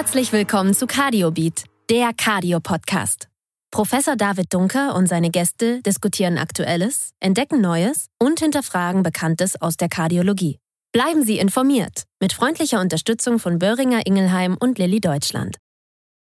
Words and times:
Herzlich 0.00 0.32
willkommen 0.32 0.72
zu 0.72 0.86
CardioBeat, 0.86 1.64
der 1.90 2.12
Cardio-Podcast. 2.16 3.28
Professor 3.70 4.16
David 4.16 4.46
Dunker 4.54 4.94
und 4.94 5.06
seine 5.06 5.28
Gäste 5.28 5.82
diskutieren 5.82 6.38
Aktuelles, 6.38 7.10
entdecken 7.20 7.60
Neues 7.60 8.06
und 8.18 8.40
hinterfragen 8.40 9.02
Bekanntes 9.02 9.60
aus 9.60 9.76
der 9.76 9.90
Kardiologie. 9.90 10.58
Bleiben 10.92 11.22
Sie 11.22 11.38
informiert 11.38 12.04
mit 12.18 12.32
freundlicher 12.32 12.80
Unterstützung 12.80 13.38
von 13.38 13.58
Böhringer 13.58 14.06
Ingelheim 14.06 14.56
und 14.58 14.78
Lilly 14.78 15.02
Deutschland. 15.02 15.58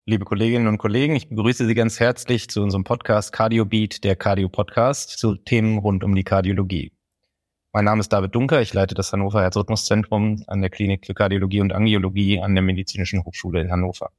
Liebe 0.04 0.26
Kolleginnen 0.26 0.66
und 0.66 0.76
Kollegen, 0.76 1.16
ich 1.16 1.30
begrüße 1.30 1.66
Sie 1.66 1.74
ganz 1.74 1.98
herzlich 1.98 2.50
zu 2.50 2.60
unserem 2.60 2.84
Podcast 2.84 3.32
CardioBeat, 3.32 4.04
der 4.04 4.16
Cardio-Podcast, 4.16 5.18
zu 5.18 5.36
Themen 5.36 5.78
rund 5.78 6.04
um 6.04 6.14
die 6.14 6.24
Kardiologie. 6.24 6.92
Mein 7.74 7.86
Name 7.86 8.00
ist 8.00 8.12
David 8.12 8.34
Dunker, 8.34 8.60
ich 8.60 8.74
leite 8.74 8.94
das 8.94 9.14
Hannover 9.14 9.40
Herzrhythmuszentrum 9.40 10.44
an 10.46 10.60
der 10.60 10.68
Klinik 10.68 11.06
für 11.06 11.14
Kardiologie 11.14 11.62
und 11.62 11.72
Angiologie 11.72 12.38
an 12.38 12.54
der 12.54 12.60
Medizinischen 12.60 13.24
Hochschule 13.24 13.62
in 13.62 13.70
Hannover. 13.70 14.10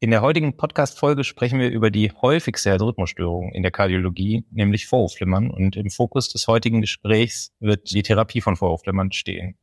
In 0.00 0.10
der 0.10 0.20
heutigen 0.20 0.54
Podcast-Folge 0.54 1.24
sprechen 1.24 1.58
wir 1.58 1.70
über 1.70 1.90
die 1.90 2.12
häufigste 2.12 2.68
Herzrhythmusstörung 2.68 3.52
in 3.52 3.62
der 3.62 3.70
Kardiologie, 3.70 4.44
nämlich 4.50 4.86
Vorhofflimmern. 4.86 5.50
Und 5.50 5.76
im 5.76 5.88
Fokus 5.88 6.28
des 6.28 6.46
heutigen 6.46 6.82
Gesprächs 6.82 7.54
wird 7.58 7.90
die 7.90 8.02
Therapie 8.02 8.42
von 8.42 8.56
Vorhofflimmern 8.56 9.12
stehen. 9.12 9.56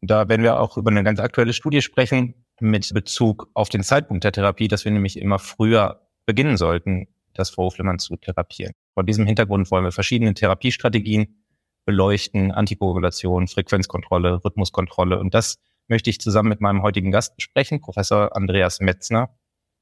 Und 0.00 0.10
da 0.10 0.30
werden 0.30 0.42
wir 0.44 0.60
auch 0.60 0.78
über 0.78 0.90
eine 0.90 1.04
ganz 1.04 1.20
aktuelle 1.20 1.52
Studie 1.52 1.82
sprechen 1.82 2.46
mit 2.58 2.90
Bezug 2.94 3.50
auf 3.52 3.68
den 3.68 3.82
Zeitpunkt 3.82 4.24
der 4.24 4.32
Therapie, 4.32 4.68
dass 4.68 4.86
wir 4.86 4.92
nämlich 4.92 5.18
immer 5.18 5.38
früher 5.38 6.08
beginnen 6.24 6.56
sollten, 6.56 7.08
das 7.34 7.50
Vorhofflimmern 7.50 7.98
zu 7.98 8.16
therapieren. 8.16 8.72
Vor 8.94 9.04
diesem 9.04 9.26
Hintergrund 9.26 9.70
wollen 9.70 9.84
wir 9.84 9.92
verschiedene 9.92 10.32
Therapiestrategien 10.32 11.41
beleuchten, 11.84 12.52
Antikoagulation, 12.52 13.48
Frequenzkontrolle, 13.48 14.44
Rhythmuskontrolle. 14.44 15.18
Und 15.18 15.34
das 15.34 15.58
möchte 15.88 16.10
ich 16.10 16.20
zusammen 16.20 16.48
mit 16.48 16.60
meinem 16.60 16.82
heutigen 16.82 17.10
Gast 17.10 17.36
besprechen, 17.36 17.80
Professor 17.80 18.36
Andreas 18.36 18.80
Metzner. 18.80 19.30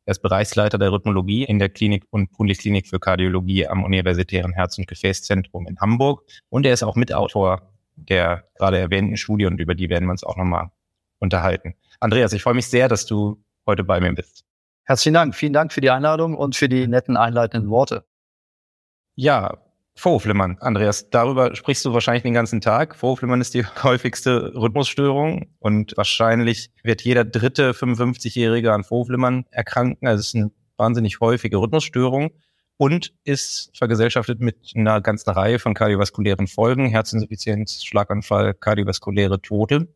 Er 0.06 0.12
ist 0.12 0.22
Bereichsleiter 0.22 0.78
der 0.78 0.92
Rhythmologie 0.92 1.44
in 1.44 1.58
der 1.58 1.68
Klinik 1.68 2.04
und 2.10 2.30
Uniklinik 2.38 2.88
für 2.88 2.98
Kardiologie 2.98 3.66
am 3.66 3.84
Universitären 3.84 4.52
Herz- 4.52 4.78
und 4.78 4.86
Gefäßzentrum 4.86 5.66
in 5.68 5.78
Hamburg. 5.78 6.24
Und 6.48 6.66
er 6.66 6.72
ist 6.72 6.82
auch 6.82 6.96
Mitautor 6.96 7.70
der 8.08 8.44
gerade 8.56 8.78
erwähnten 8.78 9.16
Studie 9.16 9.46
und 9.46 9.60
über 9.60 9.74
die 9.74 9.88
werden 9.88 10.06
wir 10.06 10.12
uns 10.12 10.24
auch 10.24 10.36
nochmal 10.36 10.70
unterhalten. 11.18 11.74
Andreas, 12.00 12.32
ich 12.32 12.42
freue 12.42 12.54
mich 12.54 12.66
sehr, 12.66 12.88
dass 12.88 13.06
du 13.06 13.42
heute 13.66 13.84
bei 13.84 14.00
mir 14.00 14.12
bist. 14.12 14.44
Herzlichen 14.84 15.14
Dank. 15.14 15.34
Vielen 15.34 15.52
Dank 15.52 15.72
für 15.72 15.80
die 15.80 15.90
Einladung 15.90 16.36
und 16.36 16.56
für 16.56 16.68
die 16.68 16.88
netten 16.88 17.16
einleitenden 17.16 17.70
Worte. 17.70 18.04
Ja, 19.14 19.58
Vorhofflimmern, 20.00 20.56
Andreas, 20.60 21.10
darüber 21.10 21.54
sprichst 21.54 21.84
du 21.84 21.92
wahrscheinlich 21.92 22.22
den 22.22 22.32
ganzen 22.32 22.62
Tag. 22.62 22.96
Vorhofflimmern 22.96 23.42
ist 23.42 23.52
die 23.52 23.66
häufigste 23.82 24.54
Rhythmusstörung 24.54 25.50
und 25.58 25.94
wahrscheinlich 25.94 26.70
wird 26.82 27.02
jeder 27.02 27.22
dritte 27.22 27.72
55-Jährige 27.72 28.72
an 28.72 28.82
Vorhofflimmern 28.82 29.44
erkranken. 29.50 30.08
Also 30.08 30.20
es 30.20 30.28
ist 30.28 30.36
eine 30.36 30.50
wahnsinnig 30.78 31.20
häufige 31.20 31.58
Rhythmusstörung 31.58 32.30
und 32.78 33.12
ist 33.24 33.76
vergesellschaftet 33.76 34.40
mit 34.40 34.72
einer 34.74 35.02
ganzen 35.02 35.28
Reihe 35.28 35.58
von 35.58 35.74
kardiovaskulären 35.74 36.46
Folgen, 36.46 36.86
Herzinsuffizienz, 36.86 37.84
Schlaganfall, 37.84 38.54
kardiovaskuläre 38.54 39.42
Tote. 39.42 39.94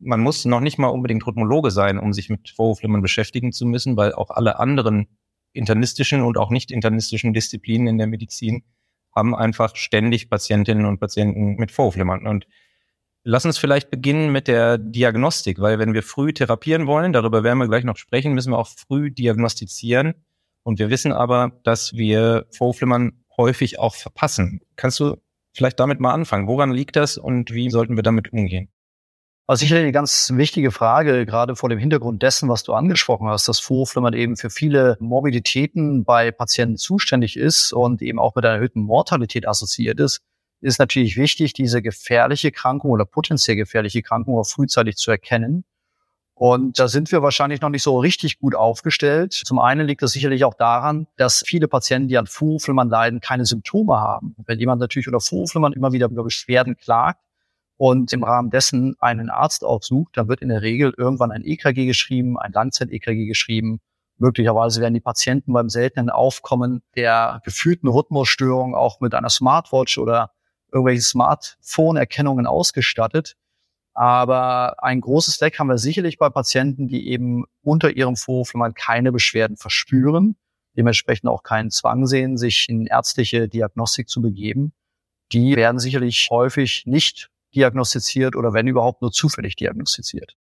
Man 0.00 0.18
muss 0.18 0.44
noch 0.44 0.58
nicht 0.58 0.78
mal 0.78 0.88
unbedingt 0.88 1.24
Rhythmologe 1.28 1.70
sein, 1.70 2.00
um 2.00 2.12
sich 2.12 2.28
mit 2.28 2.48
Vorhofflimmern 2.50 3.02
beschäftigen 3.02 3.52
zu 3.52 3.66
müssen, 3.66 3.96
weil 3.96 4.14
auch 4.14 4.30
alle 4.30 4.58
anderen 4.58 5.06
internistischen 5.52 6.22
und 6.22 6.38
auch 6.38 6.50
nicht 6.50 6.72
internistischen 6.72 7.32
Disziplinen 7.32 7.86
in 7.86 7.98
der 7.98 8.08
Medizin 8.08 8.64
haben 9.14 9.34
einfach 9.34 9.76
ständig 9.76 10.28
Patientinnen 10.28 10.86
und 10.86 10.98
Patienten 10.98 11.56
mit 11.56 11.70
Vorhofflimmern. 11.70 12.26
Und 12.26 12.46
lass 13.22 13.44
uns 13.44 13.58
vielleicht 13.58 13.90
beginnen 13.90 14.32
mit 14.32 14.48
der 14.48 14.78
Diagnostik, 14.78 15.60
weil 15.60 15.78
wenn 15.78 15.94
wir 15.94 16.02
früh 16.02 16.32
therapieren 16.32 16.86
wollen, 16.86 17.12
darüber 17.12 17.44
werden 17.44 17.58
wir 17.58 17.68
gleich 17.68 17.84
noch 17.84 17.96
sprechen, 17.96 18.34
müssen 18.34 18.52
wir 18.52 18.58
auch 18.58 18.68
früh 18.68 19.10
diagnostizieren. 19.10 20.14
Und 20.62 20.78
wir 20.78 20.90
wissen 20.90 21.12
aber, 21.12 21.52
dass 21.62 21.92
wir 21.94 22.46
Vorhofflimmern 22.50 23.24
häufig 23.36 23.78
auch 23.78 23.94
verpassen. 23.94 24.60
Kannst 24.76 25.00
du 25.00 25.16
vielleicht 25.52 25.78
damit 25.78 26.00
mal 26.00 26.12
anfangen? 26.12 26.48
Woran 26.48 26.72
liegt 26.72 26.96
das 26.96 27.18
und 27.18 27.52
wie 27.52 27.70
sollten 27.70 27.96
wir 27.96 28.02
damit 28.02 28.32
umgehen? 28.32 28.70
Also 29.46 29.60
sicherlich 29.60 29.82
eine 29.82 29.92
ganz 29.92 30.30
wichtige 30.34 30.70
Frage, 30.70 31.26
gerade 31.26 31.54
vor 31.54 31.68
dem 31.68 31.78
Hintergrund 31.78 32.22
dessen, 32.22 32.48
was 32.48 32.62
du 32.62 32.72
angesprochen 32.72 33.28
hast, 33.28 33.46
dass 33.46 33.60
Vorhofflimmern 33.60 34.14
eben 34.14 34.36
für 34.36 34.48
viele 34.48 34.96
Morbiditäten 35.00 36.04
bei 36.04 36.30
Patienten 36.30 36.78
zuständig 36.78 37.36
ist 37.36 37.74
und 37.74 38.00
eben 38.00 38.18
auch 38.18 38.34
mit 38.34 38.46
einer 38.46 38.54
erhöhten 38.54 38.80
Mortalität 38.80 39.46
assoziiert 39.46 40.00
ist, 40.00 40.22
ist 40.62 40.78
natürlich 40.78 41.18
wichtig, 41.18 41.52
diese 41.52 41.82
gefährliche 41.82 42.52
Krankung 42.52 42.90
oder 42.90 43.04
potenziell 43.04 43.56
gefährliche 43.56 44.00
Krankung 44.00 44.38
auch 44.38 44.46
frühzeitig 44.46 44.96
zu 44.96 45.10
erkennen. 45.10 45.64
Und 46.32 46.78
da 46.78 46.88
sind 46.88 47.12
wir 47.12 47.22
wahrscheinlich 47.22 47.60
noch 47.60 47.68
nicht 47.68 47.82
so 47.82 47.98
richtig 47.98 48.38
gut 48.38 48.54
aufgestellt. 48.54 49.34
Zum 49.34 49.58
einen 49.58 49.86
liegt 49.86 50.00
das 50.00 50.12
sicherlich 50.12 50.44
auch 50.44 50.54
daran, 50.54 51.06
dass 51.16 51.44
viele 51.46 51.68
Patienten, 51.68 52.08
die 52.08 52.16
an 52.16 52.26
Vorhofflimmern 52.26 52.88
leiden, 52.88 53.20
keine 53.20 53.44
Symptome 53.44 54.00
haben. 54.00 54.34
Wenn 54.46 54.58
jemand 54.58 54.80
natürlich 54.80 55.06
unter 55.06 55.20
Vorhofflimmern 55.20 55.74
immer 55.74 55.92
wieder 55.92 56.08
über 56.08 56.24
Beschwerden 56.24 56.78
klagt, 56.78 57.20
und 57.76 58.12
im 58.12 58.22
Rahmen 58.22 58.50
dessen 58.50 58.94
einen 59.00 59.30
Arzt 59.30 59.64
aufsucht, 59.64 60.16
dann 60.16 60.28
wird 60.28 60.42
in 60.42 60.48
der 60.48 60.62
Regel 60.62 60.94
irgendwann 60.96 61.32
ein 61.32 61.44
EKG 61.44 61.86
geschrieben, 61.86 62.38
ein 62.38 62.52
Langzeit-EKG 62.52 63.26
geschrieben. 63.26 63.80
Möglicherweise 64.16 64.80
werden 64.80 64.94
die 64.94 65.00
Patienten 65.00 65.52
beim 65.52 65.68
seltenen 65.68 66.08
Aufkommen 66.08 66.82
der 66.94 67.40
gefühlten 67.44 67.88
Rhythmusstörung 67.88 68.74
auch 68.74 69.00
mit 69.00 69.14
einer 69.14 69.28
Smartwatch 69.28 69.98
oder 69.98 70.30
irgendwelche 70.72 71.02
Smartphone-Erkennungen 71.02 72.46
ausgestattet. 72.46 73.36
Aber 73.92 74.82
ein 74.82 75.00
großes 75.00 75.38
Deck 75.38 75.58
haben 75.58 75.68
wir 75.68 75.78
sicherlich 75.78 76.18
bei 76.18 76.28
Patienten, 76.28 76.88
die 76.88 77.08
eben 77.08 77.44
unter 77.62 77.90
ihrem 77.90 78.16
Vorhofflimmern 78.16 78.74
keine 78.74 79.12
Beschwerden 79.12 79.56
verspüren, 79.56 80.36
dementsprechend 80.76 81.28
auch 81.28 81.44
keinen 81.44 81.70
Zwang 81.70 82.06
sehen, 82.06 82.36
sich 82.36 82.68
in 82.68 82.86
ärztliche 82.86 83.48
Diagnostik 83.48 84.08
zu 84.08 84.20
begeben. 84.20 84.72
Die 85.32 85.54
werden 85.56 85.78
sicherlich 85.78 86.28
häufig 86.30 86.84
nicht 86.86 87.30
diagnostiziert 87.54 88.36
oder 88.36 88.52
wenn 88.52 88.66
überhaupt 88.66 89.02
nur 89.02 89.12
zufällig 89.12 89.56
diagnostiziert. 89.56 90.36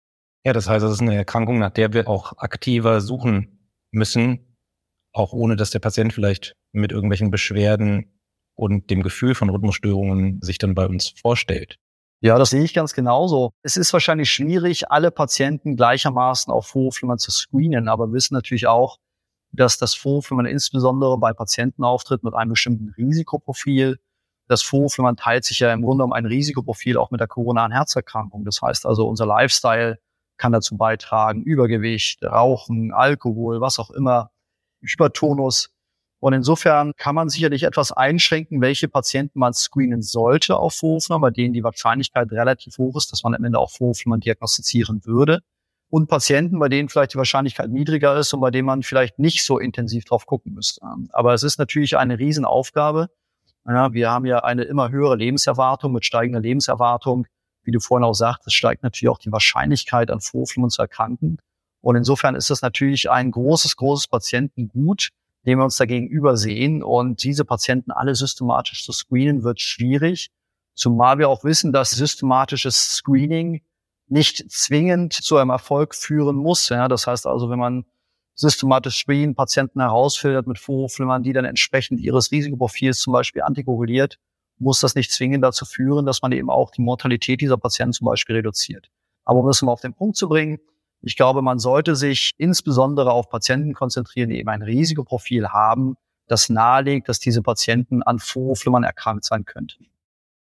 Ja, 0.45 0.53
das 0.53 0.69
heißt, 0.69 0.85
es 0.85 0.93
ist 0.93 1.01
eine 1.01 1.15
Erkrankung, 1.15 1.59
nach 1.59 1.71
der 1.71 1.93
wir 1.93 2.07
auch 2.07 2.37
aktiver 2.37 3.01
suchen 3.01 3.59
müssen, 3.91 4.57
auch 5.13 5.33
ohne 5.33 5.55
dass 5.55 5.71
der 5.71 5.79
Patient 5.79 6.13
vielleicht 6.13 6.55
mit 6.71 6.91
irgendwelchen 6.91 7.31
Beschwerden 7.31 8.19
und 8.55 8.89
dem 8.89 9.03
Gefühl 9.03 9.35
von 9.35 9.49
Rhythmusstörungen 9.49 10.41
sich 10.41 10.57
dann 10.57 10.75
bei 10.75 10.85
uns 10.85 11.09
vorstellt. 11.09 11.77
Ja, 12.21 12.37
das 12.37 12.49
sehe 12.49 12.63
ich 12.63 12.73
ganz 12.73 12.93
genauso. 12.93 13.51
Es 13.63 13.77
ist 13.77 13.93
wahrscheinlich 13.93 14.29
schwierig, 14.29 14.91
alle 14.91 15.09
Patienten 15.09 15.77
gleichermaßen 15.77 16.51
auf 16.51 16.67
Vorhofflimmern 16.67 17.17
zu 17.17 17.31
screenen, 17.31 17.87
aber 17.87 18.07
wir 18.07 18.13
wissen 18.13 18.33
natürlich 18.33 18.67
auch, 18.67 18.97
dass 19.51 19.77
das 19.77 19.93
Vorhofflimmern 19.93 20.45
insbesondere 20.45 21.17
bei 21.17 21.33
Patienten 21.33 21.83
auftritt 21.83 22.23
mit 22.23 22.33
einem 22.33 22.51
bestimmten 22.51 22.89
Risikoprofil, 22.97 23.99
das 24.49 24.63
Vorhofflimmern 24.63 25.15
teilt 25.15 25.45
sich 25.45 25.59
ja 25.59 25.71
im 25.71 25.83
Grunde 25.83 26.03
um 26.03 26.11
ein 26.11 26.25
Risikoprofil 26.25 26.97
auch 26.97 27.11
mit 27.11 27.19
der 27.19 27.27
koronaren 27.27 27.71
Herzerkrankung. 27.71 28.45
Das 28.45 28.61
heißt 28.61 28.85
also, 28.85 29.07
unser 29.07 29.27
Lifestyle 29.27 29.99
kann 30.37 30.51
dazu 30.51 30.75
beitragen, 30.75 31.43
Übergewicht, 31.43 32.23
Rauchen, 32.23 32.91
Alkohol, 32.91 33.61
was 33.61 33.77
auch 33.77 33.91
immer, 33.91 34.31
Hypertonus. 34.81 35.69
Und 36.19 36.33
insofern 36.33 36.93
kann 36.97 37.13
man 37.13 37.29
sicherlich 37.29 37.63
etwas 37.63 37.91
einschränken, 37.91 38.59
welche 38.59 38.87
Patienten 38.87 39.37
man 39.37 39.53
screenen 39.53 40.01
sollte 40.01 40.57
auf 40.57 40.73
Vorhofflimmern, 40.73 41.21
bei 41.21 41.29
denen 41.29 41.53
die 41.53 41.63
Wahrscheinlichkeit 41.63 42.31
relativ 42.31 42.77
hoch 42.79 42.97
ist, 42.97 43.11
dass 43.11 43.23
man 43.23 43.35
am 43.35 43.43
Ende 43.43 43.59
auch 43.59 43.69
Vorhofflimmern 43.69 44.19
diagnostizieren 44.19 45.05
würde. 45.05 45.41
Und 45.91 46.07
Patienten, 46.07 46.57
bei 46.59 46.69
denen 46.69 46.89
vielleicht 46.89 47.13
die 47.13 47.17
Wahrscheinlichkeit 47.17 47.69
niedriger 47.69 48.17
ist 48.17 48.33
und 48.33 48.41
bei 48.41 48.51
denen 48.51 48.65
man 48.65 48.81
vielleicht 48.83 49.19
nicht 49.19 49.43
so 49.43 49.59
intensiv 49.59 50.05
drauf 50.05 50.25
gucken 50.25 50.53
müsste. 50.53 50.81
Aber 51.11 51.33
es 51.33 51.43
ist 51.43 51.59
natürlich 51.59 51.97
eine 51.97 52.17
Riesenaufgabe, 52.19 53.09
ja, 53.75 53.93
wir 53.93 54.09
haben 54.09 54.25
ja 54.25 54.39
eine 54.43 54.63
immer 54.63 54.89
höhere 54.89 55.15
Lebenserwartung. 55.15 55.93
Mit 55.93 56.05
steigender 56.05 56.39
Lebenserwartung, 56.39 57.27
wie 57.63 57.71
du 57.71 57.79
vorhin 57.79 58.03
auch 58.03 58.13
sagtest, 58.13 58.55
steigt 58.55 58.83
natürlich 58.83 59.09
auch 59.09 59.19
die 59.19 59.31
Wahrscheinlichkeit, 59.31 60.11
an 60.11 60.21
Vorhofflimmern 60.21 60.69
zu 60.69 60.81
erkranken. 60.81 61.37
Und 61.81 61.95
insofern 61.95 62.35
ist 62.35 62.49
das 62.49 62.61
natürlich 62.61 63.09
ein 63.09 63.31
großes, 63.31 63.75
großes 63.75 64.07
Patientengut, 64.07 65.09
dem 65.45 65.59
wir 65.59 65.63
uns 65.63 65.77
dagegen 65.77 66.07
übersehen. 66.07 66.83
Und 66.83 67.23
diese 67.23 67.45
Patienten 67.45 67.91
alle 67.91 68.15
systematisch 68.15 68.83
zu 68.83 68.91
screenen, 68.91 69.43
wird 69.43 69.61
schwierig. 69.61 70.29
Zumal 70.73 71.17
wir 71.17 71.29
auch 71.29 71.43
wissen, 71.43 71.71
dass 71.71 71.91
systematisches 71.91 72.95
Screening 72.95 73.61
nicht 74.07 74.49
zwingend 74.51 75.13
zu 75.13 75.37
einem 75.37 75.51
Erfolg 75.51 75.95
führen 75.95 76.35
muss. 76.35 76.69
Ja, 76.69 76.87
das 76.87 77.05
heißt 77.05 77.27
also, 77.27 77.49
wenn 77.49 77.59
man 77.59 77.85
systematisch 78.39 78.99
screenen, 78.99 79.35
Patienten 79.35 79.81
herausfiltert 79.81 80.47
mit 80.47 80.59
Vorhofflimmern, 80.59 81.23
die 81.23 81.33
dann 81.33 81.43
entsprechend 81.43 81.99
ihres 81.99 82.31
Risikoprofils 82.31 82.99
zum 82.99 83.11
Beispiel 83.11 83.41
antikoaguliert, 83.41 84.17
muss 84.57 84.79
das 84.79 84.95
nicht 84.95 85.11
zwingend 85.11 85.43
dazu 85.43 85.65
führen, 85.65 86.05
dass 86.05 86.21
man 86.21 86.31
eben 86.31 86.49
auch 86.49 86.71
die 86.71 86.81
Mortalität 86.81 87.41
dieser 87.41 87.57
Patienten 87.57 87.93
zum 87.93 88.05
Beispiel 88.05 88.37
reduziert. 88.37 88.89
Aber 89.25 89.41
um 89.41 89.47
das 89.47 89.61
mal 89.61 89.73
auf 89.73 89.81
den 89.81 89.93
Punkt 89.93 90.15
zu 90.15 90.29
bringen, 90.29 90.59
ich 91.01 91.17
glaube, 91.17 91.41
man 91.41 91.59
sollte 91.59 91.95
sich 91.95 92.31
insbesondere 92.37 93.11
auf 93.11 93.29
Patienten 93.29 93.73
konzentrieren, 93.73 94.29
die 94.29 94.39
eben 94.39 94.49
ein 94.49 94.61
Risikoprofil 94.61 95.49
haben, 95.49 95.95
das 96.27 96.49
nahelegt, 96.49 97.09
dass 97.09 97.19
diese 97.19 97.41
Patienten 97.41 98.03
an 98.03 98.19
Vorhofflimmern 98.19 98.83
erkrankt 98.83 99.25
sein 99.25 99.43
könnten. 99.43 99.87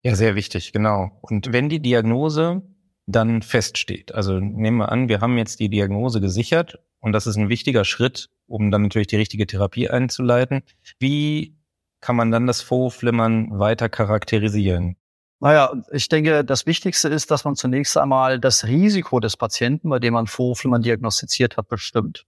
Ja, 0.02 0.14
sehr 0.14 0.34
wichtig, 0.34 0.72
genau. 0.72 1.10
Und 1.20 1.52
wenn 1.52 1.68
die 1.68 1.80
Diagnose 1.80 2.62
dann 3.06 3.42
feststeht. 3.42 4.14
Also 4.14 4.38
nehmen 4.38 4.78
wir 4.78 4.90
an, 4.90 5.08
wir 5.08 5.20
haben 5.20 5.36
jetzt 5.36 5.60
die 5.60 5.68
Diagnose 5.68 6.20
gesichert 6.20 6.78
und 7.02 7.12
das 7.12 7.26
ist 7.26 7.36
ein 7.36 7.48
wichtiger 7.48 7.84
Schritt, 7.84 8.30
um 8.46 8.70
dann 8.70 8.82
natürlich 8.82 9.08
die 9.08 9.16
richtige 9.16 9.46
Therapie 9.46 9.90
einzuleiten. 9.90 10.62
Wie 11.00 11.56
kann 12.00 12.16
man 12.16 12.30
dann 12.30 12.46
das 12.46 12.62
Vorflimmern 12.62 13.58
weiter 13.58 13.88
charakterisieren? 13.88 14.96
Naja, 15.40 15.72
ich 15.90 16.08
denke, 16.08 16.44
das 16.44 16.66
Wichtigste 16.66 17.08
ist, 17.08 17.32
dass 17.32 17.44
man 17.44 17.56
zunächst 17.56 17.98
einmal 17.98 18.38
das 18.38 18.64
Risiko 18.64 19.18
des 19.18 19.36
Patienten, 19.36 19.90
bei 19.90 19.98
dem 19.98 20.14
man 20.14 20.28
Vorflimmern 20.28 20.82
diagnostiziert 20.82 21.56
hat, 21.56 21.66
bestimmt. 21.66 22.24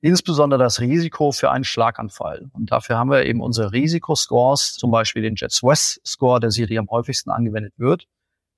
Insbesondere 0.00 0.62
das 0.62 0.80
Risiko 0.80 1.32
für 1.32 1.50
einen 1.50 1.64
Schlaganfall. 1.64 2.48
Und 2.52 2.70
dafür 2.70 2.96
haben 2.96 3.10
wir 3.10 3.26
eben 3.26 3.40
unsere 3.40 3.72
Risikoscores, 3.72 4.74
zum 4.74 4.92
Beispiel 4.92 5.22
den 5.22 5.34
Jets 5.34 5.64
West 5.64 6.00
Score, 6.06 6.38
der 6.38 6.52
Serie 6.52 6.78
am 6.78 6.88
häufigsten 6.88 7.30
angewendet 7.30 7.72
wird. 7.78 8.06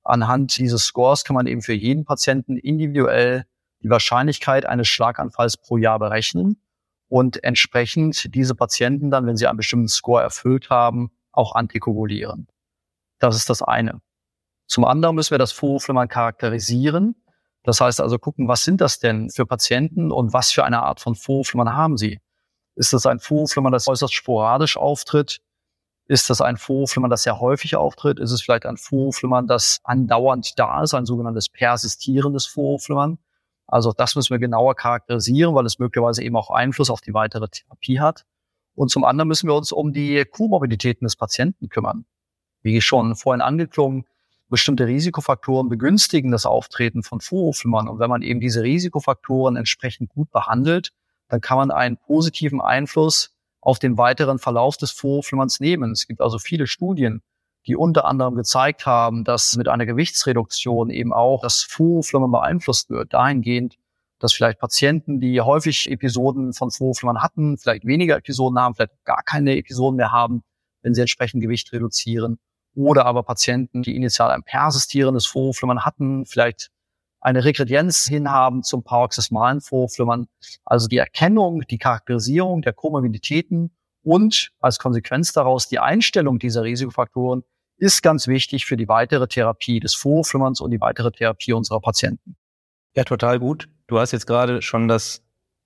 Anhand 0.05 0.59
dieses 0.59 0.83
Scores 0.85 1.25
kann 1.25 1.35
man 1.35 1.47
eben 1.47 1.63
für 1.63 1.73
jeden 1.73 2.05
Patienten 2.05 2.59
individuell 2.59 3.47
die 3.83 3.91
Wahrscheinlichkeit 3.91 4.67
eines 4.67 4.89
Schlaganfalls 4.89 5.57
pro 5.57 5.77
Jahr 5.77 5.99
berechnen 5.99 6.61
und 7.09 7.43
entsprechend 7.45 8.35
diese 8.35 8.55
Patienten 8.55 9.11
dann, 9.11 9.27
wenn 9.27 9.37
sie 9.37 9.47
einen 9.47 9.57
bestimmten 9.57 9.89
Score 9.89 10.23
erfüllt 10.23 10.71
haben, 10.71 11.11
auch 11.33 11.55
antikoagulieren. 11.55 12.49
Das 13.19 13.37
ist 13.37 13.49
das 13.51 13.63
eine. 13.63 14.01
Zum 14.67 14.85
anderen 14.85 15.15
müssen 15.15 15.31
wir 15.31 15.39
das 15.39 15.53
Vorhofflimmern 15.53 16.09
charakterisieren. 16.09 17.15
Das 17.63 17.81
heißt 17.81 18.01
also 18.01 18.19
gucken, 18.19 18.49
was 18.49 18.65
sind 18.65 18.81
das 18.81 18.99
denn 18.99 19.31
für 19.31 19.47
Patienten 19.47 20.11
und 20.11 20.33
was 20.33 20.53
für 20.53 20.65
eine 20.65 20.83
Art 20.83 21.01
von 21.01 21.15
Vorhofflimmern 21.15 21.75
haben 21.75 21.97
sie? 21.97 22.21
Ist 22.75 22.93
das 22.93 23.07
ein 23.07 23.19
Vorhofflimmern, 23.19 23.73
das 23.73 23.89
äußerst 23.89 24.15
sporadisch 24.15 24.77
auftritt? 24.77 25.41
Ist 26.09 26.31
das 26.31 26.41
ein 26.41 26.57
Vorhofflimmern, 26.57 27.11
das 27.11 27.25
sehr 27.25 27.41
häufig 27.41 27.75
auftritt? 27.75 28.21
Ist 28.21 28.31
es 28.31 28.43
vielleicht 28.43 28.67
ein 28.67 28.77
Vorhofflimmern, 28.77 29.47
das 29.47 29.81
andauernd 29.83 30.59
da 30.59 30.83
ist, 30.83 30.95
ein 30.95 31.07
sogenanntes 31.07 31.49
persistierendes 31.49 32.47
Vorhofflimmern? 32.47 33.19
Also 33.67 33.93
das 33.93 34.15
müssen 34.15 34.31
wir 34.31 34.39
genauer 34.39 34.77
charakterisieren, 34.77 35.55
weil 35.55 35.67
es 35.67 35.79
möglicherweise 35.79 36.23
eben 36.23 36.37
auch 36.37 36.51
Einfluss 36.51 36.91
auf 36.91 37.01
die 37.01 37.15
weitere 37.15 37.49
Therapie 37.49 38.01
hat. 38.01 38.25
Und 38.75 38.91
zum 38.91 39.05
anderen 39.05 39.29
müssen 39.29 39.49
wir 39.49 39.55
uns 39.55 39.73
um 39.73 39.93
die 39.93 40.25
Komorbiditäten 40.25 41.05
des 41.05 41.17
Patienten 41.17 41.69
kümmern. 41.69 42.05
Wie 42.63 42.81
schon 42.81 43.17
vorhin 43.17 43.41
angeklungen, 43.41 44.05
bestimmte 44.49 44.87
Risikofaktoren 44.87 45.69
begünstigen 45.69 46.31
das 46.31 46.47
Auftreten 46.47 47.03
von 47.03 47.21
Vorhofflimmern. 47.21 47.89
Und 47.89 47.99
wenn 47.99 48.11
man 48.11 48.23
eben 48.23 48.41
diese 48.41 48.63
Risikofaktoren 48.63 49.57
entsprechend 49.57 50.11
gut 50.11 50.31
behandelt, 50.31 50.93
dann 51.29 51.41
kann 51.41 51.59
man 51.59 51.71
einen 51.71 51.97
positiven 51.97 52.61
Einfluss 52.61 53.35
auf 53.61 53.79
den 53.81 53.99
weiteren 53.99 54.39
Verlauf 54.39 54.77
des 54.77 54.93
Vorhofflimmerns 54.93 55.59
nehmen. 55.59 55.91
Es 55.91 56.07
gibt 56.07 56.21
also 56.21 56.39
viele 56.39 56.69
Studien, 56.69 57.23
die 57.67 57.77
unter 57.77 58.05
anderem 58.05 58.37
gezeigt 58.37 58.87
haben, 58.87 59.25
dass 59.25 59.57
mit 59.57 59.69
einer 59.69 59.87
Gewichtsreduktion 59.87 60.91
eben 60.91 61.13
auch 61.13 61.43
das 61.43 61.63
Vorhofflimmern 61.63 62.31
beeinflusst 62.31 62.91
wird, 62.91 63.13
dahingehend, 63.13 63.77
dass 64.19 64.33
vielleicht 64.33 64.59
Patienten, 64.59 65.21
die 65.21 65.41
häufig 65.41 65.91
Episoden 65.91 66.53
von 66.53 66.71
Vorhofflimmern 66.71 67.23
hatten, 67.23 67.59
vielleicht 67.59 67.85
weniger 67.85 68.17
Episoden 68.17 68.59
haben, 68.59 68.75
vielleicht 68.75 69.05
gar 69.05 69.23
keine 69.25 69.57
Episoden 69.57 69.97
mehr 69.97 70.13
haben, 70.13 70.43
wenn 70.83 70.95
sie 70.95 71.01
entsprechend 71.01 71.43
Gewicht 71.43 71.73
reduzieren. 71.73 72.39
Oder 72.75 73.07
aber 73.07 73.23
Patienten, 73.23 73.83
die 73.83 73.97
initial 73.97 74.31
ein 74.31 74.43
persistierendes 74.43 75.27
Vorhofflimmern 75.27 75.85
hatten, 75.85 76.25
vielleicht 76.25 76.71
eine 77.21 77.45
Regredienz 77.45 78.05
hinhaben 78.05 78.63
zum 78.63 78.85
paroxysmalen 78.85 79.61
Vorflimmern. 79.61 80.29
Also 80.65 80.87
die 80.87 80.99
Erkennung, 80.99 81.63
die 81.63 81.79
Charakterisierung 81.79 82.63
der 82.63 82.73
Komorbiditäten 82.73 83.75
und 84.03 84.53
als 84.61 84.79
Konsequenz 84.79 85.33
daraus 85.33 85.69
die 85.69 85.81
Einstellung 85.81 86.39
dieser 86.39 86.63
Risikofaktoren 86.63 87.43
ist 87.77 88.03
ganz 88.03 88.27
wichtig 88.27 88.67
für 88.67 88.77
die 88.77 88.89
weitere 88.89 89.29
Therapie 89.29 89.81
des 89.81 89.95
Vorflimmerns 89.95 90.61
und 90.61 90.71
die 90.71 90.81
weitere 90.81 91.11
Therapie 91.13 91.53
unserer 91.53 91.81
Patienten. 91.81 92.37
Ja, 92.95 93.05
total 93.05 93.39
gut. 93.39 93.69
Du 93.87 93.99
hast 93.99 94.13
jetzt 94.13 94.27
gerade 94.27 94.63
schon 94.63 94.89
das 94.89 95.23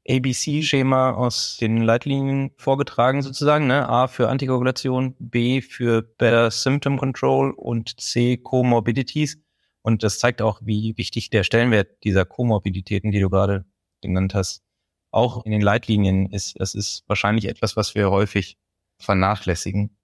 ABC-Schema 0.09 1.13
aus 1.13 1.59
den 1.61 1.83
Leitlinien 1.83 2.51
vorgetragen 2.57 3.23
sozusagen. 3.23 3.67
Ne? 3.67 3.89
A 3.89 4.09
für 4.09 4.29
Antikoagulation, 4.29 5.15
B 5.19 5.61
für 5.61 6.03
Better 6.03 6.51
Symptom 6.51 6.99
Control 6.99 7.53
und 7.53 8.01
C 8.01 8.37
Comorbidities. 8.37 9.39
Und 9.83 10.03
das 10.03 10.19
zeigt 10.19 10.43
auch, 10.43 10.61
wie 10.65 10.97
wichtig 10.97 11.31
der 11.31 11.45
Stellenwert 11.45 12.03
dieser 12.05 12.25
Komorbiditäten, 12.25 13.13
die 13.13 13.21
du 13.21 13.31
gerade 13.31 13.65
genannt 14.01 14.35
hast, 14.35 14.63
auch 15.11 15.45
in 15.45 15.53
den 15.53 15.63
Leitlinien 15.63 16.31
ist. 16.31 16.59
Das 16.59 16.75
ist 16.75 17.05
wahrscheinlich 17.07 17.47
etwas, 17.47 17.77
was 17.77 17.95
wir 17.95 18.11
häufig 18.11 18.59
vernachlässigen. 18.99 19.97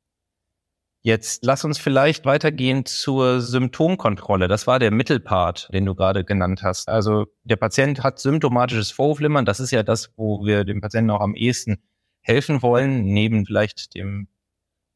Jetzt 1.06 1.44
lass 1.44 1.64
uns 1.64 1.78
vielleicht 1.78 2.24
weitergehen 2.24 2.84
zur 2.84 3.40
Symptomkontrolle. 3.40 4.48
Das 4.48 4.66
war 4.66 4.80
der 4.80 4.90
Mittelpart, 4.90 5.68
den 5.72 5.84
du 5.84 5.94
gerade 5.94 6.24
genannt 6.24 6.64
hast. 6.64 6.88
Also 6.88 7.26
der 7.44 7.54
Patient 7.54 8.02
hat 8.02 8.18
symptomatisches 8.18 8.90
Vorflimmern. 8.90 9.44
Das 9.44 9.60
ist 9.60 9.70
ja 9.70 9.84
das, 9.84 10.12
wo 10.16 10.44
wir 10.44 10.64
dem 10.64 10.80
Patienten 10.80 11.12
auch 11.12 11.20
am 11.20 11.36
ehesten 11.36 11.76
helfen 12.22 12.60
wollen, 12.60 13.04
neben 13.04 13.46
vielleicht 13.46 13.94
dem 13.94 14.26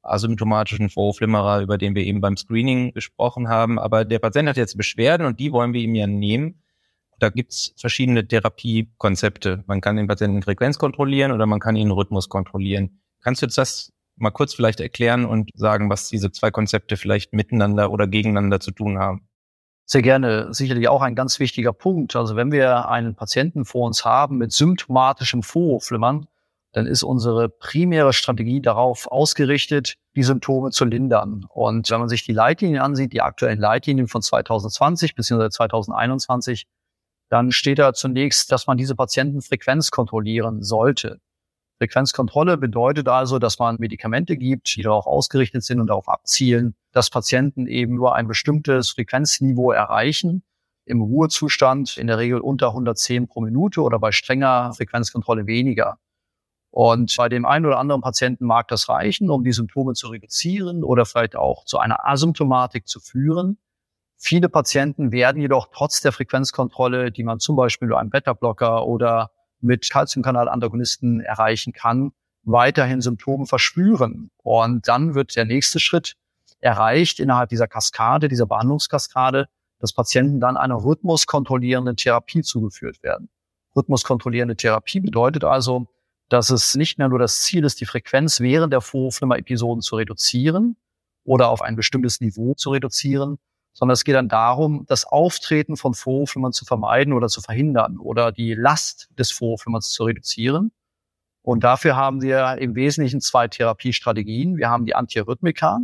asymptomatischen 0.02 0.90
Vorflimmerer, 0.90 1.60
über 1.60 1.78
den 1.78 1.94
wir 1.94 2.02
eben 2.02 2.20
beim 2.20 2.36
Screening 2.36 2.92
gesprochen 2.92 3.48
haben. 3.48 3.78
Aber 3.78 4.04
der 4.04 4.18
Patient 4.18 4.48
hat 4.48 4.56
jetzt 4.56 4.76
Beschwerden 4.76 5.28
und 5.28 5.38
die 5.38 5.52
wollen 5.52 5.74
wir 5.74 5.80
ihm 5.80 5.94
ja 5.94 6.08
nehmen. 6.08 6.64
Da 7.20 7.28
gibt's 7.28 7.72
verschiedene 7.76 8.26
Therapiekonzepte. 8.26 9.62
Man 9.68 9.80
kann 9.80 9.94
den 9.94 10.08
Patienten 10.08 10.42
Frequenz 10.42 10.76
kontrollieren 10.76 11.30
oder 11.30 11.46
man 11.46 11.60
kann 11.60 11.76
ihn 11.76 11.92
Rhythmus 11.92 12.28
kontrollieren. 12.28 13.00
Kannst 13.20 13.42
du 13.42 13.46
jetzt 13.46 13.58
das 13.58 13.92
mal 14.20 14.30
kurz 14.30 14.54
vielleicht 14.54 14.80
erklären 14.80 15.24
und 15.24 15.50
sagen, 15.54 15.90
was 15.90 16.08
diese 16.08 16.30
zwei 16.30 16.50
Konzepte 16.50 16.96
vielleicht 16.96 17.32
miteinander 17.32 17.90
oder 17.90 18.06
gegeneinander 18.06 18.60
zu 18.60 18.70
tun 18.70 18.98
haben? 18.98 19.28
Sehr 19.86 20.02
gerne. 20.02 20.54
Sicherlich 20.54 20.88
auch 20.88 21.02
ein 21.02 21.16
ganz 21.16 21.40
wichtiger 21.40 21.72
Punkt. 21.72 22.14
Also 22.14 22.36
wenn 22.36 22.52
wir 22.52 22.88
einen 22.88 23.16
Patienten 23.16 23.64
vor 23.64 23.86
uns 23.86 24.04
haben 24.04 24.38
mit 24.38 24.52
symptomatischem 24.52 25.42
Vorhofflimmern, 25.42 26.28
dann 26.72 26.86
ist 26.86 27.02
unsere 27.02 27.48
primäre 27.48 28.12
Strategie 28.12 28.60
darauf 28.60 29.10
ausgerichtet, 29.10 29.94
die 30.14 30.22
Symptome 30.22 30.70
zu 30.70 30.84
lindern. 30.84 31.44
Und 31.48 31.90
wenn 31.90 31.98
man 31.98 32.08
sich 32.08 32.24
die 32.24 32.32
Leitlinien 32.32 32.80
ansieht, 32.80 33.12
die 33.12 33.22
aktuellen 33.22 33.58
Leitlinien 33.58 34.06
von 34.06 34.22
2020 34.22 35.16
bzw. 35.16 35.50
2021, 35.50 36.66
dann 37.28 37.50
steht 37.50 37.78
da 37.78 37.92
zunächst, 37.92 38.52
dass 38.52 38.66
man 38.66 38.76
diese 38.76 38.94
Patientenfrequenz 38.94 39.90
kontrollieren 39.90 40.62
sollte. 40.62 41.20
Frequenzkontrolle 41.80 42.58
bedeutet 42.58 43.08
also, 43.08 43.38
dass 43.38 43.58
man 43.58 43.76
Medikamente 43.78 44.36
gibt, 44.36 44.76
die 44.76 44.82
darauf 44.82 45.06
ausgerichtet 45.06 45.64
sind 45.64 45.80
und 45.80 45.86
darauf 45.86 46.10
abzielen, 46.10 46.74
dass 46.92 47.08
Patienten 47.08 47.66
eben 47.66 47.94
nur 47.94 48.14
ein 48.14 48.28
bestimmtes 48.28 48.90
Frequenzniveau 48.90 49.70
erreichen. 49.70 50.42
Im 50.84 51.00
Ruhezustand 51.00 51.96
in 51.96 52.06
der 52.06 52.18
Regel 52.18 52.40
unter 52.40 52.68
110 52.68 53.28
pro 53.28 53.40
Minute 53.40 53.80
oder 53.80 53.98
bei 53.98 54.12
strenger 54.12 54.74
Frequenzkontrolle 54.74 55.46
weniger. 55.46 55.98
Und 56.70 57.16
bei 57.16 57.30
dem 57.30 57.46
einen 57.46 57.64
oder 57.64 57.78
anderen 57.78 58.02
Patienten 58.02 58.44
mag 58.44 58.68
das 58.68 58.90
reichen, 58.90 59.30
um 59.30 59.42
die 59.42 59.52
Symptome 59.52 59.94
zu 59.94 60.08
reduzieren 60.08 60.84
oder 60.84 61.06
vielleicht 61.06 61.34
auch 61.34 61.64
zu 61.64 61.78
einer 61.78 62.06
Asymptomatik 62.06 62.88
zu 62.88 63.00
führen. 63.00 63.56
Viele 64.18 64.50
Patienten 64.50 65.12
werden 65.12 65.40
jedoch 65.40 65.70
trotz 65.72 66.02
der 66.02 66.12
Frequenzkontrolle, 66.12 67.10
die 67.10 67.24
man 67.24 67.40
zum 67.40 67.56
Beispiel 67.56 67.88
mit 67.88 67.96
einem 67.96 68.10
Beta-Blocker 68.10 68.86
oder 68.86 69.30
mit 69.60 69.90
Calciumkanal-Antagonisten 69.90 71.20
erreichen 71.20 71.72
kann, 71.72 72.12
weiterhin 72.44 73.00
Symptome 73.00 73.46
verspüren. 73.46 74.30
Und 74.38 74.88
dann 74.88 75.14
wird 75.14 75.36
der 75.36 75.44
nächste 75.44 75.80
Schritt 75.80 76.16
erreicht 76.60 77.20
innerhalb 77.20 77.50
dieser 77.50 77.68
Kaskade, 77.68 78.28
dieser 78.28 78.46
Behandlungskaskade, 78.46 79.48
dass 79.78 79.92
Patienten 79.92 80.40
dann 80.40 80.56
einer 80.56 80.76
rhythmuskontrollierenden 80.76 81.96
Therapie 81.96 82.42
zugeführt 82.42 83.02
werden. 83.02 83.28
Rhythmuskontrollierende 83.74 84.56
Therapie 84.56 85.00
bedeutet 85.00 85.44
also, 85.44 85.86
dass 86.28 86.50
es 86.50 86.74
nicht 86.74 86.98
mehr 86.98 87.08
nur 87.08 87.18
das 87.18 87.42
Ziel 87.42 87.64
ist, 87.64 87.80
die 87.80 87.86
Frequenz 87.86 88.40
während 88.40 88.72
der 88.72 88.80
Vorhofflimmer-Episoden 88.80 89.82
zu 89.82 89.96
reduzieren 89.96 90.76
oder 91.24 91.48
auf 91.48 91.62
ein 91.62 91.76
bestimmtes 91.76 92.20
Niveau 92.20 92.54
zu 92.54 92.70
reduzieren, 92.70 93.38
sondern 93.80 93.94
es 93.94 94.04
geht 94.04 94.14
dann 94.14 94.28
darum, 94.28 94.84
das 94.86 95.06
Auftreten 95.06 95.76
von 95.76 95.94
Vorhofflimmern 95.94 96.52
zu 96.52 96.66
vermeiden 96.66 97.14
oder 97.14 97.28
zu 97.28 97.40
verhindern 97.40 97.98
oder 97.98 98.30
die 98.30 98.54
Last 98.54 99.08
des 99.18 99.32
Vorhofflimmerns 99.32 99.90
zu 99.90 100.04
reduzieren. 100.04 100.70
Und 101.42 101.64
dafür 101.64 101.96
haben 101.96 102.20
wir 102.20 102.58
im 102.58 102.74
Wesentlichen 102.74 103.22
zwei 103.22 103.48
Therapiestrategien. 103.48 104.58
Wir 104.58 104.68
haben 104.68 104.84
die 104.84 104.94
Antiarrhythmika, 104.94 105.80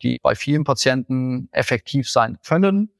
die 0.00 0.18
bei 0.22 0.34
vielen 0.34 0.64
Patienten 0.64 1.50
effektiv 1.52 2.10
sein 2.10 2.38
können, 2.42 2.90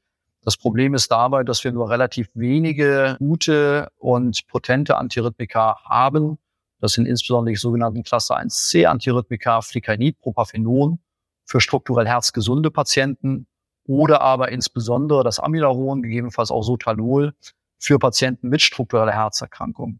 das 0.43 0.57
Problem 0.57 0.95
ist 0.95 1.11
dabei, 1.11 1.43
dass 1.43 1.63
wir 1.63 1.71
nur 1.71 1.89
relativ 1.91 2.29
wenige 2.33 3.15
gute 3.19 3.89
und 3.97 4.47
potente 4.47 4.97
Antirhythmika 4.97 5.83
haben. 5.83 6.39
Das 6.79 6.93
sind 6.93 7.05
insbesondere 7.05 7.53
die 7.53 7.59
sogenannten 7.59 8.01
Klasse 8.01 8.35
1c 8.35 8.85
Antirhythmika, 8.85 9.61
Flicainid, 9.61 10.19
Propafenon 10.19 10.99
für 11.45 11.61
strukturell 11.61 12.07
herzgesunde 12.07 12.71
Patienten 12.71 13.45
oder 13.87 14.21
aber 14.21 14.51
insbesondere 14.51 15.23
das 15.23 15.39
Amylaron, 15.39 16.01
gegebenenfalls 16.01 16.51
auch 16.51 16.63
Sotalol 16.63 17.33
für 17.79 17.99
Patienten 17.99 18.49
mit 18.49 18.61
struktureller 18.61 19.11
Herzerkrankung. 19.11 19.99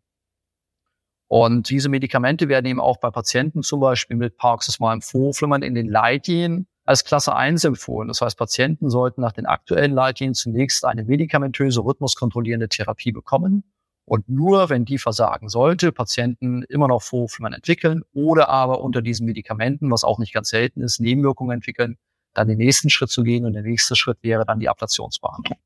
Und 1.27 1.69
diese 1.69 1.87
Medikamente 1.87 2.49
werden 2.49 2.65
eben 2.65 2.81
auch 2.81 2.97
bei 2.97 3.09
Patienten 3.09 3.63
zum 3.63 3.79
Beispiel 3.79 4.17
mit 4.17 4.35
paroxysmalem 4.35 5.01
Vorflimmern 5.01 5.61
in 5.61 5.75
den 5.75 5.87
Leitlinien 5.87 6.67
als 6.83 7.05
Klasse 7.05 7.33
1 7.33 7.63
empfohlen. 7.63 8.09
Das 8.09 8.19
heißt, 8.19 8.37
Patienten 8.37 8.89
sollten 8.89 9.21
nach 9.21 9.31
den 9.31 9.45
aktuellen 9.45 9.93
Leitlinien 9.93 10.33
zunächst 10.33 10.83
eine 10.83 11.05
medikamentöse 11.05 11.85
rhythmuskontrollierende 11.85 12.67
Therapie 12.67 13.13
bekommen. 13.13 13.63
Und 14.03 14.27
nur 14.27 14.69
wenn 14.69 14.83
die 14.83 14.97
versagen 14.97 15.47
sollte, 15.47 15.93
Patienten 15.93 16.63
immer 16.63 16.89
noch 16.89 17.01
Vorhofflimmern 17.01 17.53
entwickeln 17.53 18.03
oder 18.13 18.49
aber 18.49 18.81
unter 18.81 19.01
diesen 19.01 19.25
Medikamenten, 19.25 19.89
was 19.89 20.03
auch 20.03 20.19
nicht 20.19 20.33
ganz 20.33 20.49
selten 20.49 20.81
ist, 20.81 20.99
Nebenwirkungen 20.99 21.55
entwickeln, 21.55 21.97
dann 22.33 22.47
den 22.47 22.57
nächsten 22.57 22.89
Schritt 22.89 23.09
zu 23.09 23.23
gehen. 23.23 23.45
Und 23.45 23.53
der 23.53 23.63
nächste 23.63 23.95
Schritt 23.95 24.19
wäre 24.21 24.45
dann 24.45 24.59
die 24.59 24.69
Ablationsbehandlung. 24.69 25.57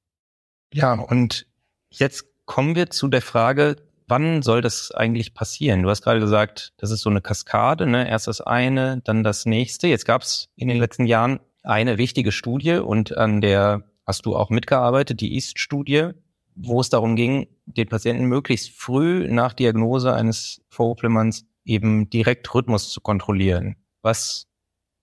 Ja, 0.74 0.94
und 0.94 1.48
jetzt 1.90 2.26
kommen 2.46 2.76
wir 2.76 2.90
zu 2.90 3.08
der 3.08 3.22
Frage, 3.22 3.78
wann 4.08 4.42
soll 4.42 4.62
das 4.62 4.92
eigentlich 4.92 5.34
passieren? 5.34 5.84
Du 5.84 5.90
hast 5.90 6.02
gerade 6.02 6.20
gesagt, 6.20 6.74
das 6.78 6.92
ist 6.92 7.02
so 7.02 7.10
eine 7.10 7.22
Kaskade, 7.22 7.86
ne? 7.86 8.08
Erst 8.08 8.28
das 8.28 8.42
eine, 8.42 9.02
dann 9.04 9.24
das 9.24 9.46
nächste. 9.46 9.88
Jetzt 9.88 10.06
gab 10.06 10.22
es 10.22 10.50
in 10.56 10.68
den 10.68 10.78
letzten 10.78 11.06
Jahren 11.06 11.40
eine 11.64 11.98
wichtige 11.98 12.32
Studie 12.32 12.76
und 12.76 13.18
an 13.18 13.42
der 13.42 13.84
hast 14.06 14.26
du 14.26 14.36
auch 14.36 14.50
mitgearbeitet, 14.50 15.22
die 15.22 15.34
EAST-Studie, 15.34 16.12
wo 16.56 16.80
es 16.80 16.90
darum 16.90 17.16
ging, 17.16 17.48
den 17.66 17.90
Patienten 17.90 18.26
möglichst 18.26 18.70
früh 18.70 19.28
nach 19.28 19.54
Diagnose 19.54 20.14
eines 20.14 20.62
Vorhofflimmerns 20.70 21.46
eben 21.66 22.10
direkt 22.10 22.54
Rhythmus 22.54 22.92
zu 22.92 23.02
kontrollieren. 23.02 23.76
Was, 24.04 24.48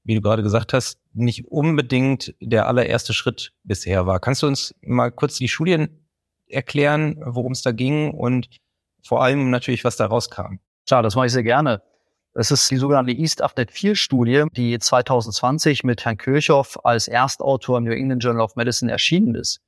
wie 0.04 0.14
du 0.14 0.20
gerade 0.20 0.44
gesagt 0.44 0.72
hast, 0.72 1.00
nicht 1.14 1.46
unbedingt 1.48 2.34
der 2.40 2.66
allererste 2.66 3.12
Schritt 3.12 3.52
bisher 3.64 4.06
war. 4.06 4.20
Kannst 4.20 4.42
du 4.42 4.46
uns 4.46 4.74
mal 4.82 5.10
kurz 5.10 5.36
die 5.36 5.48
Studien 5.48 6.06
erklären, 6.46 7.20
worum 7.24 7.52
es 7.52 7.62
da 7.62 7.72
ging 7.72 8.10
und 8.12 8.48
vor 9.04 9.22
allem 9.22 9.50
natürlich, 9.50 9.84
was 9.84 9.96
da 9.96 10.06
rauskam. 10.06 10.58
Klar, 10.86 11.02
das 11.02 11.14
mache 11.16 11.26
ich 11.26 11.32
sehr 11.32 11.42
gerne. 11.42 11.82
Es 12.34 12.50
ist 12.50 12.70
die 12.70 12.76
sogenannte 12.76 13.12
East 13.12 13.42
Update 13.42 13.70
4 13.70 13.94
Studie, 13.94 14.44
die 14.52 14.78
2020 14.78 15.84
mit 15.84 16.04
Herrn 16.04 16.16
Kirchhoff 16.16 16.78
als 16.84 17.08
Erstautor 17.08 17.78
im 17.78 17.84
New 17.84 17.92
England 17.92 18.24
Journal 18.24 18.42
of 18.42 18.56
Medicine 18.56 18.90
erschienen 18.90 19.34
ist. 19.34 19.60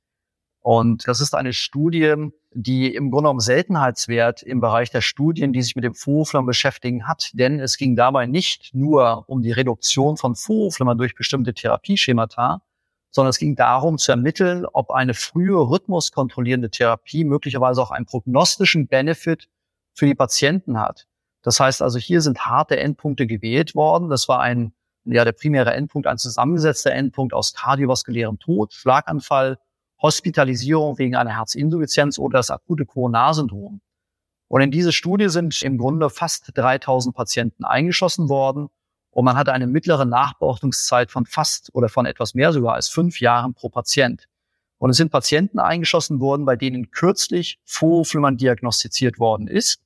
Und 0.61 1.07
das 1.07 1.19
ist 1.19 1.35
eine 1.35 1.53
Studie, 1.53 2.15
die 2.57 2.95
im 2.95 3.11
Grunde 3.11 3.23
genommen 3.23 3.41
Seltenheitswert 3.41 4.41
im 4.41 4.61
Bereich 4.61 4.89
der 4.89 5.01
Studien, 5.01 5.51
die 5.51 5.61
sich 5.61 5.75
mit 5.75 5.83
dem 5.83 5.93
Vorhofflimmern 5.93 6.45
beschäftigen, 6.45 7.05
hat. 7.05 7.31
Denn 7.33 7.59
es 7.59 7.77
ging 7.77 7.97
dabei 7.97 8.27
nicht 8.27 8.73
nur 8.73 9.25
um 9.27 9.41
die 9.41 9.51
Reduktion 9.51 10.15
von 10.15 10.35
Vorhofflimmern 10.35 10.97
durch 10.97 11.15
bestimmte 11.15 11.53
Therapieschemata, 11.53 12.61
sondern 13.11 13.29
es 13.29 13.39
ging 13.39 13.57
darum 13.57 13.97
zu 13.97 14.11
ermitteln, 14.11 14.65
ob 14.71 14.91
eine 14.91 15.13
frühe 15.13 15.69
rhythmuskontrollierende 15.69 16.69
Therapie 16.69 17.25
möglicherweise 17.25 17.81
auch 17.81 17.91
einen 17.91 18.05
prognostischen 18.05 18.87
Benefit 18.87 19.49
für 19.93 20.05
die 20.05 20.15
Patienten 20.15 20.79
hat. 20.79 21.07
Das 21.41 21.59
heißt 21.59 21.81
also, 21.81 21.99
hier 21.99 22.21
sind 22.21 22.45
harte 22.45 22.79
Endpunkte 22.79 23.27
gewählt 23.27 23.75
worden. 23.75 24.09
Das 24.09 24.29
war 24.29 24.39
ein, 24.39 24.73
ja, 25.03 25.25
der 25.25 25.33
primäre 25.33 25.73
Endpunkt, 25.73 26.07
ein 26.07 26.17
zusammengesetzter 26.17 26.93
Endpunkt 26.93 27.33
aus 27.33 27.53
kardiovaskulärem 27.53 28.39
Tod, 28.39 28.73
Schlaganfall, 28.73 29.59
Hospitalisierung 30.05 30.97
wegen 30.97 31.15
einer 31.15 31.35
Herzinsuffizienz 31.35 32.19
oder 32.19 32.39
das 32.39 32.51
akute 32.51 32.85
Coronarsyndrom. 32.85 33.81
Und 34.47 34.61
in 34.61 34.71
diese 34.71 34.91
Studie 34.91 35.29
sind 35.29 35.61
im 35.63 35.77
Grunde 35.77 36.09
fast 36.09 36.51
3000 36.53 37.15
Patienten 37.15 37.65
eingeschossen 37.65 38.29
worden 38.29 38.69
und 39.15 39.23
man 39.23 39.37
hatte 39.37 39.53
eine 39.53 39.65
mittlere 39.65 40.05
Nachbeobachtungszeit 40.05 41.09
von 41.09 41.25
fast 41.25 41.69
oder 41.73 41.87
von 41.87 42.05
etwas 42.05 42.35
mehr 42.35 42.51
sogar 42.51 42.73
als 42.73 42.89
fünf 42.89 43.21
Jahren 43.21 43.53
pro 43.53 43.69
Patient. 43.69 44.27
Und 44.77 44.89
es 44.89 44.97
sind 44.97 45.09
Patienten 45.09 45.57
eingeschossen 45.57 46.19
worden, 46.19 46.45
bei 46.45 46.57
denen 46.57 46.91
kürzlich 46.91 47.57
Vorhofflimmern 47.63 48.35
diagnostiziert 48.35 49.17
worden 49.17 49.47
ist. 49.47 49.79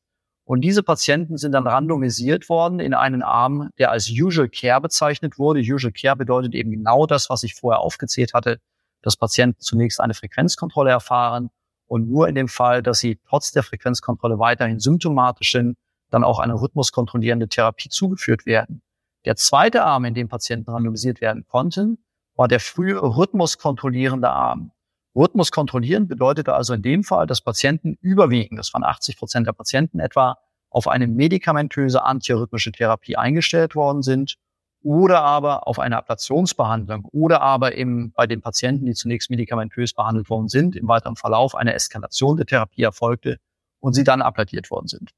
Und 0.46 0.62
diese 0.62 0.82
Patienten 0.82 1.38
sind 1.38 1.52
dann 1.52 1.68
randomisiert 1.68 2.50
worden 2.50 2.80
in 2.80 2.96
einen 2.96 3.22
Arm, 3.22 3.70
der 3.78 3.92
als 3.92 4.10
Usual 4.10 4.50
Care 4.50 4.82
bezeichnet 4.82 5.38
wurde. 5.38 5.60
Usual 5.60 5.94
Care 5.94 6.16
bedeutet 6.16 6.56
eben 6.56 6.72
genau 6.72 7.06
das, 7.06 7.30
was 7.30 7.44
ich 7.44 7.54
vorher 7.54 7.82
aufgezählt 7.82 8.34
hatte, 8.34 8.60
dass 9.02 9.18
Patienten 9.18 9.60
zunächst 9.62 10.00
eine 10.00 10.14
Frequenzkontrolle 10.14 10.92
erfahren 10.92 11.50
und 11.88 12.10
nur 12.10 12.28
in 12.28 12.36
dem 12.36 12.48
Fall, 12.48 12.84
dass 12.84 13.00
sie 13.00 13.20
trotz 13.28 13.52
der 13.52 13.64
Frequenzkontrolle 13.64 14.40
weiterhin 14.40 14.80
symptomatisch 14.80 15.52
sind, 15.52 15.78
dann 16.10 16.24
auch 16.24 16.40
eine 16.40 16.56
rhythmuskontrollierende 16.56 17.48
Therapie 17.48 17.90
zugeführt 17.90 18.46
werden. 18.46 18.82
Der 19.26 19.36
zweite 19.36 19.84
Arm, 19.84 20.06
in 20.06 20.14
dem 20.14 20.30
Patienten 20.30 20.72
randomisiert 20.72 21.22
werden 21.22 21.46
konnten, 21.46 21.98
war 22.36 22.48
der 22.48 22.60
frühe 22.60 23.02
rhythmuskontrollierende 23.02 24.30
Arm. 24.30 24.72
Rhythmus 25.16 25.52
kontrollieren 25.52 26.08
bedeutete 26.08 26.54
also 26.54 26.74
in 26.74 26.82
dem 26.82 27.04
Fall, 27.04 27.28
dass 27.28 27.42
Patienten 27.42 27.98
überwiegend, 28.02 28.60
das 28.60 28.74
waren 28.74 28.84
80 28.84 29.18
Prozent 29.18 29.48
der 29.48 29.54
Patienten 29.54 30.00
etwa, 30.00 30.38
auf 30.70 30.88
eine 30.88 31.08
medikamentöse 31.08 32.04
antiarrhythmische 32.04 32.72
Therapie 32.72 33.18
eingestellt 33.18 33.76
worden 33.76 34.04
sind 34.04 34.38
oder 34.82 35.22
aber 35.22 35.68
auf 35.68 35.80
eine 35.80 35.98
Ablationsbehandlung 35.98 37.06
oder 37.12 37.42
aber 37.42 37.76
eben 37.76 38.12
bei 38.14 38.28
den 38.28 38.42
Patienten, 38.42 38.86
die 38.86 38.94
zunächst 38.94 39.30
medikamentös 39.30 39.94
behandelt 39.94 40.30
worden 40.30 40.48
sind, 40.48 40.76
im 40.76 40.88
weiteren 40.88 41.16
Verlauf 41.16 41.56
eine 41.56 41.74
Eskalation 41.74 42.38
der 42.38 42.46
Therapie 42.46 42.84
erfolgte 42.84 43.40
und 43.80 43.94
sie 43.94 44.04
dann 44.04 44.22
ablatiert 44.22 44.72
worden 44.72 44.88
sind. 44.88 45.12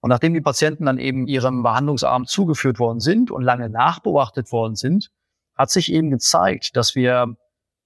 Und 0.00 0.08
nachdem 0.08 0.34
die 0.34 0.40
Patienten 0.40 0.86
dann 0.86 0.98
eben 0.98 1.26
ihrem 1.26 1.62
Behandlungsarm 1.62 2.26
zugeführt 2.26 2.78
worden 2.78 3.00
sind 3.00 3.30
und 3.30 3.42
lange 3.42 3.68
nachbeobachtet 3.68 4.50
worden 4.50 4.74
sind, 4.74 5.10
hat 5.54 5.70
sich 5.70 5.92
eben 5.92 6.10
gezeigt, 6.10 6.74
dass 6.74 6.94
wir, 6.94 7.36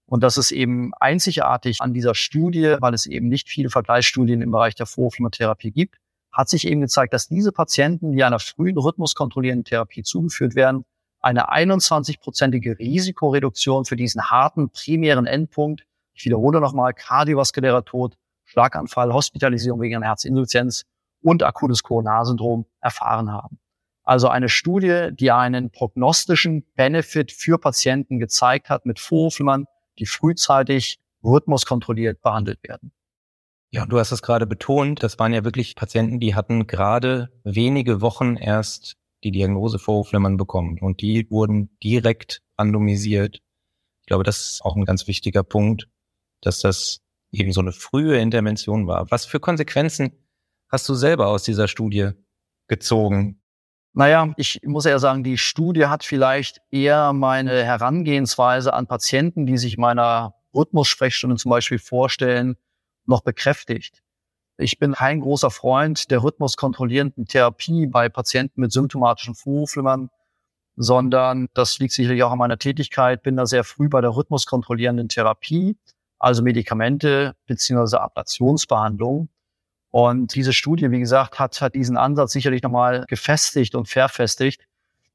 und 0.06 0.22
das 0.22 0.38
ist 0.38 0.52
eben 0.52 0.92
einzigartig 0.94 1.80
an 1.80 1.92
dieser 1.92 2.14
Studie, 2.14 2.76
weil 2.78 2.94
es 2.94 3.06
eben 3.06 3.28
nicht 3.28 3.48
viele 3.48 3.68
Vergleichsstudien 3.68 4.42
im 4.42 4.52
Bereich 4.52 4.76
der 4.76 4.86
Vorhofflimmertherapie 4.86 5.72
gibt, 5.72 5.96
hat 6.34 6.48
sich 6.48 6.66
eben 6.66 6.80
gezeigt, 6.80 7.14
dass 7.14 7.28
diese 7.28 7.52
Patienten, 7.52 8.12
die 8.12 8.24
einer 8.24 8.40
frühen 8.40 8.76
rhythmuskontrollierenden 8.76 9.64
Therapie 9.64 10.02
zugeführt 10.02 10.54
werden, 10.54 10.84
eine 11.20 11.50
21-prozentige 11.50 12.78
Risikoreduktion 12.78 13.84
für 13.86 13.96
diesen 13.96 14.30
harten 14.30 14.68
primären 14.70 15.26
Endpunkt, 15.26 15.86
ich 16.12 16.24
wiederhole 16.24 16.60
nochmal, 16.60 16.92
kardiovaskulärer 16.92 17.84
Tod, 17.84 18.16
Schlaganfall, 18.44 19.12
Hospitalisierung 19.12 19.80
wegen 19.80 19.96
einer 19.96 20.06
Herzinsuffizienz 20.06 20.84
und 21.22 21.42
akutes 21.42 21.82
Coronarsyndrom 21.82 22.66
erfahren 22.80 23.32
haben. 23.32 23.58
Also 24.02 24.28
eine 24.28 24.50
Studie, 24.50 25.08
die 25.12 25.30
einen 25.32 25.70
prognostischen 25.70 26.66
Benefit 26.74 27.32
für 27.32 27.58
Patienten 27.58 28.18
gezeigt 28.18 28.68
hat 28.68 28.84
mit 28.84 29.00
Vorhofflimmern, 29.00 29.64
die 29.98 30.06
frühzeitig 30.06 30.98
rhythmuskontrolliert 31.24 32.20
behandelt 32.20 32.58
werden. 32.62 32.92
Ja, 33.74 33.86
du 33.86 33.98
hast 33.98 34.12
es 34.12 34.22
gerade 34.22 34.46
betont, 34.46 35.02
das 35.02 35.18
waren 35.18 35.34
ja 35.34 35.42
wirklich 35.42 35.74
Patienten, 35.74 36.20
die 36.20 36.36
hatten 36.36 36.68
gerade 36.68 37.32
wenige 37.42 38.00
Wochen 38.00 38.36
erst 38.36 38.94
die 39.24 39.32
Diagnose 39.32 39.80
Vorhofflimmern 39.80 40.36
bekommen 40.36 40.78
und 40.80 41.00
die 41.00 41.28
wurden 41.28 41.76
direkt 41.82 42.40
randomisiert. 42.56 43.40
Ich 44.02 44.06
glaube, 44.06 44.22
das 44.22 44.42
ist 44.42 44.64
auch 44.64 44.76
ein 44.76 44.84
ganz 44.84 45.08
wichtiger 45.08 45.42
Punkt, 45.42 45.88
dass 46.40 46.60
das 46.60 47.00
eben 47.32 47.50
so 47.50 47.62
eine 47.62 47.72
frühe 47.72 48.16
Intervention 48.16 48.86
war. 48.86 49.10
Was 49.10 49.24
für 49.24 49.40
Konsequenzen 49.40 50.12
hast 50.68 50.88
du 50.88 50.94
selber 50.94 51.26
aus 51.26 51.42
dieser 51.42 51.66
Studie 51.66 52.10
gezogen? 52.68 53.42
Naja, 53.92 54.32
ich 54.36 54.60
muss 54.62 54.84
ja 54.84 55.00
sagen, 55.00 55.24
die 55.24 55.36
Studie 55.36 55.86
hat 55.86 56.04
vielleicht 56.04 56.60
eher 56.70 57.12
meine 57.12 57.64
Herangehensweise 57.64 58.72
an 58.72 58.86
Patienten, 58.86 59.46
die 59.46 59.58
sich 59.58 59.78
meiner 59.78 60.34
Rhythmus-Sprechstunde 60.54 61.34
zum 61.34 61.50
Beispiel 61.50 61.80
vorstellen, 61.80 62.56
noch 63.06 63.22
bekräftigt. 63.22 64.02
Ich 64.56 64.78
bin 64.78 64.92
kein 64.92 65.20
großer 65.20 65.50
Freund 65.50 66.10
der 66.10 66.22
rhythmuskontrollierenden 66.22 67.26
Therapie 67.26 67.86
bei 67.86 68.08
Patienten 68.08 68.60
mit 68.60 68.72
symptomatischen 68.72 69.34
Vorhofflimmern, 69.34 70.10
sondern 70.76 71.48
das 71.54 71.78
liegt 71.78 71.92
sicherlich 71.92 72.22
auch 72.22 72.32
an 72.32 72.38
meiner 72.38 72.58
Tätigkeit, 72.58 73.22
bin 73.22 73.36
da 73.36 73.46
sehr 73.46 73.64
früh 73.64 73.88
bei 73.88 74.00
der 74.00 74.14
rhythmuskontrollierenden 74.14 75.08
Therapie, 75.08 75.76
also 76.18 76.42
Medikamente 76.42 77.34
beziehungsweise 77.46 78.00
Ablationsbehandlung. 78.00 79.28
Und 79.90 80.34
diese 80.34 80.52
Studie, 80.52 80.90
wie 80.90 80.98
gesagt, 80.98 81.38
hat, 81.38 81.60
hat 81.60 81.74
diesen 81.74 81.96
Ansatz 81.96 82.32
sicherlich 82.32 82.62
nochmal 82.62 83.04
gefestigt 83.08 83.74
und 83.74 83.88
verfestigt. 83.88 84.66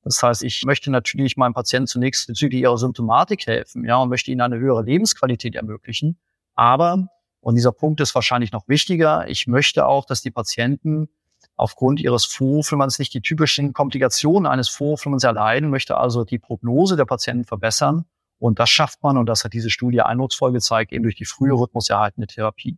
Das 0.04 0.24
heißt, 0.24 0.44
ich 0.44 0.64
möchte 0.66 0.92
natürlich 0.92 1.36
meinem 1.36 1.54
Patienten 1.54 1.88
zunächst 1.88 2.28
bezüglich 2.28 2.62
ihrer 2.62 2.78
Symptomatik 2.78 3.46
helfen, 3.48 3.86
ja, 3.86 3.98
und 3.98 4.10
möchte 4.10 4.32
ihnen 4.32 4.42
eine 4.42 4.58
höhere 4.58 4.84
Lebensqualität 4.84 5.56
ermöglichen. 5.56 6.18
Aber, 6.56 7.10
und 7.42 7.56
dieser 7.56 7.72
Punkt 7.72 8.02
ist 8.02 8.16
wahrscheinlich 8.16 8.52
noch 8.52 8.68
wichtiger, 8.68 9.28
ich 9.28 9.48
möchte 9.48 9.86
auch, 9.86 10.06
dass 10.06 10.22
die 10.22 10.32
Patienten 10.32 11.10
aufgrund 11.56 12.00
ihres 12.00 12.26
Vorhofflimmerns 12.26 13.00
nicht 13.00 13.14
die 13.14 13.22
typischen 13.22 13.74
Komplikationen 13.74 14.46
eines 14.46 14.70
Vorhofflimmerns 14.70 15.24
erleiden, 15.24 15.70
möchte 15.70 15.98
also 15.98 16.24
die 16.24 16.40
Prognose 16.40 16.96
der 16.96 17.06
Patienten 17.06 17.46
verbessern. 17.46 18.06
Und 18.40 18.60
das 18.60 18.70
schafft 18.70 19.04
man, 19.04 19.18
und 19.18 19.26
das 19.26 19.44
hat 19.44 19.54
diese 19.54 19.70
Studie 19.70 20.02
eindrucksvoll 20.02 20.54
gezeigt, 20.54 20.94
eben 20.94 21.04
durch 21.04 21.16
die 21.16 21.26
frühe 21.26 21.54
rhythmuserhaltende 21.54 22.28
Therapie. 22.28 22.78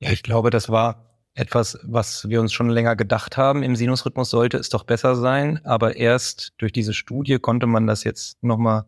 Ja, 0.00 0.10
ich 0.10 0.22
glaube, 0.22 0.50
das 0.50 0.70
war 0.70 1.06
etwas, 1.34 1.78
was 1.82 2.28
wir 2.28 2.40
uns 2.40 2.54
schon 2.54 2.70
länger 2.70 2.96
gedacht 2.96 3.36
haben. 3.36 3.62
Im 3.62 3.76
Sinusrhythmus 3.76 4.30
sollte 4.30 4.56
es 4.56 4.70
doch 4.70 4.84
besser 4.84 5.14
sein, 5.16 5.60
aber 5.64 5.96
erst 5.96 6.54
durch 6.56 6.72
diese 6.72 6.94
Studie 6.94 7.38
konnte 7.38 7.66
man 7.66 7.86
das 7.86 8.04
jetzt 8.04 8.42
nochmal 8.42 8.86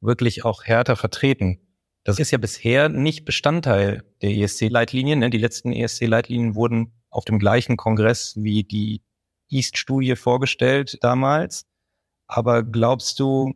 wirklich 0.00 0.46
auch 0.46 0.64
härter 0.64 0.96
vertreten. 0.96 1.60
Das 2.04 2.18
ist 2.18 2.30
ja 2.30 2.38
bisher 2.38 2.88
nicht 2.88 3.24
Bestandteil 3.24 4.04
der 4.22 4.30
ESC-Leitlinien. 4.30 5.18
Ne? 5.18 5.30
Die 5.30 5.38
letzten 5.38 5.72
ESC-Leitlinien 5.72 6.54
wurden 6.54 6.92
auf 7.10 7.24
dem 7.24 7.38
gleichen 7.38 7.76
Kongress 7.76 8.34
wie 8.36 8.64
die 8.64 9.02
EAST-Studie 9.50 10.16
vorgestellt 10.16 10.98
damals. 11.02 11.66
Aber 12.26 12.62
glaubst 12.62 13.20
du, 13.20 13.54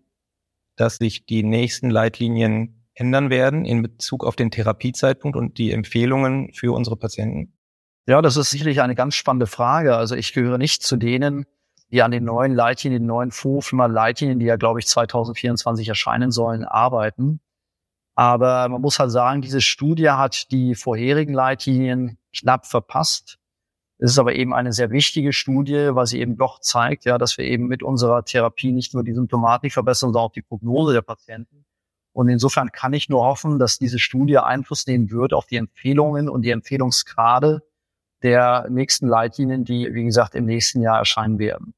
dass 0.77 0.97
sich 0.97 1.27
die 1.27 1.43
nächsten 1.43 1.89
Leitlinien 1.89 2.85
ändern 2.95 3.31
werden 3.31 3.65
in 3.65 3.83
Bezug 3.83 4.25
auf 4.25 4.37
den 4.37 4.51
Therapiezeitpunkt 4.51 5.37
und 5.37 5.59
die 5.59 5.73
Empfehlungen 5.73 6.53
für 6.53 6.73
unsere 6.75 6.97
Patienten? 6.97 7.55
Ja, 8.07 8.21
das 8.21 8.37
ist 8.37 8.51
sicherlich 8.51 8.81
eine 8.83 8.95
ganz 8.95 9.15
spannende 9.15 9.47
Frage. 9.47 9.97
Also 9.97 10.15
ich 10.15 10.33
gehöre 10.33 10.59
nicht 10.59 10.83
zu 10.83 10.97
denen, 10.97 11.47
die 11.91 12.03
an 12.03 12.11
den 12.11 12.25
neuen 12.25 12.55
Leitlinien, 12.55 13.03
den 13.03 13.07
neuen 13.07 13.31
FOFMA-Leitlinien, 13.31 14.39
die 14.39 14.47
ja, 14.47 14.57
glaube 14.57 14.81
ich, 14.81 14.87
2024 14.87 15.89
erscheinen 15.89 16.31
sollen, 16.31 16.65
arbeiten. 16.65 17.41
Aber 18.15 18.69
man 18.69 18.81
muss 18.81 18.99
halt 18.99 19.11
sagen, 19.11 19.43
diese 19.43 19.61
Studie 19.61 20.11
hat 20.11 20.51
die 20.51 20.75
vorherigen 20.75 21.35
Leitlinien 21.35 22.19
knapp 22.37 22.67
verpasst. 22.67 23.39
Es 23.99 24.13
ist 24.13 24.19
aber 24.19 24.35
eben 24.35 24.53
eine 24.53 24.73
sehr 24.73 24.91
wichtige 24.91 25.33
Studie, 25.33 25.91
weil 25.93 26.07
sie 26.07 26.21
eben 26.21 26.37
doch 26.37 26.61
zeigt, 26.61 27.05
ja, 27.05 27.19
dass 27.19 27.39
wir 27.39 27.45
eben 27.45 27.67
mit 27.67 27.83
unserer 27.83 28.25
Therapie 28.25 28.73
nicht 28.73 28.95
nur 28.95 29.05
die 29.05 29.15
Symptomatik 29.15 29.73
verbessern, 29.73 30.09
sondern 30.09 30.25
auch 30.25 30.33
die 30.33 30.43
Prognose 30.43 30.93
der 30.93 31.03
Patienten. 31.03 31.65
Und 32.13 32.29
insofern 32.29 32.71
kann 32.71 32.93
ich 32.93 33.09
nur 33.09 33.25
hoffen, 33.25 33.59
dass 33.59 33.79
diese 33.79 33.99
Studie 33.99 34.39
Einfluss 34.39 34.87
nehmen 34.87 35.11
wird 35.11 35.33
auf 35.33 35.47
die 35.47 35.57
Empfehlungen 35.57 36.29
und 36.29 36.43
die 36.43 36.51
Empfehlungsgrade 36.51 37.63
der 38.23 38.69
nächsten 38.71 39.09
Leitlinien, 39.09 39.65
die, 39.65 39.93
wie 39.93 40.05
gesagt, 40.05 40.35
im 40.35 40.45
nächsten 40.45 40.81
Jahr 40.81 40.99
erscheinen 40.99 41.39
werden. 41.39 41.75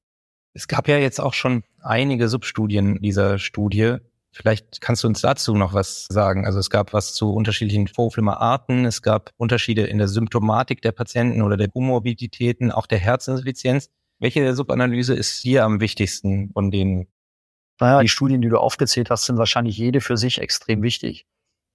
Es 0.52 0.68
gab 0.68 0.88
ja 0.88 0.98
jetzt 0.98 1.20
auch 1.20 1.34
schon 1.34 1.64
einige 1.80 2.28
Substudien 2.28 3.00
dieser 3.00 3.38
Studie. 3.38 3.96
Vielleicht 4.36 4.82
kannst 4.82 5.02
du 5.02 5.08
uns 5.08 5.22
dazu 5.22 5.54
noch 5.54 5.72
was 5.72 6.06
sagen. 6.10 6.44
Also 6.44 6.58
es 6.58 6.68
gab 6.68 6.92
was 6.92 7.14
zu 7.14 7.32
unterschiedlichen 7.32 7.88
Vorflimmerarten, 7.88 8.84
es 8.84 9.00
gab 9.00 9.30
Unterschiede 9.38 9.86
in 9.86 9.96
der 9.96 10.08
Symptomatik 10.08 10.82
der 10.82 10.92
Patienten 10.92 11.40
oder 11.40 11.56
der 11.56 11.68
Komorbiditäten, 11.68 12.70
auch 12.70 12.86
der 12.86 12.98
Herzinsuffizienz. 12.98 13.88
Welche 14.18 14.54
Subanalyse 14.54 15.14
ist 15.14 15.38
hier 15.38 15.64
am 15.64 15.80
wichtigsten 15.80 16.50
von 16.52 16.70
denen? 16.70 17.06
Naja, 17.80 18.02
die 18.02 18.08
Studien, 18.08 18.42
die 18.42 18.50
du 18.50 18.58
aufgezählt 18.58 19.08
hast, 19.08 19.24
sind 19.24 19.38
wahrscheinlich 19.38 19.78
jede 19.78 20.02
für 20.02 20.18
sich 20.18 20.38
extrem 20.38 20.82
wichtig. 20.82 21.26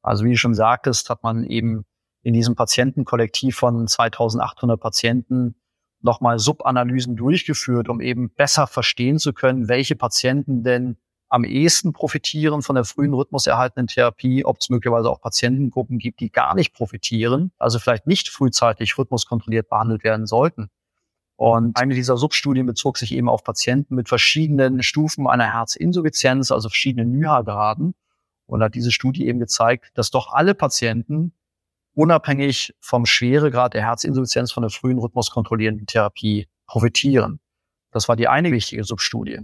Also 0.03 0.23
wie 0.23 0.31
du 0.31 0.37
schon 0.37 0.53
sagtest, 0.53 1.09
hat 1.09 1.23
man 1.23 1.43
eben 1.43 1.85
in 2.21 2.35
diesem 2.35 2.53
Patientenkollektiv 2.53 3.55
von 3.55 3.87
2800 3.87 4.79
Patienten 4.79 5.55
nochmal 5.99 6.37
Subanalysen 6.37 7.15
durchgeführt, 7.15 7.89
um 7.89 8.01
eben 8.01 8.29
besser 8.29 8.67
verstehen 8.67 9.17
zu 9.17 9.33
können, 9.33 9.67
welche 9.67 9.95
Patienten 9.95 10.63
denn 10.63 10.97
am 11.31 11.45
ehesten 11.45 11.93
profitieren 11.93 12.61
von 12.61 12.75
der 12.75 12.83
frühen 12.83 13.13
rhythmuserhaltenden 13.13 13.87
Therapie, 13.87 14.43
ob 14.43 14.57
es 14.59 14.69
möglicherweise 14.69 15.09
auch 15.09 15.21
Patientengruppen 15.21 15.97
gibt, 15.97 16.19
die 16.19 16.29
gar 16.29 16.55
nicht 16.55 16.73
profitieren, 16.73 17.53
also 17.57 17.79
vielleicht 17.79 18.05
nicht 18.05 18.27
frühzeitig 18.27 18.97
rhythmuskontrolliert 18.97 19.69
behandelt 19.69 20.03
werden 20.03 20.27
sollten. 20.27 20.69
Und 21.37 21.77
eine 21.77 21.95
dieser 21.95 22.17
Substudien 22.17 22.65
bezog 22.65 22.97
sich 22.97 23.13
eben 23.13 23.29
auf 23.29 23.45
Patienten 23.45 23.95
mit 23.95 24.09
verschiedenen 24.09 24.83
Stufen 24.83 25.25
einer 25.25 25.53
Herzinsuffizienz, 25.53 26.51
also 26.51 26.67
verschiedenen 26.67 27.17
NYHA-Graden. 27.17 27.95
Und 28.45 28.61
hat 28.61 28.75
diese 28.75 28.91
Studie 28.91 29.25
eben 29.25 29.39
gezeigt, 29.39 29.91
dass 29.93 30.11
doch 30.11 30.33
alle 30.33 30.53
Patienten 30.53 31.33
unabhängig 31.93 32.75
vom 32.81 33.05
Schweregrad 33.05 33.73
der 33.73 33.83
Herzinsuffizienz 33.83 34.51
von 34.51 34.63
der 34.63 34.69
frühen 34.69 34.99
rhythmuskontrollierenden 34.99 35.87
Therapie 35.87 36.49
profitieren. 36.67 37.39
Das 37.91 38.09
war 38.09 38.17
die 38.17 38.27
eine 38.27 38.51
wichtige 38.51 38.83
Substudie. 38.83 39.39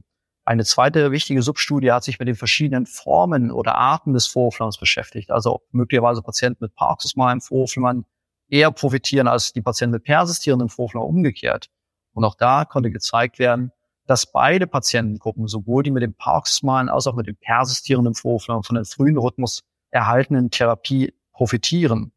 Eine 0.48 0.64
zweite 0.64 1.12
wichtige 1.12 1.42
Substudie 1.42 1.92
hat 1.92 2.06
sich 2.06 2.20
mit 2.20 2.30
den 2.30 2.36
verschiedenen 2.36 2.86
Formen 2.86 3.52
oder 3.52 3.76
Arten 3.76 4.14
des 4.14 4.28
Vorhofflimmers 4.28 4.78
beschäftigt. 4.78 5.30
Also 5.30 5.60
möglicherweise 5.72 6.22
Patienten 6.22 6.64
mit 6.64 6.74
paroxysmalem 6.74 7.42
Vorhofflimmern 7.42 8.06
eher 8.48 8.72
profitieren 8.72 9.28
als 9.28 9.52
die 9.52 9.62
Patienten 9.62 9.96
mit 9.96 10.06
persistierendem 10.06 10.70
Vorhofflimmer 10.70 11.06
umgekehrt. 11.06 11.70
Und 12.14 12.24
auch 12.24 12.36
da 12.36 12.64
konnte 12.64 12.92
gezeigt 12.92 13.40
werden, 13.40 13.74
dass 14.06 14.32
beide 14.32 14.68
Patientengruppen, 14.68 15.50
sowohl 15.50 15.84
die 15.84 15.92
mit 15.92 16.02
dem 16.02 16.14
paroxysmalen 16.14 16.88
als 16.88 17.08
auch 17.08 17.16
mit 17.16 17.28
dem 17.28 17.36
persistierenden 17.36 18.14
Vorhofflimmer 18.14 18.64
von 18.64 18.76
der 18.76 18.86
frühen 18.86 19.18
Rhythmus 19.18 19.66
erhaltenen 19.90 20.50
Therapie 20.50 21.14
profitieren. 21.34 22.14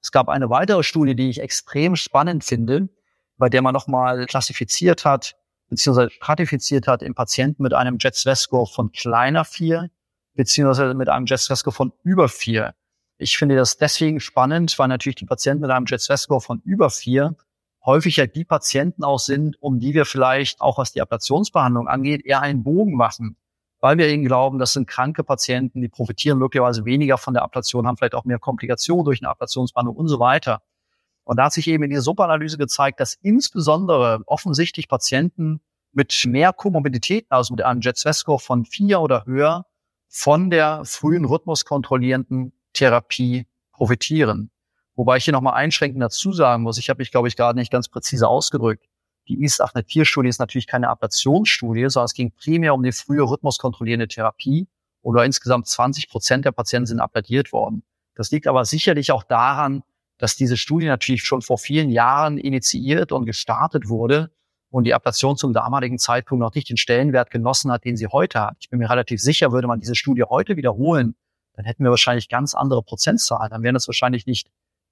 Es 0.00 0.12
gab 0.12 0.28
eine 0.28 0.50
weitere 0.50 0.84
Studie, 0.84 1.16
die 1.16 1.30
ich 1.30 1.40
extrem 1.40 1.96
spannend 1.96 2.44
finde, 2.44 2.90
bei 3.38 3.48
der 3.48 3.60
man 3.60 3.72
nochmal 3.72 4.26
klassifiziert 4.26 5.04
hat, 5.04 5.34
beziehungsweise 5.68 6.10
stratifiziert 6.10 6.86
hat 6.86 7.02
in 7.02 7.14
Patienten 7.14 7.62
mit 7.62 7.74
einem 7.74 7.98
Jet-Stress-Score 7.98 8.66
von 8.66 8.92
kleiner 8.92 9.44
4, 9.44 9.90
beziehungsweise 10.34 10.94
mit 10.94 11.08
einem 11.08 11.26
Jet-Stress-Score 11.26 11.74
von 11.74 11.92
über 12.02 12.28
4. 12.28 12.74
Ich 13.18 13.38
finde 13.38 13.56
das 13.56 13.78
deswegen 13.78 14.20
spannend, 14.20 14.78
weil 14.78 14.88
natürlich 14.88 15.16
die 15.16 15.26
Patienten 15.26 15.62
mit 15.62 15.70
einem 15.70 15.86
Jet-Stress-Score 15.86 16.40
von 16.40 16.60
über 16.64 16.90
4 16.90 17.34
häufig 17.86 18.16
ja 18.16 18.26
die 18.26 18.44
Patienten 18.44 19.04
auch 19.04 19.20
sind, 19.20 19.56
um 19.62 19.78
die 19.78 19.94
wir 19.94 20.04
vielleicht 20.04 20.60
auch 20.60 20.76
was 20.76 20.92
die 20.92 21.00
Ablationsbehandlung 21.00 21.88
angeht, 21.88 22.26
eher 22.26 22.42
einen 22.42 22.64
Bogen 22.64 22.96
machen. 22.96 23.36
Weil 23.80 23.96
wir 23.98 24.08
eben 24.08 24.24
glauben, 24.24 24.58
das 24.58 24.72
sind 24.72 24.88
kranke 24.88 25.22
Patienten, 25.22 25.80
die 25.80 25.88
profitieren 25.88 26.38
möglicherweise 26.38 26.84
weniger 26.84 27.16
von 27.18 27.34
der 27.34 27.44
Ablation, 27.44 27.86
haben 27.86 27.96
vielleicht 27.96 28.14
auch 28.14 28.24
mehr 28.24 28.38
Komplikationen 28.38 29.04
durch 29.04 29.20
eine 29.20 29.28
Ablationsbehandlung 29.30 29.96
und 29.96 30.08
so 30.08 30.18
weiter. 30.18 30.62
Und 31.26 31.38
da 31.38 31.46
hat 31.46 31.52
sich 31.52 31.66
eben 31.66 31.82
in 31.82 31.90
dieser 31.90 32.02
Subanalyse 32.02 32.56
gezeigt, 32.56 33.00
dass 33.00 33.14
insbesondere 33.14 34.22
offensichtlich 34.26 34.88
Patienten 34.88 35.60
mit 35.92 36.24
mehr 36.24 36.52
Komorbiditäten, 36.52 37.26
also 37.30 37.52
mit 37.52 37.64
einem 37.64 37.80
Jet-Score 37.80 38.38
von 38.38 38.64
vier 38.64 39.00
oder 39.00 39.26
höher, 39.26 39.66
von 40.08 40.50
der 40.50 40.84
frühen 40.84 41.24
rhythmuskontrollierenden 41.24 42.52
Therapie 42.72 43.48
profitieren. 43.72 44.52
Wobei 44.94 45.16
ich 45.16 45.24
hier 45.24 45.32
nochmal 45.32 45.54
einschränkend 45.54 46.00
dazu 46.00 46.32
sagen 46.32 46.62
muss, 46.62 46.78
ich 46.78 46.88
habe 46.90 46.98
mich, 46.98 47.10
glaube 47.10 47.26
ich, 47.26 47.34
gerade 47.34 47.58
nicht 47.58 47.72
ganz 47.72 47.88
präzise 47.88 48.28
ausgedrückt. 48.28 48.86
Die 49.26 49.42
IS-804-Studie 49.42 50.28
ist 50.28 50.38
natürlich 50.38 50.68
keine 50.68 50.88
Ablationsstudie, 50.88 51.90
sondern 51.90 52.06
es 52.06 52.14
ging 52.14 52.30
primär 52.30 52.72
um 52.72 52.84
die 52.84 52.92
frühe 52.92 53.22
rhythmuskontrollierende 53.22 54.06
Therapie. 54.06 54.68
Oder 55.02 55.24
insgesamt 55.24 55.66
20 55.66 56.08
Prozent 56.08 56.44
der 56.44 56.52
Patienten 56.52 56.86
sind 56.86 57.00
ablatiert 57.00 57.52
worden. 57.52 57.82
Das 58.14 58.30
liegt 58.30 58.46
aber 58.46 58.64
sicherlich 58.64 59.10
auch 59.10 59.24
daran, 59.24 59.82
dass 60.18 60.36
diese 60.36 60.56
Studie 60.56 60.86
natürlich 60.86 61.22
schon 61.22 61.42
vor 61.42 61.58
vielen 61.58 61.90
Jahren 61.90 62.38
initiiert 62.38 63.12
und 63.12 63.26
gestartet 63.26 63.88
wurde 63.88 64.30
und 64.70 64.84
die 64.84 64.94
Ablation 64.94 65.36
zum 65.36 65.52
damaligen 65.52 65.98
Zeitpunkt 65.98 66.40
noch 66.40 66.54
nicht 66.54 66.68
den 66.68 66.76
Stellenwert 66.76 67.30
genossen 67.30 67.70
hat, 67.70 67.84
den 67.84 67.96
sie 67.96 68.06
heute 68.08 68.40
hat. 68.40 68.56
Ich 68.60 68.70
bin 68.70 68.78
mir 68.78 68.90
relativ 68.90 69.20
sicher, 69.20 69.52
würde 69.52 69.68
man 69.68 69.80
diese 69.80 69.94
Studie 69.94 70.24
heute 70.24 70.56
wiederholen, 70.56 71.14
dann 71.56 71.64
hätten 71.64 71.82
wir 71.82 71.90
wahrscheinlich 71.90 72.28
ganz 72.28 72.54
andere 72.54 72.82
Prozentzahlen. 72.82 73.50
Dann 73.50 73.62
wären 73.62 73.76
es 73.76 73.88
wahrscheinlich 73.88 74.26
nicht 74.26 74.48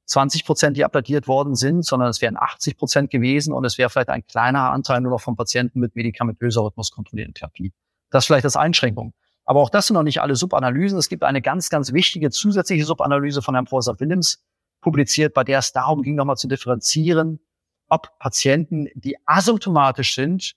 20 0.06 0.44
Prozent, 0.44 0.76
die 0.76 0.84
ablatiert 0.84 1.28
worden 1.28 1.54
sind, 1.54 1.84
sondern 1.84 2.08
es 2.08 2.20
wären 2.20 2.36
80 2.36 2.76
Prozent 2.76 3.10
gewesen 3.10 3.52
und 3.52 3.64
es 3.64 3.78
wäre 3.78 3.90
vielleicht 3.90 4.08
ein 4.08 4.26
kleiner 4.26 4.70
Anteil 4.70 5.00
nur 5.00 5.12
noch 5.12 5.20
von 5.20 5.36
Patienten 5.36 5.80
mit 5.80 5.94
medikamentöser 5.94 6.62
rhythmuskontrollierenden 6.62 7.34
Therapie. 7.34 7.72
Das 8.10 8.24
ist 8.24 8.26
vielleicht 8.26 8.44
das 8.44 8.56
Einschränkung. 8.56 9.14
Aber 9.46 9.60
auch 9.60 9.70
das 9.70 9.88
sind 9.88 9.94
noch 9.94 10.02
nicht 10.02 10.22
alle 10.22 10.36
Subanalysen. 10.36 10.98
Es 10.98 11.08
gibt 11.08 11.22
eine 11.22 11.42
ganz, 11.42 11.68
ganz 11.68 11.92
wichtige 11.92 12.30
zusätzliche 12.30 12.84
Subanalyse 12.84 13.42
von 13.42 13.54
Herrn 13.54 13.66
Professor 13.66 13.98
Willems 14.00 14.42
publiziert, 14.84 15.34
bei 15.34 15.42
der 15.42 15.58
es 15.58 15.72
darum 15.72 16.02
ging, 16.02 16.14
nochmal 16.14 16.36
zu 16.36 16.46
differenzieren, 16.46 17.40
ob 17.88 18.16
Patienten, 18.18 18.88
die 18.94 19.16
asymptomatisch 19.26 20.14
sind, 20.14 20.54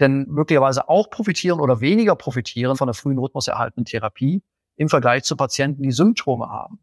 denn 0.00 0.26
möglicherweise 0.28 0.88
auch 0.88 1.08
profitieren 1.08 1.60
oder 1.60 1.80
weniger 1.80 2.16
profitieren 2.16 2.76
von 2.76 2.88
der 2.88 2.94
frühen 2.94 3.18
rhythmuserhaltenden 3.18 3.84
Therapie 3.84 4.42
im 4.76 4.88
Vergleich 4.88 5.22
zu 5.24 5.36
Patienten, 5.36 5.82
die 5.82 5.92
Symptome 5.92 6.48
haben. 6.48 6.80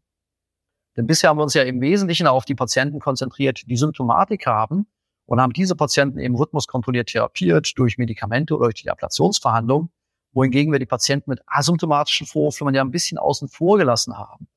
Denn 0.96 1.06
bisher 1.06 1.30
haben 1.30 1.38
wir 1.38 1.44
uns 1.44 1.54
ja 1.54 1.62
im 1.62 1.80
Wesentlichen 1.80 2.26
auf 2.26 2.44
die 2.44 2.54
Patienten 2.54 3.00
konzentriert, 3.00 3.62
die 3.66 3.76
Symptomatik 3.76 4.46
haben 4.46 4.86
und 5.26 5.40
haben 5.40 5.52
diese 5.52 5.76
Patienten 5.76 6.18
eben 6.18 6.36
rhythmuskontrolliert 6.36 7.08
therapiert 7.08 7.78
durch 7.78 7.98
Medikamente 7.98 8.56
oder 8.56 8.66
durch 8.66 8.82
die 8.82 8.90
Ablationsverhandlung, 8.90 9.90
wohingegen 10.32 10.72
wir 10.72 10.78
die 10.78 10.86
Patienten 10.86 11.30
mit 11.30 11.40
asymptomatischen 11.46 12.26
Vorhofflimmern 12.26 12.74
ja 12.74 12.82
ein 12.82 12.90
bisschen 12.90 13.18
außen 13.18 13.48
vor 13.48 13.78
gelassen 13.78 14.16
haben. 14.16 14.48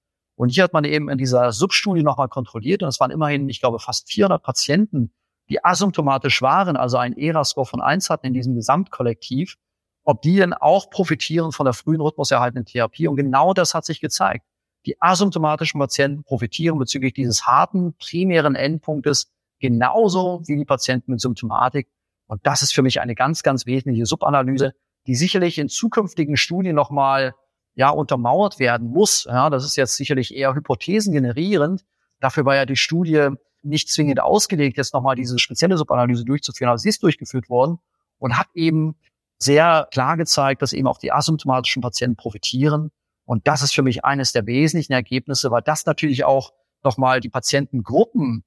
Und 0.41 0.49
hier 0.49 0.63
hat 0.63 0.73
man 0.73 0.85
eben 0.85 1.07
in 1.07 1.19
dieser 1.19 1.51
Substudie 1.51 2.01
nochmal 2.01 2.27
kontrolliert 2.27 2.81
und 2.81 2.89
es 2.89 2.99
waren 2.99 3.11
immerhin, 3.11 3.47
ich 3.47 3.59
glaube, 3.59 3.77
fast 3.77 4.11
400 4.11 4.41
Patienten, 4.41 5.13
die 5.49 5.63
asymptomatisch 5.63 6.41
waren, 6.41 6.77
also 6.77 6.97
einen 6.97 7.15
ERA-Score 7.15 7.67
von 7.67 7.79
1 7.79 8.09
hatten 8.09 8.25
in 8.25 8.33
diesem 8.33 8.55
Gesamtkollektiv, 8.55 9.57
ob 10.03 10.23
die 10.23 10.37
denn 10.37 10.53
auch 10.53 10.89
profitieren 10.89 11.51
von 11.51 11.65
der 11.65 11.73
frühen 11.73 12.01
rhythmuserhaltenden 12.01 12.65
Therapie. 12.65 13.07
Und 13.07 13.17
genau 13.17 13.53
das 13.53 13.75
hat 13.75 13.85
sich 13.85 14.01
gezeigt. 14.01 14.43
Die 14.87 14.99
asymptomatischen 14.99 15.79
Patienten 15.79 16.23
profitieren 16.23 16.79
bezüglich 16.79 17.13
dieses 17.13 17.45
harten 17.45 17.93
primären 17.99 18.55
Endpunktes 18.55 19.31
genauso 19.59 20.41
wie 20.47 20.55
die 20.55 20.65
Patienten 20.65 21.11
mit 21.11 21.21
Symptomatik. 21.21 21.87
Und 22.25 22.47
das 22.47 22.63
ist 22.63 22.73
für 22.73 22.81
mich 22.81 22.99
eine 22.99 23.13
ganz, 23.13 23.43
ganz 23.43 23.67
wesentliche 23.67 24.07
Subanalyse, 24.07 24.73
die 25.05 25.13
sicherlich 25.13 25.59
in 25.59 25.69
zukünftigen 25.69 26.35
Studien 26.35 26.73
nochmal 26.73 27.35
ja, 27.75 27.89
untermauert 27.89 28.59
werden 28.59 28.89
muss. 28.89 29.25
Ja, 29.25 29.49
das 29.49 29.65
ist 29.65 29.75
jetzt 29.75 29.95
sicherlich 29.95 30.35
eher 30.35 30.53
Hypothesen 30.55 31.13
generierend. 31.13 31.83
Dafür 32.19 32.45
war 32.45 32.55
ja 32.55 32.65
die 32.65 32.75
Studie 32.75 33.29
nicht 33.63 33.89
zwingend 33.89 34.21
ausgelegt, 34.21 34.77
jetzt 34.77 34.93
nochmal 34.93 35.15
diese 35.15 35.39
spezielle 35.39 35.77
Subanalyse 35.77 36.25
durchzuführen, 36.25 36.69
aber 36.69 36.77
sie 36.77 36.89
ist 36.89 37.03
durchgeführt 37.03 37.49
worden 37.49 37.77
und 38.17 38.37
hat 38.37 38.47
eben 38.53 38.95
sehr 39.37 39.87
klar 39.91 40.17
gezeigt, 40.17 40.61
dass 40.61 40.73
eben 40.73 40.87
auch 40.87 40.97
die 40.97 41.11
asymptomatischen 41.11 41.81
Patienten 41.81 42.15
profitieren 42.15 42.91
und 43.31 43.47
das 43.47 43.61
ist 43.61 43.73
für 43.73 43.81
mich 43.81 44.03
eines 44.03 44.33
der 44.33 44.45
wesentlichen 44.45 44.93
Ergebnisse, 44.93 45.51
weil 45.51 45.61
das 45.61 45.85
natürlich 45.85 46.25
auch 46.25 46.51
nochmal 46.83 47.21
die 47.21 47.29
Patientengruppen, 47.29 48.43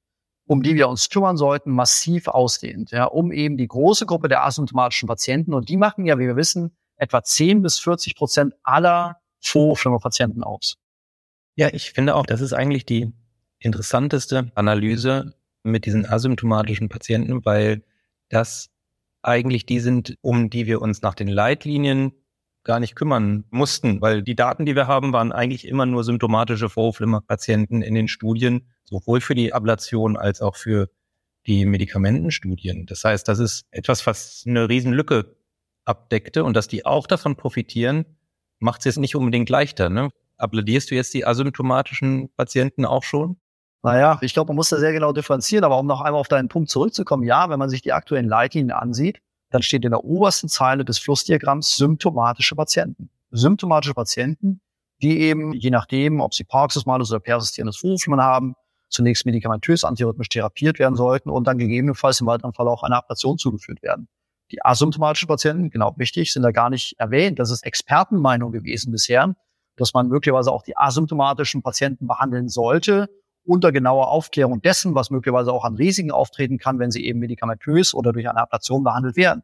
um 0.47 0.63
die 0.63 0.75
wir 0.75 0.89
uns 0.89 1.09
kümmern 1.09 1.39
sollten, 1.39 1.71
massiv 1.71 2.29
ausdehnt, 2.29 2.91
ja, 2.91 3.05
um 3.07 3.33
eben 3.33 3.57
die 3.57 3.67
große 3.67 4.05
Gruppe 4.05 4.29
der 4.29 4.45
asymptomatischen 4.45 5.07
Patienten. 5.07 5.55
Und 5.55 5.71
die 5.71 5.79
machen 5.79 6.05
ja, 6.05 6.19
wie 6.19 6.27
wir 6.27 6.37
wissen, 6.37 6.77
etwa 7.05 7.23
10 7.23 7.63
bis 7.63 7.79
40 7.79 8.17
Prozent 8.17 8.55
aller 8.63 9.17
Vorhofflimmern-Patienten 9.41 10.43
aus. 10.43 10.77
Ja, 11.57 11.69
ich 11.73 11.93
finde 11.93 12.15
auch, 12.17 12.27
das 12.27 12.41
ist 12.41 12.53
eigentlich 12.53 12.85
die 12.85 13.13
interessanteste 13.59 14.51
Analyse 14.55 15.35
mit 15.63 15.87
diesen 15.87 16.07
asymptomatischen 16.07 16.89
Patienten, 16.89 17.45
weil 17.45 17.85
das 18.29 18.71
eigentlich 19.23 19.67
die 19.67 19.81
sind, 19.81 20.17
um 20.21 20.51
die 20.51 20.67
wir 20.67 20.83
uns 20.83 21.03
nach 21.03 21.15
den 21.15 21.29
Leitlinien 21.29 22.13
gar 22.65 22.81
nicht 22.81 22.97
kümmern 22.97 23.45
mussten, 23.51 24.01
weil 24.01 24.23
die 24.23 24.35
Daten, 24.35 24.67
die 24.67 24.75
wir 24.75 24.87
haben, 24.87 25.13
waren 25.13 25.33
eigentlich 25.33 25.67
immer 25.67 25.87
nur 25.87 26.03
symptomatische 26.03 26.69
Vorhofflimmer-Patienten 26.69 27.83
in 27.83 27.95
den 27.95 28.09
Studien, 28.09 28.69
sowohl 28.85 29.21
für 29.21 29.35
die 29.35 29.53
Ablation 29.53 30.17
als 30.17 30.41
auch 30.41 30.57
für 30.57 30.91
die 31.47 31.67
Medikamentenstudien. 31.67 32.87
Das 32.87 33.05
heißt, 33.05 33.29
das 33.29 33.39
ist 33.39 33.67
etwas, 33.71 34.07
was 34.07 34.45
eine 34.47 34.69
Riesenlücke 34.69 35.37
abdeckte 35.85 36.45
und 36.45 36.55
dass 36.55 36.69
die 36.69 36.87
auch 36.87 37.07
davon 37.07 37.37
profitieren, 37.37 38.05
macht 38.59 38.81
es 38.81 38.85
jetzt 38.85 38.99
nicht 38.99 39.17
unbedingt 39.17 39.51
leichter. 39.51 39.91
Ne? 39.91 40.11
Applaudierst 40.37 40.91
du 40.91 40.95
jetzt 40.95 41.15
die 41.15 41.27
asymptomatischen 41.27 42.31
Patienten 42.37 42.85
auch 42.85 43.03
schon? 43.03 43.37
Naja, 43.83 44.19
ich 44.23 44.33
glaube, 44.33 44.49
man 44.49 44.57
muss 44.57 44.71
da 44.71 44.79
sehr 44.79 44.93
genau 44.93 45.13
differenzieren, 45.13 45.63
aber 45.63 45.79
um 45.79 45.87
noch 45.87 46.01
einmal 46.01 46.21
auf 46.21 46.29
deinen 46.29 46.49
Punkt 46.49 46.71
zurückzukommen, 46.71 47.23
ja, 47.23 47.51
wenn 47.51 47.59
man 47.59 47.69
sich 47.69 47.83
die 47.83 47.93
aktuellen 47.93 48.29
Leitlinien 48.29 48.73
ansieht, 48.73 49.21
dann 49.51 49.63
steht 49.63 49.85
in 49.85 49.91
der 49.91 50.05
obersten 50.05 50.49
Zeile 50.49 50.85
des 50.85 50.99
Flussdiagramms 50.99 51.77
symptomatische 51.77 52.57
Patienten. 52.57 53.11
Symptomatische 53.31 53.93
Patienten, 53.93 54.63
die 55.03 55.21
eben, 55.21 55.53
je 55.53 55.71
nachdem, 55.71 56.21
ob 56.21 56.33
sie 56.33 56.45
Paroxysmales 56.45 57.11
oder 57.11 57.21
persistierendes 57.21 57.77
Vorhofflimmern 57.77 58.23
haben, 58.23 58.55
zunächst 58.89 59.27
medikamentös 59.27 59.85
antirhythmisch 59.85 60.31
therapiert 60.31 60.79
werden 60.79 60.97
sollten 60.97 61.29
und 61.29 61.47
dann 61.47 61.59
gegebenenfalls 61.59 62.21
im 62.21 62.27
weiteren 62.27 62.55
Fall 62.55 62.69
auch 62.69 62.85
einer 62.85 62.97
Ablation 62.97 63.37
zugeführt 63.37 63.83
werden. 63.83 64.09
Die 64.55 64.65
asymptomatischen 64.65 65.27
Patienten, 65.27 65.69
genau 65.69 65.95
wichtig, 65.97 66.33
sind 66.33 66.45
da 66.45 66.53
gar 66.53 66.71
nicht 66.71 66.95
erwähnt. 67.01 67.41
Das 67.41 67.51
ist 67.51 67.67
Expertenmeinung 67.67 68.53
gewesen 68.53 68.93
bisher, 68.93 69.35
dass 69.75 69.95
man 69.95 70.07
möglicherweise 70.07 70.53
auch 70.53 70.63
die 70.63 70.77
asymptomatischen 70.77 71.61
Patienten 71.61 72.07
behandeln 72.07 72.49
sollte, 72.49 73.11
unter 73.45 73.73
genauer 73.73 74.11
Aufklärung 74.11 74.63
dessen, 74.63 74.95
was 74.95 75.11
möglicherweise 75.11 75.53
auch 75.53 75.65
an 75.65 75.75
Risiken 75.75 76.13
auftreten 76.13 76.59
kann, 76.59 76.79
wenn 76.79 76.93
sie 76.93 77.05
eben 77.05 77.19
medikamentös 77.19 77.95
oder 77.95 78.13
durch 78.13 78.29
eine 78.29 78.39
Ablation 78.39 78.85
behandelt 78.85 79.17
werden. 79.17 79.43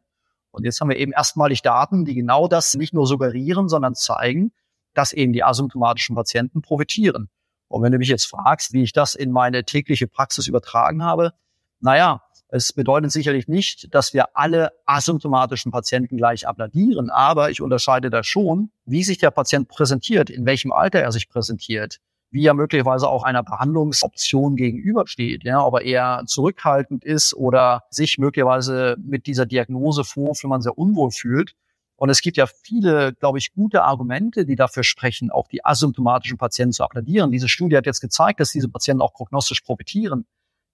Und 0.52 0.62
jetzt 0.62 0.80
haben 0.80 0.90
wir 0.90 0.96
eben 0.96 1.10
erstmalig 1.10 1.62
Daten, 1.62 2.04
die 2.04 2.14
genau 2.14 2.46
das 2.46 2.76
nicht 2.76 2.94
nur 2.94 3.08
suggerieren, 3.08 3.68
sondern 3.68 3.96
zeigen, 3.96 4.52
dass 4.94 5.12
eben 5.12 5.32
die 5.32 5.42
asymptomatischen 5.42 6.14
Patienten 6.14 6.62
profitieren. 6.62 7.30
Und 7.66 7.82
wenn 7.82 7.90
du 7.90 7.98
mich 7.98 8.10
jetzt 8.10 8.26
fragst, 8.26 8.72
wie 8.72 8.84
ich 8.84 8.92
das 8.92 9.16
in 9.16 9.32
meine 9.32 9.64
tägliche 9.64 10.06
Praxis 10.06 10.46
übertragen 10.46 11.02
habe, 11.02 11.32
naja, 11.80 12.22
es 12.52 12.72
bedeutet 12.72 13.12
sicherlich 13.12 13.46
nicht, 13.48 13.94
dass 13.94 14.12
wir 14.12 14.36
alle 14.36 14.72
asymptomatischen 14.86 15.70
Patienten 15.70 16.16
gleich 16.16 16.48
abladieren, 16.48 17.10
aber 17.10 17.50
ich 17.50 17.60
unterscheide 17.60 18.10
da 18.10 18.24
schon, 18.24 18.70
wie 18.84 19.04
sich 19.04 19.18
der 19.18 19.30
Patient 19.30 19.68
präsentiert, 19.68 20.30
in 20.30 20.46
welchem 20.46 20.72
Alter 20.72 21.00
er 21.00 21.12
sich 21.12 21.28
präsentiert, 21.28 21.98
wie 22.30 22.44
er 22.46 22.54
möglicherweise 22.54 23.08
auch 23.08 23.22
einer 23.22 23.42
Behandlungsoption 23.42 24.56
gegenübersteht, 24.56 25.44
ja, 25.44 25.64
ob 25.64 25.74
er 25.74 25.82
eher 25.82 26.22
zurückhaltend 26.26 27.04
ist 27.04 27.34
oder 27.34 27.84
sich 27.90 28.18
möglicherweise 28.18 28.96
mit 29.00 29.26
dieser 29.26 29.46
Diagnose 29.46 30.04
vor, 30.04 30.34
wenn 30.42 30.50
man 30.50 30.62
sehr 30.62 30.76
unwohl 30.76 31.12
fühlt. 31.12 31.54
Und 31.96 32.08
es 32.08 32.22
gibt 32.22 32.38
ja 32.38 32.46
viele, 32.46 33.12
glaube 33.12 33.38
ich, 33.38 33.52
gute 33.52 33.82
Argumente, 33.82 34.46
die 34.46 34.56
dafür 34.56 34.84
sprechen, 34.84 35.30
auch 35.30 35.48
die 35.48 35.64
asymptomatischen 35.64 36.38
Patienten 36.38 36.72
zu 36.72 36.82
applaudieren. 36.82 37.30
Diese 37.30 37.48
Studie 37.48 37.76
hat 37.76 37.84
jetzt 37.84 38.00
gezeigt, 38.00 38.40
dass 38.40 38.52
diese 38.52 38.70
Patienten 38.70 39.02
auch 39.02 39.12
prognostisch 39.12 39.60
profitieren. 39.60 40.24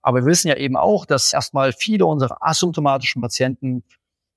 Aber 0.07 0.21
wir 0.21 0.27
wissen 0.27 0.47
ja 0.47 0.57
eben 0.57 0.77
auch, 0.77 1.05
dass 1.05 1.33
erstmal 1.33 1.73
viele 1.73 2.07
unserer 2.07 2.37
asymptomatischen 2.40 3.21
Patienten 3.21 3.83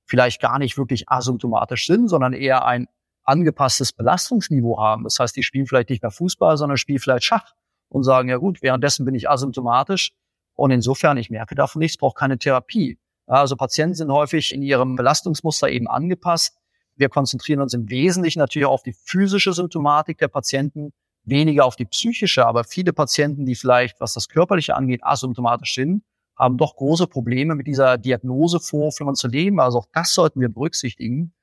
vielleicht 0.07 0.41
gar 0.41 0.57
nicht 0.57 0.79
wirklich 0.79 1.07
asymptomatisch 1.09 1.85
sind, 1.85 2.07
sondern 2.07 2.33
eher 2.33 2.65
ein 2.65 2.87
angepasstes 3.23 3.93
Belastungsniveau 3.93 4.79
haben. 4.79 5.03
Das 5.03 5.19
heißt, 5.19 5.35
die 5.35 5.43
spielen 5.43 5.67
vielleicht 5.67 5.91
nicht 5.91 6.01
mehr 6.01 6.09
Fußball, 6.09 6.57
sondern 6.57 6.77
spielen 6.77 6.97
vielleicht 6.97 7.23
Schach 7.23 7.53
und 7.87 8.01
sagen, 8.01 8.29
ja 8.29 8.37
gut, 8.37 8.63
währenddessen 8.63 9.05
bin 9.05 9.13
ich 9.13 9.29
asymptomatisch 9.29 10.13
und 10.55 10.71
insofern, 10.71 11.17
ich 11.17 11.29
merke 11.29 11.53
davon 11.53 11.81
nichts, 11.81 11.97
brauche 11.97 12.15
keine 12.15 12.39
Therapie. 12.39 12.97
Also 13.27 13.55
Patienten 13.55 13.93
sind 13.93 14.11
häufig 14.11 14.51
in 14.51 14.63
ihrem 14.63 14.95
Belastungsmuster 14.95 15.69
eben 15.69 15.87
angepasst. 15.87 16.57
Wir 16.95 17.09
konzentrieren 17.09 17.61
uns 17.61 17.75
im 17.75 17.91
Wesentlichen 17.91 18.39
natürlich 18.39 18.65
auf 18.65 18.81
die 18.81 18.93
physische 18.93 19.53
Symptomatik 19.53 20.17
der 20.17 20.29
Patienten, 20.29 20.93
weniger 21.29 21.65
auf 21.65 21.75
die 21.75 21.85
psychische, 21.85 22.45
aber 22.45 22.63
viele 22.63 22.93
Patienten, 22.93 23.45
die 23.45 23.55
vielleicht, 23.55 23.99
was 23.99 24.13
das 24.13 24.29
Körperliche 24.29 24.75
angeht, 24.75 25.01
asymptomatisch 25.03 25.75
sind, 25.75 26.03
haben 26.37 26.57
doch 26.57 26.75
große 26.75 27.07
Probleme 27.07 27.55
mit 27.55 27.67
dieser 27.67 27.97
Diagnose 27.97 28.59
vor, 28.59 28.91
wenn 28.97 29.05
man 29.05 29.15
zu 29.15 29.27
leben. 29.27 29.59
Also 29.59 29.79
auch 29.79 29.87
das 29.93 30.13
sollten 30.13 30.39
wir 30.39 30.49
berücksichtigen. 30.49 31.33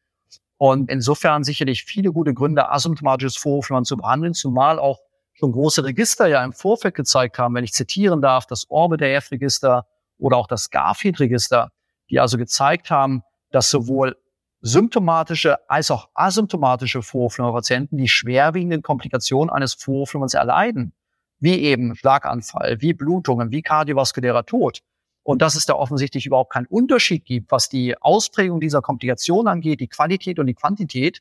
Und 0.59 0.91
insofern 0.91 1.45
sicherlich 1.45 1.85
viele 1.85 2.13
gute 2.13 2.33
Gründe, 2.33 2.71
asymptomatisches 2.71 3.37
Vorhofflimmern 3.37 3.85
zu 3.85 3.99
behandeln, 3.99 4.33
zumal 4.33 4.79
auch 4.79 4.99
schon 5.35 5.53
große 5.53 5.85
Register 5.85 6.27
ja 6.27 6.43
im 6.43 6.55
Vorfeld 6.55 6.95
gezeigt 6.95 7.39
haben, 7.39 7.55
wenn 7.55 7.65
ich 7.65 7.73
zitieren 7.73 8.23
darf, 8.23 8.47
das 8.47 8.71
Orbit-AF-Register 8.71 9.87
oder 10.19 10.39
auch 10.39 10.47
das 10.47 10.71
Garfield-Register, 10.71 11.71
die 12.09 12.21
also 12.21 12.39
gezeigt 12.39 12.91
haben, 12.91 13.23
dass 13.51 13.71
sowohl 13.71 14.17
symptomatische 14.61 15.59
als 15.69 15.91
auch 15.91 16.09
asymptomatische 16.15 17.03
Vorhofflimmerpatienten 17.03 17.99
die 17.99 18.09
schwerwiegenden 18.09 18.83
Komplikationen 18.83 19.51
eines 19.51 19.75
Vorhofflimmerns 19.75 20.35
erleiden, 20.35 20.93
wie 21.39 21.61
eben 21.61 21.95
Schlaganfall, 21.95 22.81
wie 22.81 22.95
Blutungen, 22.95 23.51
wie 23.51 23.63
kardiovaskulärer 23.63 24.47
Tod, 24.47 24.81
und 25.23 25.43
dass 25.43 25.57
es 25.57 25.67
da 25.67 25.75
offensichtlich 25.75 26.25
überhaupt 26.25 26.53
keinen 26.53 26.67
Unterschied 26.67 27.25
gibt, 27.25 27.51
was 27.51 27.69
die 27.69 28.01
Ausprägung 28.01 28.61
dieser 28.61 28.81
Komplikation 28.81 29.49
angeht, 29.49 29.81
die 29.81 29.89
Qualität 29.89 30.39
und 30.39 30.47
die 30.47 30.55
Quantität 30.55 31.21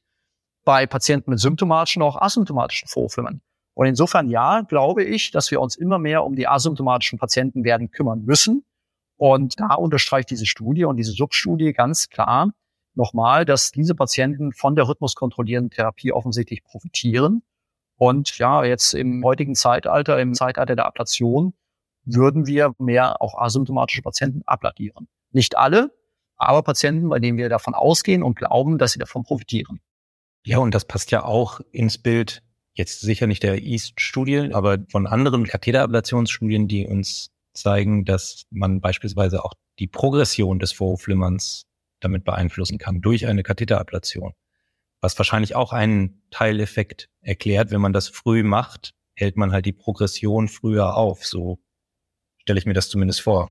bei 0.64 0.86
Patienten 0.86 1.32
mit 1.32 1.40
symptomatischen 1.40 2.02
und 2.02 2.10
auch 2.10 2.22
asymptomatischen 2.22 2.88
Vorflimmern. 2.88 3.42
Und 3.74 3.88
insofern 3.88 4.30
ja, 4.30 4.62
glaube 4.62 5.04
ich, 5.04 5.32
dass 5.32 5.52
wir 5.52 5.60
uns 5.60 5.76
immer 5.76 6.00
mehr 6.00 6.24
um 6.24 6.36
die 6.36 6.48
asymptomatischen 6.48 7.20
Patienten 7.20 7.64
werden 7.64 7.92
kümmern 7.92 8.24
müssen. 8.24 8.64
Und 9.18 9.60
da 9.60 9.74
unterstreicht 9.74 10.30
diese 10.30 10.46
Studie 10.46 10.86
und 10.86 10.98
diese 10.98 11.12
Substudie 11.12 11.74
ganz 11.74 12.10
klar 12.10 12.52
nochmal, 12.96 13.46
dass 13.46 13.72
diese 13.72 13.96
Patienten 13.96 14.52
von 14.54 14.76
der 14.76 14.88
rhythmuskontrollierenden 14.88 15.72
Therapie 15.72 16.12
offensichtlich 16.12 16.64
profitieren. 16.64 17.44
Und 17.98 18.38
ja, 18.38 18.64
jetzt 18.64 18.94
im 18.94 19.24
heutigen 19.24 19.56
Zeitalter, 19.56 20.20
im 20.20 20.34
Zeitalter 20.34 20.76
der 20.76 20.86
Ablation, 20.86 21.54
würden 22.04 22.46
wir 22.46 22.74
mehr 22.78 23.22
auch 23.22 23.36
asymptomatische 23.38 24.02
Patienten 24.02 24.42
abladieren. 24.46 25.08
Nicht 25.32 25.58
alle, 25.58 25.92
aber 26.38 26.62
Patienten, 26.64 27.10
bei 27.10 27.20
denen 27.20 27.38
wir 27.38 27.50
davon 27.50 27.74
ausgehen 27.74 28.24
und 28.24 28.36
glauben, 28.36 28.78
dass 28.78 28.92
sie 28.92 29.00
davon 29.00 29.24
profitieren. 29.24 29.80
Ja, 30.46 30.60
und 30.60 30.76
das 30.76 30.86
passt 30.86 31.12
ja 31.12 31.24
auch 31.24 31.62
ins 31.72 31.98
Bild, 31.98 32.44
jetzt 32.74 33.02
sicher 33.02 33.26
nicht 33.26 33.44
der 33.44 33.64
EAST-Studie, 33.64 34.52
aber 34.54 34.78
von 34.90 35.08
anderen 35.08 35.46
Katheterablationsstudien, 35.46 36.68
die 36.68 36.86
uns 36.86 37.32
zeigen, 37.54 38.06
dass 38.06 38.44
man 38.52 38.82
beispielsweise 38.82 39.44
auch 39.44 39.54
die 39.80 39.88
Progression 39.88 40.60
des 40.60 40.72
Vorhofflimmerns 40.74 41.66
damit 42.06 42.24
beeinflussen 42.24 42.78
kann 42.78 43.02
durch 43.02 43.28
eine 43.28 43.44
Katheterablation. 43.44 44.34
Was 45.02 45.18
wahrscheinlich 45.18 45.56
auch 45.56 45.74
einen 45.74 46.22
Teileffekt 46.32 47.10
erklärt, 47.22 47.72
wenn 47.72 47.82
man 47.82 47.94
das 47.94 48.08
früh 48.08 48.44
macht, 48.44 48.94
hält 49.16 49.38
man 49.38 49.52
halt 49.52 49.66
die 49.66 49.74
Progression 49.74 50.48
früher 50.48 50.96
auf. 50.96 51.26
So 51.26 51.60
stelle 52.38 52.60
ich 52.60 52.66
mir 52.66 52.74
das 52.74 52.90
zumindest 52.90 53.22
vor. 53.22 53.50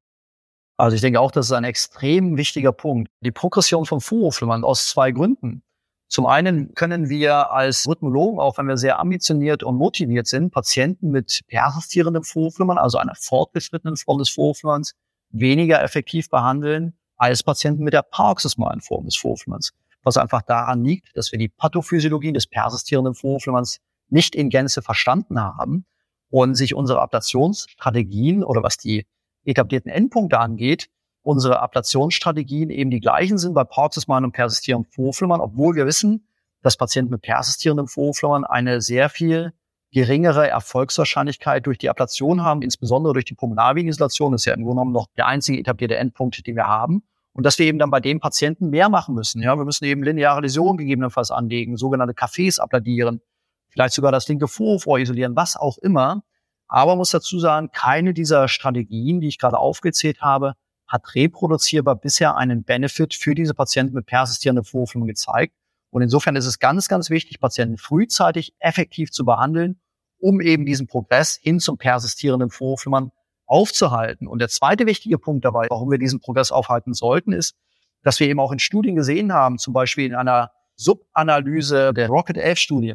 Also 0.77 0.95
ich 0.95 1.01
denke 1.01 1.21
auch, 1.21 1.31
das 1.31 1.47
ist 1.47 1.53
ein 1.53 1.65
extrem 1.65 2.37
wichtiger 2.37 2.73
Punkt. 2.73 3.09
Die 3.21 3.31
Progression 3.31 3.87
von 3.87 4.01
Vorhofflimmern 4.01 4.65
aus 4.65 4.89
zwei 4.89 5.13
Gründen. 5.13 5.63
Zum 6.09 6.27
einen 6.27 6.75
können 6.75 7.09
wir 7.09 7.51
als 7.51 7.89
Rhythmologen, 7.89 8.39
auch 8.39 8.59
wenn 8.59 8.69
wir 8.69 8.77
sehr 8.77 8.99
ambitioniert 8.99 9.63
und 9.63 9.77
motiviert 9.77 10.27
sind, 10.27 10.51
Patienten 10.51 11.11
mit 11.11 11.41
persistierendem 11.49 12.25
Vorhofflimmern, 12.25 12.79
also 12.79 12.99
einer 12.99 13.15
fortgeschrittenen 13.15 13.97
Form 13.97 14.19
des 14.19 14.31
Vorhofflimmerns, 14.31 14.95
weniger 15.31 15.83
effektiv 15.83 16.29
behandeln 16.29 16.95
als 17.17 17.43
Patienten 17.43 17.85
mit 17.85 17.95
der 17.95 18.03
paroxysmalen 18.03 18.81
Form 18.81 19.05
des 19.05 19.17
Vorhofflimmerns. 19.17 19.73
Was 20.03 20.17
einfach 20.17 20.43
daran 20.43 20.85
liegt, 20.85 21.17
dass 21.17 21.33
wir 21.33 21.39
die 21.39 21.49
Pathophysiologie 21.49 22.33
des 22.33 22.47
persistierenden 22.47 23.15
Vorhofflimmerns 23.15 23.81
nicht 24.09 24.35
in 24.35 24.51
Gänze 24.51 24.83
verstanden 24.83 25.41
haben 25.41 25.87
und 26.31 26.55
sich 26.55 26.75
unsere 26.75 27.01
Ablationsstrategien 27.01 28.45
oder 28.45 28.63
was 28.63 28.77
die 28.77 29.07
etablierten 29.45 29.91
Endpunkte 29.91 30.39
angeht, 30.39 30.89
unsere 31.23 31.61
Ablationsstrategien 31.61 32.71
eben 32.71 32.91
die 32.91 33.01
gleichen 33.01 33.39
sind 33.39 33.55
bei 33.55 33.65
paroxysmalen 33.65 34.27
und 34.27 34.33
persistierendem 34.33 34.91
Vorflimmern, 34.93 35.41
obwohl 35.41 35.75
wir 35.75 35.87
wissen, 35.87 36.27
dass 36.63 36.77
Patienten 36.77 37.13
mit 37.13 37.23
persistierendem 37.23 37.89
Vorflimmern 37.89 38.45
eine 38.45 38.81
sehr 38.81 39.09
viel 39.09 39.53
geringere 39.95 40.49
Erfolgswahrscheinlichkeit 40.49 41.67
durch 41.67 41.79
die 41.79 41.89
Ablation 41.89 42.43
haben, 42.43 42.63
insbesondere 42.63 43.13
durch 43.13 43.25
die 43.25 43.35
Pulmonalveninstallation. 43.35 44.33
Das 44.33 44.43
ist 44.43 44.47
ja 44.47 44.55
im 44.55 44.65
Grunde 44.65 44.81
genommen 44.81 44.93
noch 44.93 45.07
der 45.17 45.27
einzige 45.29 45.59
etablierte 45.59 45.97
Endpunkt, 45.97 46.45
den 46.45 46.57
wir 46.57 46.67
haben. 46.67 47.05
Und 47.33 47.47
dass 47.47 47.61
wir 47.61 47.67
eben 47.67 47.79
dann 47.79 47.91
bei 47.91 48.01
den 48.01 48.19
Patienten 48.19 48.71
mehr 48.71 48.89
machen 48.89 49.15
müssen. 49.15 49.41
Ja, 49.41 49.57
wir 49.57 49.65
müssen 49.65 49.85
eben 49.85 50.03
lineare 50.03 50.41
Läsionen 50.41 50.79
gegebenenfalls 50.79 51.31
anlegen, 51.31 51.77
sogenannte 51.77 52.13
Cafés 52.13 52.61
abladieren, 52.61 53.21
vielleicht 53.69 53.95
sogar 53.95 54.11
das 54.11 54.29
linke 54.29 54.49
Vorhof 54.49 54.87
isolieren, 54.99 55.37
was 55.37 55.57
auch 55.57 55.79
immer. 55.79 56.25
Aber 56.67 56.97
muss 56.97 57.11
dazu 57.11 57.39
sagen, 57.39 57.71
keine 57.73 58.15
dieser 58.15 58.49
Strategien, 58.49 59.21
die 59.21 59.29
ich 59.29 59.39
gerade 59.39 59.59
aufgezählt 59.59 60.21
habe, 60.21 60.55
hat 60.89 61.15
reproduzierbar 61.15 61.95
bisher 61.95 62.37
einen 62.37 62.65
Benefit 62.65 63.15
für 63.15 63.35
diese 63.37 63.55
Patienten 63.55 63.95
mit 63.95 64.07
persistierenden 64.07 64.65
Vorhofflimmern 64.65 65.09
gezeigt. 65.09 65.55
Und 65.91 66.03
insofern 66.03 66.35
ist 66.35 66.47
es 66.47 66.59
ganz, 66.59 66.89
ganz 66.89 67.11
wichtig, 67.11 67.39
Patienten 67.39 67.79
frühzeitig 67.79 68.55
effektiv 68.59 69.13
zu 69.13 69.25
behandeln, 69.25 69.81
um 70.25 70.41
eben 70.41 70.65
diesen 70.65 70.87
Progress 70.87 71.39
hin 71.43 71.61
zum 71.61 71.77
persistierenden 71.77 72.49
Vorhofflimmern 72.49 73.13
aufzuhalten. 73.45 74.27
Und 74.27 74.39
der 74.39 74.49
zweite 74.49 74.87
wichtige 74.87 75.19
Punkt 75.19 75.45
dabei, 75.45 75.67
warum 75.69 75.91
wir 75.91 75.99
diesen 75.99 76.19
Progress 76.19 76.51
aufhalten 76.51 76.95
sollten, 76.95 77.33
ist, 77.33 77.55
dass 78.03 78.21
wir 78.21 78.27
eben 78.27 78.41
auch 78.41 78.51
in 78.51 78.59
Studien 78.59 78.97
gesehen 78.97 79.35
haben, 79.35 79.59
zum 79.59 79.75
Beispiel 79.75 80.07
in 80.07 80.15
einer 80.15 80.51
Subanalyse 80.77 81.93
der 81.93 82.09
Rocket 82.09 82.39
11 82.39 82.59
Studie, 82.59 82.95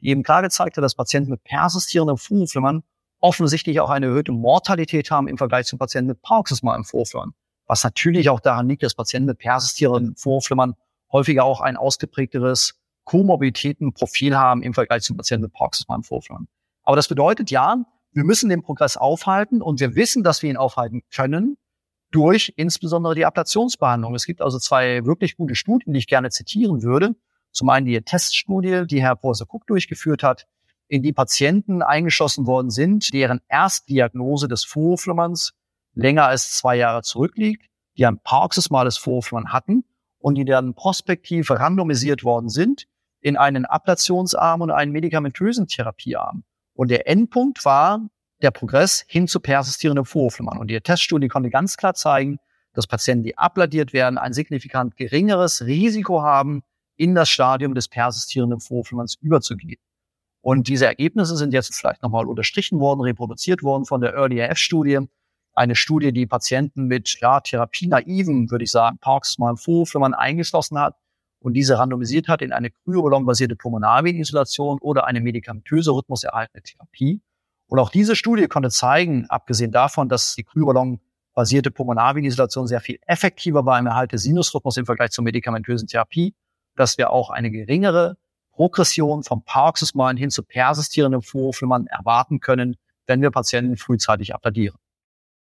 die 0.00 0.08
eben 0.08 0.24
klar 0.24 0.42
gezeigt 0.42 0.76
hat, 0.76 0.82
dass 0.82 0.96
Patienten 0.96 1.30
mit 1.30 1.44
persistierendem 1.44 2.16
Vorhofflimmern 2.16 2.82
offensichtlich 3.20 3.78
auch 3.78 3.90
eine 3.90 4.06
erhöhte 4.06 4.32
Mortalität 4.32 5.12
haben 5.12 5.28
im 5.28 5.38
Vergleich 5.38 5.66
zu 5.66 5.78
Patienten 5.78 6.08
mit 6.08 6.22
paroxysmalem 6.22 6.84
Vorhofflimmern. 6.84 7.34
Was 7.68 7.84
natürlich 7.84 8.30
auch 8.30 8.40
daran 8.40 8.68
liegt, 8.68 8.82
dass 8.82 8.96
Patienten 8.96 9.28
mit 9.28 9.38
persistierendem 9.38 10.16
Vorhofflimmern 10.16 10.74
häufiger 11.12 11.44
auch 11.44 11.60
ein 11.60 11.76
ausgeprägteres 11.76 12.74
Komorbiditätenprofil 13.04 14.36
haben 14.36 14.64
im 14.64 14.74
Vergleich 14.74 15.04
zu 15.04 15.14
Patienten 15.14 15.44
mit 15.44 15.52
paroxysmalem 15.52 16.02
Vorhofflimmern. 16.02 16.48
Aber 16.84 16.96
das 16.96 17.08
bedeutet 17.08 17.50
ja, 17.50 17.84
wir 18.12 18.24
müssen 18.24 18.48
den 18.48 18.62
Progress 18.62 18.96
aufhalten 18.96 19.60
und 19.60 19.80
wir 19.80 19.96
wissen, 19.96 20.22
dass 20.22 20.42
wir 20.42 20.50
ihn 20.50 20.56
aufhalten 20.56 21.02
können 21.12 21.56
durch 22.10 22.52
insbesondere 22.56 23.16
die 23.16 23.26
Ablationsbehandlung. 23.26 24.14
Es 24.14 24.24
gibt 24.24 24.40
also 24.40 24.58
zwei 24.58 25.04
wirklich 25.04 25.36
gute 25.36 25.56
Studien, 25.56 25.92
die 25.92 25.98
ich 25.98 26.06
gerne 26.06 26.30
zitieren 26.30 26.82
würde. 26.82 27.16
Zum 27.50 27.68
einen 27.70 27.86
die 27.86 28.00
Teststudie, 28.00 28.86
die 28.86 29.02
Herr 29.02 29.16
Professor 29.16 29.48
Cook 29.50 29.66
durchgeführt 29.66 30.22
hat, 30.22 30.46
in 30.86 31.02
die 31.02 31.12
Patienten 31.12 31.82
eingeschlossen 31.82 32.46
worden 32.46 32.70
sind, 32.70 33.12
deren 33.12 33.40
Erstdiagnose 33.48 34.46
des 34.46 34.64
Vorhofflimmerns 34.64 35.54
länger 35.94 36.26
als 36.26 36.56
zwei 36.56 36.76
Jahre 36.76 37.02
zurückliegt, 37.02 37.66
die 37.96 38.06
ein 38.06 38.20
paroxysmales 38.20 38.96
Vorhofflimmern 38.96 39.52
hatten 39.52 39.84
und 40.18 40.36
die 40.36 40.44
dann 40.44 40.74
prospektiv 40.74 41.50
randomisiert 41.50 42.22
worden 42.22 42.48
sind 42.48 42.86
in 43.20 43.36
einen 43.36 43.64
Ablationsarm 43.64 44.60
und 44.60 44.70
einen 44.70 44.92
medikamentösen 44.92 45.66
Therapiearm. 45.66 46.44
Und 46.74 46.90
der 46.90 47.08
Endpunkt 47.08 47.64
war 47.64 48.00
der 48.42 48.50
Progress 48.50 49.04
hin 49.08 49.26
zu 49.28 49.40
persistierendem 49.40 50.04
Vorhofflimmern. 50.04 50.58
Und 50.58 50.68
die 50.68 50.80
Teststudie 50.80 51.28
konnte 51.28 51.50
ganz 51.50 51.76
klar 51.76 51.94
zeigen, 51.94 52.38
dass 52.74 52.86
Patienten, 52.86 53.22
die 53.22 53.38
abladiert 53.38 53.92
werden, 53.92 54.18
ein 54.18 54.32
signifikant 54.32 54.96
geringeres 54.96 55.62
Risiko 55.64 56.22
haben, 56.22 56.62
in 56.96 57.14
das 57.14 57.28
Stadium 57.28 57.74
des 57.74 57.88
persistierenden 57.88 58.60
Vorhofflimmerns 58.60 59.16
überzugehen. 59.20 59.80
Und 60.40 60.68
diese 60.68 60.86
Ergebnisse 60.86 61.36
sind 61.36 61.52
jetzt 61.52 61.74
vielleicht 61.74 62.02
nochmal 62.02 62.26
unterstrichen 62.26 62.78
worden, 62.78 63.00
reproduziert 63.00 63.62
worden 63.62 63.84
von 63.84 64.00
der 64.00 64.14
Early 64.14 64.42
AF-Studie. 64.42 65.00
Eine 65.54 65.76
Studie, 65.76 66.12
die 66.12 66.26
Patienten 66.26 66.84
mit 66.84 67.18
ja, 67.20 67.40
therapie-naiven, 67.40 68.50
würde 68.50 68.64
ich 68.64 68.70
sagen, 68.70 68.98
Parks 68.98 69.38
mal 69.38 69.56
Vorhofflimmern 69.56 70.12
eingeschlossen 70.12 70.78
hat 70.78 70.96
und 71.44 71.52
diese 71.52 71.78
randomisiert 71.78 72.28
hat 72.28 72.40
in 72.40 72.52
eine 72.52 72.70
Kryoballon-basierte 72.70 73.54
Pulmonalvenisolation 73.54 74.78
oder 74.80 75.04
eine 75.04 75.20
medikamentöse 75.20 75.90
rhythmuserhaltende 75.90 76.62
Therapie. 76.62 77.20
Und 77.66 77.78
auch 77.78 77.90
diese 77.90 78.16
Studie 78.16 78.46
konnte 78.46 78.70
zeigen, 78.70 79.26
abgesehen 79.28 79.70
davon, 79.70 80.08
dass 80.08 80.34
die 80.36 80.42
Kryoballon-basierte 80.42 81.70
Pulmonalvenisolation 81.70 82.66
sehr 82.66 82.80
viel 82.80 82.98
effektiver 83.06 83.66
war 83.66 83.78
im 83.78 83.86
Erhalt 83.86 84.12
des 84.12 84.22
Sinusrhythmus 84.22 84.78
im 84.78 84.86
Vergleich 84.86 85.10
zur 85.10 85.22
medikamentösen 85.22 85.86
Therapie, 85.86 86.34
dass 86.76 86.96
wir 86.96 87.10
auch 87.10 87.28
eine 87.28 87.50
geringere 87.50 88.16
Progression 88.52 89.22
vom 89.22 89.44
Paroxysmalen 89.44 90.16
hin 90.16 90.30
zu 90.30 90.44
persistierendem 90.44 91.20
Vorhofflimmern 91.20 91.86
erwarten 91.88 92.40
können, 92.40 92.76
wenn 93.06 93.20
wir 93.20 93.30
Patienten 93.30 93.76
frühzeitig 93.76 94.34
abladieren. 94.34 94.78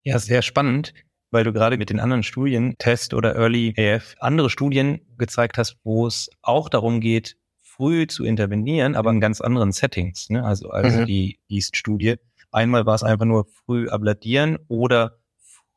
Ja, 0.04 0.20
sehr 0.20 0.44
spannend 0.44 0.94
weil 1.32 1.44
du 1.44 1.54
gerade 1.54 1.78
mit 1.78 1.90
den 1.90 2.00
anderen 2.00 2.24
Studien, 2.24 2.76
Test 2.78 3.14
oder 3.14 3.36
Early 3.36 3.74
AF, 3.78 4.16
andere 4.20 4.50
Studien 4.50 5.02
gezeigt 5.18 5.58
hast, 5.58 5.78
wo 5.84 6.08
es 6.08 6.30
auch 6.42 6.70
darum 6.70 7.02
geht, 7.02 7.38
früh 7.62 8.08
zu 8.08 8.26
intervenieren, 8.26 8.96
aber 8.96 9.10
in 9.12 9.22
ganz 9.22 9.42
anderen 9.42 9.72
Settings. 9.72 10.30
Ne? 10.30 10.44
Also, 10.44 10.70
also 10.70 11.02
mhm. 11.02 11.06
die 11.06 11.40
East-Studie. 11.48 12.16
Einmal 12.52 12.86
war 12.86 12.96
es 12.96 13.04
einfach 13.04 13.26
nur 13.26 13.46
früh 13.46 13.88
abladieren 13.90 14.58
oder 14.68 15.20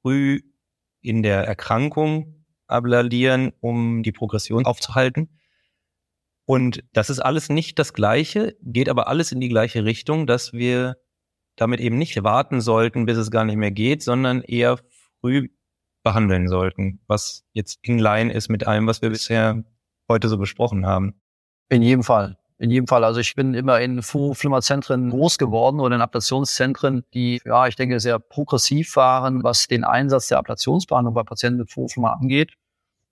früh 0.01 0.41
in 1.03 1.23
der 1.23 1.45
Erkrankung 1.45 2.45
abladieren, 2.67 3.53
um 3.61 4.03
die 4.03 4.13
Progression 4.13 4.65
aufzuhalten. 4.65 5.39
Und 6.45 6.83
das 6.93 7.11
ist 7.11 7.21
alles 7.21 7.51
nicht 7.51 7.79
das 7.79 7.93
Gleiche, 7.93 8.57
geht 8.63 8.89
aber 8.89 9.07
alles 9.07 9.31
in 9.33 9.41
die 9.41 9.49
gleiche 9.49 9.85
Richtung, 9.85 10.27
dass 10.27 10.53
wir 10.53 10.97
damit 11.57 11.81
eben 11.81 11.99
nicht 11.99 12.23
warten 12.25 12.61
sollten, 12.61 13.05
bis 13.07 13.19
es 13.19 13.31
gar 13.31 13.45
nicht 13.45 13.57
mehr 13.57 13.71
geht, 13.71 14.03
sondern 14.03 14.43
eher 14.43 14.79
früh 15.23 15.49
behandeln 16.03 16.49
sollten, 16.49 17.01
was 17.07 17.45
jetzt 17.53 17.79
in 17.83 17.99
line 17.99 18.33
ist 18.33 18.49
mit 18.49 18.67
allem, 18.67 18.87
was 18.87 19.03
wir 19.03 19.11
bisher 19.11 19.63
heute 20.09 20.29
so 20.29 20.37
besprochen 20.37 20.85
haben. 20.85 21.15
In 21.69 21.83
jedem 21.83 22.03
Fall. 22.03 22.37
In 22.59 22.71
jedem 22.71 22.87
Fall. 22.87 23.03
Also 23.03 23.21
ich 23.21 23.35
bin 23.35 23.55
immer 23.55 23.81
in 23.81 24.03
Flimmerzentren 24.03 25.11
groß 25.11 25.39
geworden 25.39 25.81
oder 25.81 25.97
in 25.97 26.03
Ablationszentren, 26.03 27.05
die, 27.15 27.41
ja, 27.45 27.67
ich 27.67 27.77
denke, 27.77 27.99
sehr 27.99 28.19
progressiv 28.19 28.95
waren, 28.97 29.43
was 29.43 29.67
den 29.67 29.85
Einsatz 29.85 30.29
der 30.29 30.39
Ablationsbehandlung 30.39 31.15
bei 31.15 31.23
Patienten 31.23 31.59
mit 31.59 31.73
Flimmer 31.73 32.21
angeht. 32.21 32.53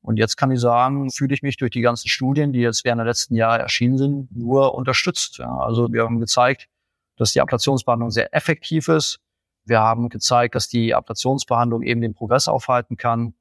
Und 0.03 0.19
jetzt 0.19 0.37
kann 0.37 0.51
ich 0.51 0.61
sagen, 0.61 1.11
fühle 1.11 1.35
ich 1.35 1.43
mich 1.43 1.57
durch 1.57 1.71
die 1.71 1.81
ganzen 1.81 2.09
Studien, 2.09 2.53
die 2.53 2.61
jetzt 2.61 2.85
während 2.85 3.01
der 3.01 3.07
letzten 3.07 3.35
Jahre 3.35 3.59
erschienen 3.61 3.99
sind, 3.99 4.37
nur 4.37 4.75
unterstützt. 4.75 5.39
Ja, 5.39 5.59
also 5.59 5.93
wir 5.93 6.05
haben 6.05 6.21
gezeigt, 6.21 6.69
dass 7.17 7.33
die 7.33 7.41
Ablationsbehandlung 7.41 8.11
sehr 8.11 8.35
effektiv 8.35 8.89
ist, 8.89 9.21
wir 9.65 9.81
haben 9.81 10.09
gezeigt, 10.09 10.55
dass 10.55 10.69
die 10.69 10.95
Ablationsbehandlung 10.95 11.83
eben 11.83 12.01
den 12.01 12.15
Progress 12.15 12.49
aufhalten 12.49 12.97
kann. 12.97 13.35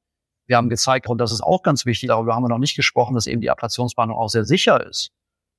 Wir 0.46 0.56
haben 0.56 0.68
gezeigt, 0.68 1.08
und 1.08 1.18
das 1.18 1.32
ist 1.32 1.42
auch 1.42 1.62
ganz 1.62 1.86
wichtig, 1.86 2.08
darüber 2.08 2.34
haben 2.34 2.42
wir 2.42 2.48
noch 2.48 2.58
nicht 2.58 2.76
gesprochen, 2.76 3.14
dass 3.14 3.26
eben 3.26 3.40
die 3.40 3.50
Ablationsbehandlung 3.50 4.18
auch 4.18 4.28
sehr 4.28 4.44
sicher 4.44 4.84
ist. 4.86 5.12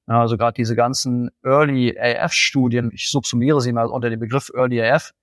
Also 0.07 0.37
gerade 0.37 0.53
diese 0.53 0.75
ganzen 0.75 1.29
Early 1.43 1.97
AF-Studien, 1.97 2.91
ich 2.93 3.09
subsumiere 3.09 3.61
sie 3.61 3.71
mal 3.71 3.87
unter 3.87 4.09
dem 4.09 4.19
Begriff 4.19 4.51
Early 4.53 4.81
AF, 4.81 5.13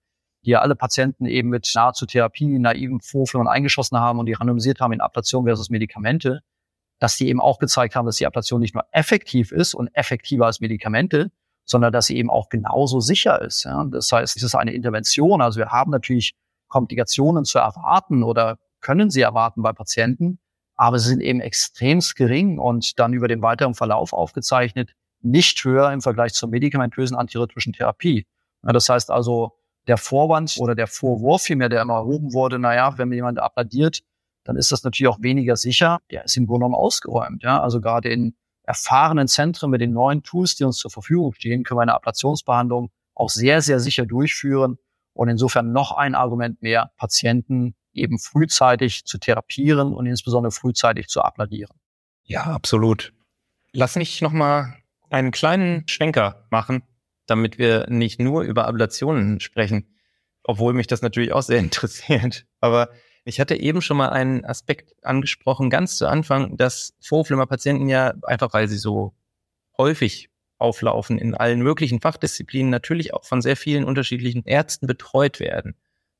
die 0.44 0.50
ja 0.50 0.60
alle 0.60 0.76
Patienten 0.76 1.26
eben 1.26 1.48
mit 1.48 1.70
nahezu 1.74 2.06
Therapie, 2.06 2.58
naiven 2.58 3.00
Vorführungen 3.00 3.48
eingeschossen 3.48 3.98
haben 3.98 4.18
und 4.18 4.26
die 4.26 4.32
randomisiert 4.32 4.80
haben 4.80 4.92
in 4.92 5.00
Ablation 5.00 5.44
versus 5.44 5.68
Medikamente, 5.68 6.40
dass 7.00 7.16
die 7.16 7.28
eben 7.28 7.40
auch 7.40 7.58
gezeigt 7.58 7.96
haben, 7.96 8.06
dass 8.06 8.16
die 8.16 8.26
Ablation 8.26 8.60
nicht 8.60 8.74
nur 8.74 8.84
effektiv 8.92 9.52
ist 9.52 9.74
und 9.74 9.88
effektiver 9.94 10.46
als 10.46 10.60
Medikamente, 10.60 11.30
sondern 11.68 11.92
dass 11.92 12.06
sie 12.06 12.16
eben 12.16 12.30
auch 12.30 12.48
genauso 12.48 13.00
sicher 13.00 13.40
ist. 13.42 13.64
Ja. 13.64 13.84
Das 13.84 14.10
heißt, 14.10 14.36
es 14.36 14.42
ist 14.42 14.54
eine 14.54 14.72
Intervention. 14.72 15.42
Also 15.42 15.58
wir 15.58 15.68
haben 15.68 15.90
natürlich 15.90 16.34
Komplikationen 16.68 17.44
zu 17.44 17.58
erwarten 17.58 18.22
oder 18.22 18.58
können 18.80 19.10
sie 19.10 19.20
erwarten 19.20 19.62
bei 19.62 19.72
Patienten, 19.72 20.38
aber 20.76 20.98
sie 20.98 21.10
sind 21.10 21.20
eben 21.20 21.40
extremst 21.40 22.16
gering 22.16 22.58
und 22.58 22.98
dann 22.98 23.12
über 23.12 23.28
den 23.28 23.42
weiteren 23.42 23.74
Verlauf 23.74 24.12
aufgezeichnet 24.12 24.92
nicht 25.20 25.62
höher 25.64 25.92
im 25.92 26.00
Vergleich 26.00 26.32
zur 26.32 26.48
medikamentösen 26.48 27.16
antirhythmischen 27.16 27.72
Therapie. 27.72 28.26
Ja, 28.64 28.72
das 28.72 28.88
heißt 28.88 29.10
also, 29.10 29.52
der 29.86 29.96
Vorwand 29.96 30.56
oder 30.58 30.74
der 30.74 30.86
Vorwurf 30.86 31.42
vielmehr, 31.42 31.68
der 31.68 31.82
immer 31.82 31.94
erhoben 31.94 32.32
wurde, 32.32 32.58
naja, 32.58 32.96
wenn 32.98 33.12
jemand 33.12 33.38
abladiert, 33.38 34.00
dann 34.44 34.56
ist 34.56 34.70
das 34.70 34.84
natürlich 34.84 35.08
auch 35.08 35.20
weniger 35.20 35.56
sicher. 35.56 35.98
Der 36.10 36.24
ist 36.24 36.36
im 36.36 36.46
Grunde 36.46 36.60
genommen 36.60 36.74
ausgeräumt. 36.74 37.42
Ja, 37.42 37.60
also 37.60 37.80
gerade 37.80 38.10
in 38.10 38.34
erfahrenen 38.68 39.28
Zentren 39.28 39.70
mit 39.70 39.80
den 39.80 39.92
neuen 39.92 40.22
Tools, 40.22 40.54
die 40.54 40.64
uns 40.64 40.76
zur 40.76 40.90
Verfügung 40.90 41.32
stehen, 41.32 41.64
können 41.64 41.78
wir 41.78 41.82
eine 41.82 41.94
Ablationsbehandlung 41.94 42.90
auch 43.14 43.30
sehr, 43.30 43.62
sehr 43.62 43.80
sicher 43.80 44.04
durchführen 44.04 44.76
und 45.14 45.30
insofern 45.30 45.72
noch 45.72 45.92
ein 45.92 46.14
Argument 46.14 46.60
mehr, 46.60 46.92
Patienten 46.98 47.74
eben 47.94 48.18
frühzeitig 48.18 49.06
zu 49.06 49.16
therapieren 49.16 49.94
und 49.94 50.04
insbesondere 50.04 50.52
frühzeitig 50.52 51.08
zu 51.08 51.22
abladieren. 51.22 51.74
Ja, 52.24 52.42
absolut. 52.42 53.14
Lass 53.72 53.96
mich 53.96 54.20
nochmal 54.20 54.74
einen 55.08 55.30
kleinen 55.30 55.88
Schwenker 55.88 56.46
machen, 56.50 56.82
damit 57.26 57.56
wir 57.56 57.86
nicht 57.88 58.20
nur 58.20 58.42
über 58.42 58.68
Ablationen 58.68 59.40
sprechen, 59.40 59.96
obwohl 60.44 60.74
mich 60.74 60.86
das 60.86 61.00
natürlich 61.00 61.32
auch 61.32 61.42
sehr 61.42 61.58
interessiert. 61.58 62.46
Aber 62.60 62.90
ich 63.28 63.40
hatte 63.40 63.56
eben 63.56 63.82
schon 63.82 63.98
mal 63.98 64.08
einen 64.08 64.44
Aspekt 64.46 64.94
angesprochen, 65.04 65.68
ganz 65.68 65.96
zu 65.96 66.06
Anfang, 66.06 66.56
dass 66.56 66.94
Vorflimmer-Patienten 67.00 67.88
ja 67.88 68.14
einfach, 68.22 68.54
weil 68.54 68.68
sie 68.68 68.78
so 68.78 69.12
häufig 69.76 70.30
auflaufen, 70.56 71.18
in 71.18 71.34
allen 71.34 71.60
möglichen 71.60 72.00
Fachdisziplinen 72.00 72.70
natürlich 72.70 73.12
auch 73.12 73.24
von 73.24 73.42
sehr 73.42 73.56
vielen 73.56 73.84
unterschiedlichen 73.84 74.44
Ärzten 74.46 74.86
betreut 74.86 75.40
werden. 75.40 75.74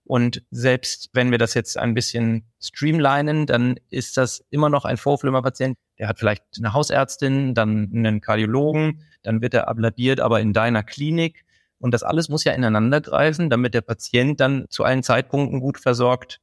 Und 0.04 0.42
selbst 0.50 1.08
wenn 1.14 1.30
wir 1.30 1.38
das 1.38 1.54
jetzt 1.54 1.78
ein 1.78 1.94
bisschen 1.94 2.44
streamlinen, 2.60 3.46
dann 3.46 3.80
ist 3.88 4.18
das 4.18 4.44
immer 4.50 4.68
noch 4.68 4.84
ein 4.84 4.98
Vorflimmer-Patient. 4.98 5.76
Der 5.98 6.08
hat 6.08 6.18
vielleicht 6.18 6.44
eine 6.58 6.74
Hausärztin, 6.74 7.54
dann 7.54 7.90
einen 7.92 8.20
Kardiologen, 8.20 9.02
dann 9.22 9.40
wird 9.40 9.54
er 9.54 9.68
abladiert, 9.68 10.20
aber 10.20 10.40
in 10.40 10.52
deiner 10.52 10.82
Klinik. 10.82 11.46
Und 11.78 11.94
das 11.94 12.02
alles 12.02 12.28
muss 12.28 12.44
ja 12.44 12.52
ineinander 12.52 13.00
greifen, 13.00 13.48
damit 13.48 13.72
der 13.72 13.80
Patient 13.80 14.40
dann 14.40 14.66
zu 14.68 14.84
allen 14.84 15.02
Zeitpunkten 15.02 15.60
gut 15.60 15.78
versorgt 15.78 16.40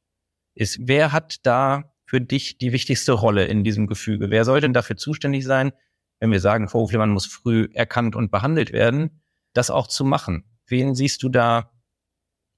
ist, 0.56 0.78
wer 0.80 1.12
hat 1.12 1.46
da 1.46 1.92
für 2.06 2.20
dich 2.20 2.58
die 2.58 2.72
wichtigste 2.72 3.12
Rolle 3.12 3.44
in 3.44 3.62
diesem 3.62 3.86
Gefüge? 3.86 4.30
Wer 4.30 4.44
sollte 4.44 4.62
denn 4.62 4.72
dafür 4.72 4.96
zuständig 4.96 5.44
sein, 5.44 5.72
wenn 6.18 6.32
wir 6.32 6.40
sagen, 6.40 6.68
Vorhofflimmern 6.68 7.10
muss 7.10 7.26
früh 7.26 7.68
erkannt 7.74 8.16
und 8.16 8.30
behandelt 8.30 8.72
werden, 8.72 9.22
das 9.52 9.70
auch 9.70 9.86
zu 9.86 10.04
machen? 10.04 10.44
Wen 10.66 10.94
siehst 10.94 11.22
du 11.22 11.28
da 11.28 11.70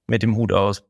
mit 0.07 0.23
dem 0.23 0.37
Hut 0.37 0.53
aus? 0.53 0.85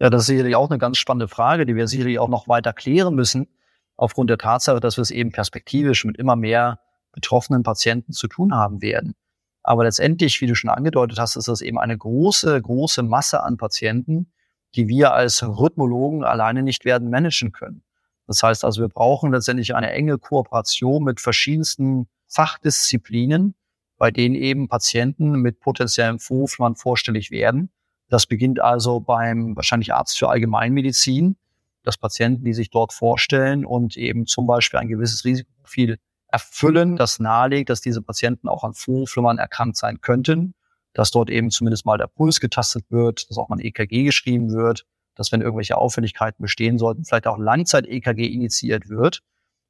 Ja, 0.00 0.10
das 0.10 0.22
ist 0.22 0.26
sicherlich 0.28 0.56
auch 0.56 0.70
eine 0.70 0.78
ganz 0.78 0.98
spannende 0.98 1.28
Frage, 1.28 1.66
die 1.66 1.76
wir 1.76 1.86
sicherlich 1.86 2.18
auch 2.18 2.28
noch 2.28 2.48
weiter 2.48 2.72
klären 2.72 3.14
müssen. 3.14 3.48
aufgrund 3.96 4.30
der 4.30 4.38
Tatsache, 4.38 4.80
dass 4.80 4.96
wir 4.96 5.02
es 5.02 5.10
eben 5.10 5.30
perspektivisch 5.30 6.04
mit 6.04 6.16
immer 6.16 6.34
mehr 6.34 6.80
betroffenen 7.12 7.62
Patienten 7.62 8.12
zu 8.12 8.26
tun 8.26 8.54
haben 8.54 8.80
werden. 8.82 9.14
Aber 9.62 9.84
letztendlich, 9.84 10.40
wie 10.40 10.46
du 10.46 10.54
schon 10.56 10.70
angedeutet 10.70 11.20
hast, 11.20 11.36
ist 11.36 11.46
das 11.46 11.60
eben 11.60 11.78
eine 11.78 11.96
große, 11.96 12.60
große 12.60 13.02
Masse 13.02 13.42
an 13.42 13.58
Patienten, 13.58 14.32
die 14.74 14.88
wir 14.88 15.12
als 15.12 15.42
Rhythmologen 15.42 16.24
alleine 16.24 16.62
nicht 16.62 16.84
werden 16.84 17.10
managen 17.10 17.52
können. 17.52 17.82
Das 18.26 18.42
heißt 18.42 18.64
also, 18.64 18.80
wir 18.80 18.88
brauchen 18.88 19.32
letztendlich 19.32 19.74
eine 19.74 19.90
enge 19.90 20.18
Kooperation 20.18 21.04
mit 21.04 21.20
verschiedensten 21.20 22.08
Fachdisziplinen, 22.28 23.54
bei 23.98 24.10
denen 24.10 24.34
eben 24.34 24.68
Patienten 24.68 25.32
mit 25.32 25.60
potenziellem 25.60 26.18
Vorhofflimmern 26.18 26.76
vorstellig 26.76 27.30
werden. 27.30 27.70
Das 28.08 28.26
beginnt 28.26 28.60
also 28.60 29.00
beim 29.00 29.54
wahrscheinlich 29.56 29.92
Arzt 29.92 30.18
für 30.18 30.28
Allgemeinmedizin, 30.28 31.36
dass 31.82 31.98
Patienten, 31.98 32.44
die 32.44 32.54
sich 32.54 32.70
dort 32.70 32.92
vorstellen 32.92 33.64
und 33.64 33.96
eben 33.96 34.26
zum 34.26 34.46
Beispiel 34.46 34.80
ein 34.80 34.88
gewisses 34.88 35.24
Risikoprofil 35.24 35.98
erfüllen, 36.28 36.96
das 36.96 37.20
nahelegt, 37.20 37.70
dass 37.70 37.80
diese 37.80 38.02
Patienten 38.02 38.48
auch 38.48 38.64
an 38.64 38.74
Vorhofflimmern 38.74 39.38
erkrankt 39.38 39.76
sein 39.76 40.00
könnten, 40.00 40.54
dass 40.94 41.10
dort 41.10 41.30
eben 41.30 41.50
zumindest 41.50 41.86
mal 41.86 41.98
der 41.98 42.06
Puls 42.06 42.40
getastet 42.40 42.84
wird, 42.90 43.28
dass 43.30 43.38
auch 43.38 43.48
mal 43.48 43.56
ein 43.56 43.64
EKG 43.64 44.04
geschrieben 44.04 44.52
wird, 44.52 44.84
dass 45.14 45.32
wenn 45.32 45.40
irgendwelche 45.40 45.76
Auffälligkeiten 45.76 46.42
bestehen 46.42 46.78
sollten, 46.78 47.04
vielleicht 47.04 47.26
auch 47.26 47.38
Langzeit-EKG 47.38 48.26
initiiert 48.26 48.88
wird. 48.88 49.20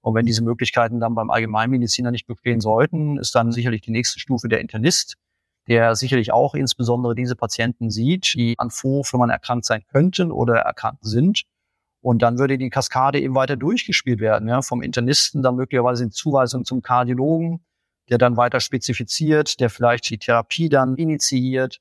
Und 0.00 0.14
wenn 0.14 0.26
diese 0.26 0.42
Möglichkeiten 0.42 0.98
dann 0.98 1.14
beim 1.14 1.30
Allgemeinmediziner 1.30 2.10
nicht 2.10 2.26
bestehen 2.26 2.60
sollten, 2.60 3.18
ist 3.18 3.34
dann 3.34 3.52
sicherlich 3.52 3.82
die 3.82 3.92
nächste 3.92 4.18
Stufe 4.18 4.48
der 4.48 4.60
Internist, 4.60 5.16
der 5.68 5.94
sicherlich 5.94 6.32
auch 6.32 6.54
insbesondere 6.54 7.14
diese 7.14 7.36
Patienten 7.36 7.90
sieht, 7.90 8.34
die 8.34 8.54
an 8.58 8.70
Vorhofflimmern 8.70 9.30
erkrankt 9.30 9.64
sein 9.64 9.84
könnten 9.92 10.32
oder 10.32 10.56
erkrankt 10.56 11.04
sind 11.04 11.44
und 12.02 12.20
dann 12.22 12.38
würde 12.38 12.58
die 12.58 12.68
Kaskade 12.68 13.20
eben 13.20 13.34
weiter 13.34 13.56
durchgespielt 13.56 14.20
werden, 14.20 14.48
ja, 14.48 14.60
vom 14.60 14.82
Internisten 14.82 15.42
dann 15.42 15.54
möglicherweise 15.54 16.02
in 16.02 16.10
Zuweisung 16.10 16.64
zum 16.64 16.82
Kardiologen, 16.82 17.64
der 18.08 18.18
dann 18.18 18.36
weiter 18.36 18.60
spezifiziert, 18.60 19.60
der 19.60 19.70
vielleicht 19.70 20.08
die 20.10 20.18
Therapie 20.18 20.68
dann 20.68 20.96
initiiert. 20.96 21.78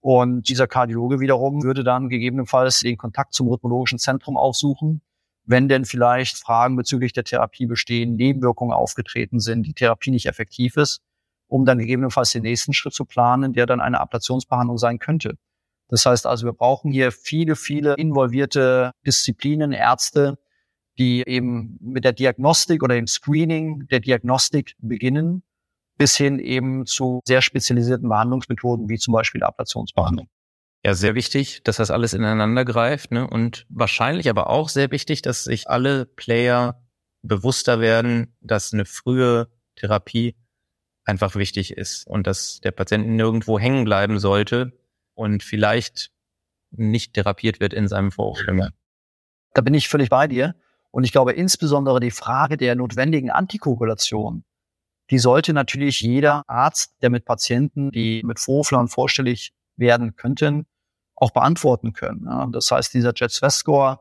Und 0.00 0.48
dieser 0.48 0.66
Kardiologe 0.66 1.20
wiederum 1.20 1.62
würde 1.62 1.84
dann 1.84 2.08
gegebenenfalls 2.08 2.80
den 2.80 2.96
Kontakt 2.96 3.34
zum 3.34 3.48
rhythmologischen 3.48 3.98
Zentrum 3.98 4.36
aufsuchen, 4.36 5.02
wenn 5.44 5.68
denn 5.68 5.84
vielleicht 5.84 6.36
Fragen 6.36 6.76
bezüglich 6.76 7.12
der 7.12 7.24
Therapie 7.24 7.66
bestehen, 7.66 8.16
Nebenwirkungen 8.16 8.72
aufgetreten 8.72 9.40
sind, 9.40 9.64
die 9.64 9.72
Therapie 9.72 10.10
nicht 10.10 10.26
effektiv 10.26 10.76
ist, 10.76 11.00
um 11.48 11.64
dann 11.64 11.78
gegebenenfalls 11.78 12.32
den 12.32 12.42
nächsten 12.42 12.74
Schritt 12.74 12.94
zu 12.94 13.04
planen, 13.04 13.54
der 13.54 13.66
dann 13.66 13.80
eine 13.80 13.98
Ablationsbehandlung 14.00 14.78
sein 14.78 14.98
könnte. 14.98 15.36
Das 15.88 16.04
heißt 16.04 16.26
also, 16.26 16.44
wir 16.44 16.52
brauchen 16.52 16.92
hier 16.92 17.12
viele, 17.12 17.56
viele 17.56 17.94
involvierte 17.94 18.92
Disziplinen, 19.06 19.72
Ärzte, 19.72 20.38
die 20.98 21.22
eben 21.26 21.78
mit 21.80 22.04
der 22.04 22.12
Diagnostik 22.12 22.82
oder 22.82 22.94
dem 22.94 23.06
Screening 23.06 23.86
der 23.88 24.00
Diagnostik 24.00 24.74
beginnen, 24.78 25.42
bis 25.98 26.16
hin 26.16 26.38
eben 26.38 26.86
zu 26.86 27.20
sehr 27.26 27.42
spezialisierten 27.42 28.08
Behandlungsmethoden, 28.08 28.88
wie 28.88 28.98
zum 28.98 29.12
Beispiel 29.12 29.42
Ablationsbehandlung. 29.42 30.28
Ja, 30.84 30.94
sehr 30.94 31.14
wichtig, 31.14 31.62
dass 31.64 31.76
das 31.76 31.90
alles 31.90 32.14
ineinander 32.14 32.64
greift 32.64 33.10
ne? 33.10 33.28
und 33.28 33.66
wahrscheinlich 33.68 34.30
aber 34.30 34.48
auch 34.48 34.68
sehr 34.68 34.90
wichtig, 34.90 35.22
dass 35.22 35.44
sich 35.44 35.68
alle 35.68 36.06
Player 36.06 36.80
bewusster 37.22 37.80
werden, 37.80 38.36
dass 38.40 38.72
eine 38.72 38.84
frühe 38.84 39.48
Therapie 39.74 40.36
einfach 41.04 41.34
wichtig 41.34 41.76
ist 41.76 42.06
und 42.06 42.26
dass 42.26 42.60
der 42.60 42.70
Patient 42.70 43.08
nirgendwo 43.08 43.58
hängen 43.58 43.84
bleiben 43.84 44.18
sollte, 44.18 44.72
und 45.18 45.42
vielleicht 45.42 46.12
nicht 46.70 47.14
therapiert 47.14 47.58
wird 47.58 47.74
in 47.74 47.88
seinem 47.88 48.12
Vorhofflimmern. 48.12 48.72
Da 49.52 49.62
bin 49.62 49.74
ich 49.74 49.88
völlig 49.88 50.10
bei 50.10 50.28
dir. 50.28 50.54
Und 50.90 51.02
ich 51.04 51.12
glaube 51.12 51.32
insbesondere 51.32 51.98
die 52.00 52.12
Frage 52.12 52.56
der 52.56 52.76
notwendigen 52.76 53.30
Antikoagulation, 53.30 54.44
die 55.10 55.18
sollte 55.18 55.52
natürlich 55.52 56.00
jeder 56.00 56.42
Arzt, 56.48 56.94
der 57.02 57.10
mit 57.10 57.24
Patienten, 57.24 57.90
die 57.90 58.22
mit 58.24 58.38
Vorhofflimmern 58.38 58.88
vorstellig 58.88 59.52
werden 59.76 60.16
könnten, 60.16 60.66
auch 61.14 61.30
beantworten 61.30 61.92
können. 61.92 62.24
Ja, 62.26 62.46
das 62.50 62.70
heißt, 62.70 62.92
dieser 62.94 63.12
Jet 63.14 63.32
Stress 63.32 63.56
Score, 63.56 64.00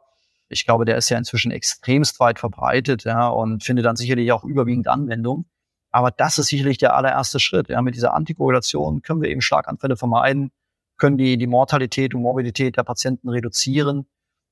ich 0.49 0.65
glaube, 0.65 0.85
der 0.85 0.97
ist 0.97 1.09
ja 1.09 1.17
inzwischen 1.17 1.51
extremst 1.51 2.19
weit 2.19 2.39
verbreitet 2.39 3.03
ja, 3.03 3.27
und 3.27 3.63
findet 3.63 3.85
dann 3.85 3.95
sicherlich 3.95 4.31
auch 4.31 4.43
überwiegend 4.43 4.87
Anwendung. 4.87 5.45
Aber 5.91 6.11
das 6.11 6.37
ist 6.37 6.47
sicherlich 6.47 6.77
der 6.77 6.95
allererste 6.95 7.39
Schritt. 7.39 7.69
Ja, 7.69 7.81
mit 7.81 7.95
dieser 7.95 8.13
Antikoagulation 8.13 9.01
können 9.01 9.21
wir 9.21 9.29
eben 9.29 9.41
Schlaganfälle 9.41 9.97
vermeiden 9.97 10.51
können 10.97 11.17
die, 11.17 11.37
die 11.37 11.47
Mortalität 11.47 12.13
und 12.13 12.21
Morbidität 12.21 12.77
der 12.77 12.83
Patienten 12.83 13.29
reduzieren. 13.29 14.07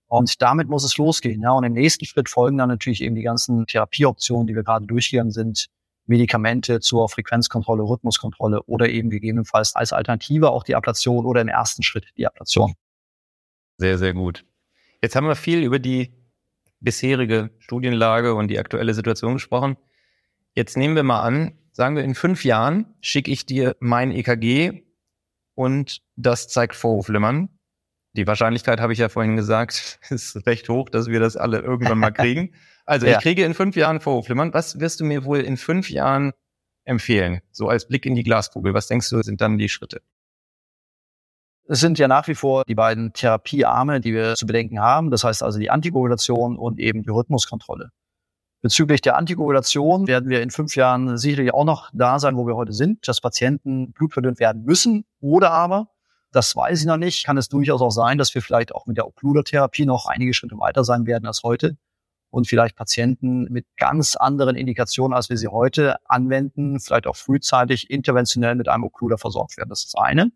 Und 0.08 0.41
damit 0.41 0.70
muss 0.70 0.84
es 0.84 0.98
losgehen. 0.98 1.41
Ja. 1.41 1.52
Und 1.52 1.63
im 1.63 1.74
nächsten 1.74 2.06
Schritt 2.06 2.30
folgen 2.30 2.58
dann 2.58 2.70
natürlich 2.70 3.02
eben 3.02 3.15
die 3.15 3.24
ganzen 3.24 3.65
Therapieoptionen, 3.65 4.48
die 4.48 4.56
wir 4.56 4.63
gerade 4.63 4.86
durchgegangen 4.86 5.32
sind. 5.32 5.68
Medikamente 6.08 6.80
zur 6.80 7.10
Frequenzkontrolle, 7.10 7.84
Rhythmuskontrolle 7.84 8.63
oder 8.63 8.89
eben 8.89 9.10
gegebenenfalls 9.10 9.76
als 9.76 9.94
Alternative 9.94 10.52
auch 10.52 10.63
die 10.63 10.76
Ablation 10.76 11.26
oder 11.26 11.41
im 11.41 11.48
ersten 11.48 11.84
Schritt 11.84 12.08
die 12.18 12.28
Ablation. 12.28 12.74
Sehr, 13.78 13.98
sehr 13.98 14.13
gut. 14.13 14.46
Jetzt 15.02 15.15
haben 15.15 15.28
wir 15.28 15.36
viel 15.36 15.63
über 15.63 15.80
die 15.80 16.13
bisherige 16.80 17.52
Studienlage 17.60 18.36
und 18.36 18.48
die 18.48 18.60
aktuelle 18.60 18.94
Situation 18.94 19.34
gesprochen. 19.34 19.78
Jetzt 20.54 20.78
nehmen 20.78 20.96
wir 20.96 21.04
mal 21.04 21.22
an, 21.22 21.58
sagen 21.72 21.96
wir 21.96 22.04
in 22.04 22.15
fünf 22.15 22.46
Jahren 22.46 22.96
schicke 23.02 23.32
ich 23.32 23.46
dir 23.46 23.76
mein 23.80 24.12
EKG 24.12 24.84
und 25.56 26.02
das 26.15 26.48
zeigt 26.48 26.76
Vorhofflimmern. 26.76 27.50
Die 28.15 28.28
Wahrscheinlichkeit, 28.28 28.80
habe 28.80 28.93
ich 28.93 28.99
ja 28.99 29.10
vorhin 29.10 29.36
gesagt, 29.36 29.99
ist 30.10 30.47
recht 30.47 30.69
hoch, 30.69 30.89
dass 30.89 31.08
wir 31.08 31.19
das 31.19 31.36
alle 31.36 31.60
irgendwann 31.60 31.99
mal 31.99 32.12
kriegen. 32.12 32.54
Also 32.88 33.08
ja. 33.08 33.13
ich 33.13 33.23
kriege 33.23 33.43
in 33.43 33.56
fünf 33.56 33.75
Jahren 33.75 33.99
Vorhofflimmern. 33.99 34.54
Was 34.54 34.80
wirst 34.80 34.99
du 34.99 35.06
mir 35.06 35.25
wohl 35.25 35.39
in 35.39 35.58
fünf 35.58 35.89
Jahren 35.89 36.34
empfehlen? 36.84 37.41
So 37.51 37.67
als 37.67 37.88
Blick 37.88 38.06
in 38.06 38.13
die 38.13 38.21
Glaskugel. 38.21 38.75
Was 38.75 38.86
denkst 38.86 39.10
du, 39.10 39.23
sind 39.23 39.41
dann 39.41 39.58
die 39.58 39.69
Schritte? 39.69 40.04
Es 41.67 41.80
sind 41.80 41.97
ja 41.97 42.08
nach 42.08 42.28
wie 42.28 42.36
vor 42.36 42.63
die 42.67 42.75
beiden 42.75 43.12
Therapiearme, 43.12 44.01
die 44.01 44.13
wir 44.13 44.36
zu 44.36 44.45
bedenken 44.45 44.80
haben. 44.80 45.10
Das 45.10 45.23
heißt 45.23 45.41
also 45.41 45.58
die 45.58 45.71
Antikoagulation 45.71 46.58
und 46.58 46.80
eben 46.80 47.01
die 47.01 47.10
Rhythmuskontrolle. 47.10 47.89
Bezüglich 48.62 49.01
der 49.01 49.17
Antikoagulation 49.17 50.06
werden 50.06 50.30
wir 50.30 50.43
in 50.43 50.51
fünf 50.51 50.75
Jahren 50.75 51.17
sicherlich 51.17 51.56
auch 51.56 51.65
noch 51.65 51.89
da 51.91 52.19
sein, 52.19 52.38
wo 52.38 52.45
wir 52.45 52.56
heute 52.56 52.73
sind, 52.73 53.08
dass 53.08 53.19
Patienten 53.19 53.93
blutverdünnt 53.93 54.39
werden 54.39 54.63
müssen 54.63 55.06
oder 55.21 55.49
aber, 55.49 55.89
das 56.36 56.56
weiß 56.56 56.82
ich 56.82 56.86
noch 56.86 56.98
nicht, 56.98 57.26
kann 57.26 57.38
es 57.38 57.48
durchaus 57.48 57.82
auch 57.82 57.91
sein, 57.91 58.17
dass 58.17 58.36
wir 58.36 58.41
vielleicht 58.41 58.76
auch 58.76 58.86
mit 58.86 58.98
der 58.98 59.08
Occluder-Therapie 59.08 59.86
noch 59.86 60.06
einige 60.08 60.34
Schritte 60.34 60.58
weiter 60.58 60.84
sein 60.84 61.06
werden 61.06 61.26
als 61.26 61.43
heute 61.43 61.78
und 62.30 62.48
vielleicht 62.48 62.76
Patienten 62.76 63.43
mit 63.45 63.65
ganz 63.78 64.17
anderen 64.17 64.58
Indikationen, 64.58 65.15
als 65.15 65.30
wir 65.30 65.38
sie 65.38 65.48
heute 65.48 65.95
anwenden, 66.06 66.82
vielleicht 66.82 67.08
auch 67.08 67.15
frühzeitig 67.15 67.89
interventionell 67.89 68.56
mit 68.56 68.67
einem 68.67 68.84
Occluder 68.84 69.17
versorgt 69.17 69.58
werden. 69.58 69.69
Das 69.69 69.86
ist 69.86 69.93
das 69.93 70.04
eine. 70.04 70.32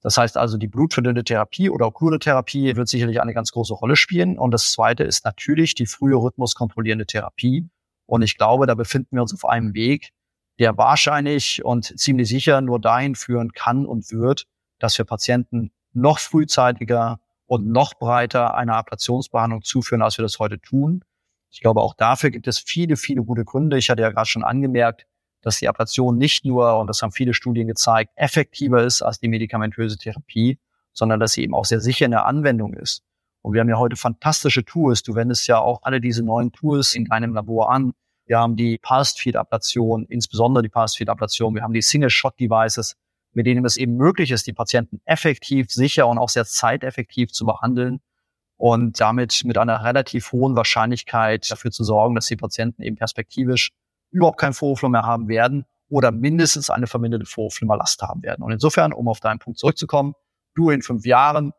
Das 0.00 0.16
heißt 0.16 0.38
also, 0.38 0.56
die 0.56 0.68
blutverdünnende 0.68 1.24
Therapie 1.24 1.68
oder 1.68 1.86
Occluder-Therapie 1.88 2.76
wird 2.76 2.88
sicherlich 2.88 3.20
eine 3.20 3.34
ganz 3.34 3.52
große 3.52 3.74
Rolle 3.74 3.96
spielen. 3.96 4.38
Und 4.38 4.52
das 4.52 4.72
zweite 4.72 5.04
ist 5.04 5.24
natürlich 5.26 5.74
die 5.74 5.86
frühe 5.86 6.16
rhythmuskontrollierende 6.16 7.04
Therapie. 7.04 7.68
Und 8.06 8.22
ich 8.22 8.38
glaube, 8.38 8.66
da 8.66 8.74
befinden 8.74 9.16
wir 9.16 9.22
uns 9.22 9.34
auf 9.34 9.44
einem 9.44 9.74
Weg, 9.74 10.12
der 10.58 10.78
wahrscheinlich 10.78 11.62
und 11.64 11.98
ziemlich 11.98 12.28
sicher 12.28 12.62
nur 12.62 12.80
dahin 12.80 13.16
führen 13.16 13.52
kann 13.52 13.84
und 13.84 14.10
wird, 14.12 14.46
dass 14.78 14.98
wir 14.98 15.04
Patienten 15.04 15.70
noch 15.92 16.18
frühzeitiger 16.18 17.20
und 17.46 17.66
noch 17.66 17.94
breiter 17.94 18.54
einer 18.54 18.76
Ablationsbehandlung 18.76 19.62
zuführen, 19.62 20.02
als 20.02 20.18
wir 20.18 20.22
das 20.22 20.38
heute 20.38 20.60
tun. 20.60 21.04
Ich 21.50 21.60
glaube, 21.60 21.80
auch 21.80 21.94
dafür 21.94 22.30
gibt 22.30 22.46
es 22.46 22.58
viele, 22.58 22.96
viele 22.96 23.22
gute 23.22 23.44
Gründe. 23.44 23.78
Ich 23.78 23.88
hatte 23.88 24.02
ja 24.02 24.10
gerade 24.10 24.28
schon 24.28 24.44
angemerkt, 24.44 25.06
dass 25.40 25.58
die 25.58 25.68
Ablation 25.68 26.18
nicht 26.18 26.44
nur, 26.44 26.78
und 26.78 26.88
das 26.88 27.00
haben 27.00 27.12
viele 27.12 27.32
Studien 27.32 27.68
gezeigt, 27.68 28.12
effektiver 28.16 28.84
ist 28.84 29.02
als 29.02 29.18
die 29.18 29.28
medikamentöse 29.28 29.96
Therapie, 29.96 30.58
sondern 30.92 31.20
dass 31.20 31.32
sie 31.32 31.42
eben 31.42 31.54
auch 31.54 31.64
sehr 31.64 31.80
sicher 31.80 32.04
in 32.04 32.10
der 32.10 32.26
Anwendung 32.26 32.74
ist. 32.74 33.02
Und 33.40 33.54
wir 33.54 33.60
haben 33.60 33.68
ja 33.68 33.78
heute 33.78 33.96
fantastische 33.96 34.64
Tools. 34.64 35.02
Du 35.02 35.14
wendest 35.14 35.46
ja 35.46 35.58
auch 35.58 35.80
alle 35.82 36.00
diese 36.00 36.22
neuen 36.22 36.52
Tools 36.52 36.94
in 36.94 37.04
deinem 37.04 37.34
Labor 37.34 37.70
an. 37.70 37.92
Wir 38.26 38.38
haben 38.38 38.56
die 38.56 38.78
Pulsed 38.78 39.18
Field 39.18 39.36
Ablation, 39.36 40.04
insbesondere 40.06 40.62
die 40.62 40.68
Pulsed 40.68 40.98
Field 40.98 41.08
Ablation. 41.08 41.54
Wir 41.54 41.62
haben 41.62 41.72
die 41.72 41.80
Single 41.80 42.10
Shot 42.10 42.38
Devices, 42.38 42.96
mit 43.32 43.46
denen 43.46 43.64
es 43.64 43.76
eben 43.76 43.96
möglich 43.96 44.30
ist, 44.30 44.46
die 44.46 44.52
Patienten 44.52 45.00
effektiv, 45.04 45.70
sicher 45.70 46.06
und 46.06 46.18
auch 46.18 46.28
sehr 46.28 46.44
zeiteffektiv 46.44 47.32
zu 47.32 47.46
behandeln 47.46 48.00
und 48.56 49.00
damit 49.00 49.42
mit 49.44 49.56
einer 49.56 49.84
relativ 49.84 50.32
hohen 50.32 50.56
Wahrscheinlichkeit 50.56 51.50
dafür 51.50 51.70
zu 51.70 51.84
sorgen, 51.84 52.14
dass 52.14 52.26
die 52.26 52.36
Patienten 52.36 52.82
eben 52.82 52.96
perspektivisch 52.96 53.70
überhaupt 54.10 54.38
kein 54.40 54.52
Vorhofflimmern 54.52 55.02
mehr 55.02 55.08
haben 55.08 55.28
werden 55.28 55.64
oder 55.88 56.10
mindestens 56.10 56.70
eine 56.70 56.86
verminderte 56.86 57.26
Vorhofflimmerlast 57.26 58.02
haben 58.02 58.22
werden. 58.22 58.42
Und 58.42 58.52
insofern, 58.52 58.92
um 58.92 59.08
auf 59.08 59.20
deinen 59.20 59.38
Punkt 59.38 59.58
zurückzukommen, 59.58 60.14
du 60.54 60.70
in 60.70 60.82
fünf 60.82 61.06
Jahren 61.06 61.52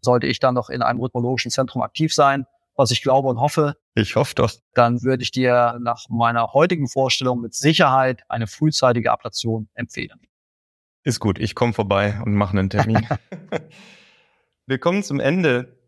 sollte 0.00 0.26
ich 0.26 0.38
dann 0.38 0.54
noch 0.54 0.68
in 0.68 0.82
einem 0.82 1.00
rhythmologischen 1.00 1.50
Zentrum 1.50 1.82
aktiv 1.82 2.12
sein, 2.12 2.46
was 2.76 2.90
ich 2.90 3.02
glaube 3.02 3.28
und 3.28 3.40
hoffe. 3.40 3.76
Ich 3.94 4.16
hoffe 4.16 4.34
doch. 4.34 4.52
Dann 4.74 5.02
würde 5.02 5.22
ich 5.22 5.30
dir 5.30 5.78
nach 5.80 6.08
meiner 6.08 6.52
heutigen 6.52 6.88
Vorstellung 6.88 7.40
mit 7.40 7.54
Sicherheit 7.54 8.22
eine 8.28 8.46
frühzeitige 8.46 9.10
Ablation 9.12 9.68
empfehlen. 9.74 10.20
Ist 11.04 11.20
gut, 11.20 11.38
ich 11.38 11.54
komme 11.54 11.74
vorbei 11.74 12.18
und 12.24 12.34
mache 12.34 12.58
einen 12.58 12.70
Termin. 12.70 13.06
Wir 14.66 14.78
kommen 14.78 15.02
zum 15.02 15.20
Ende 15.20 15.78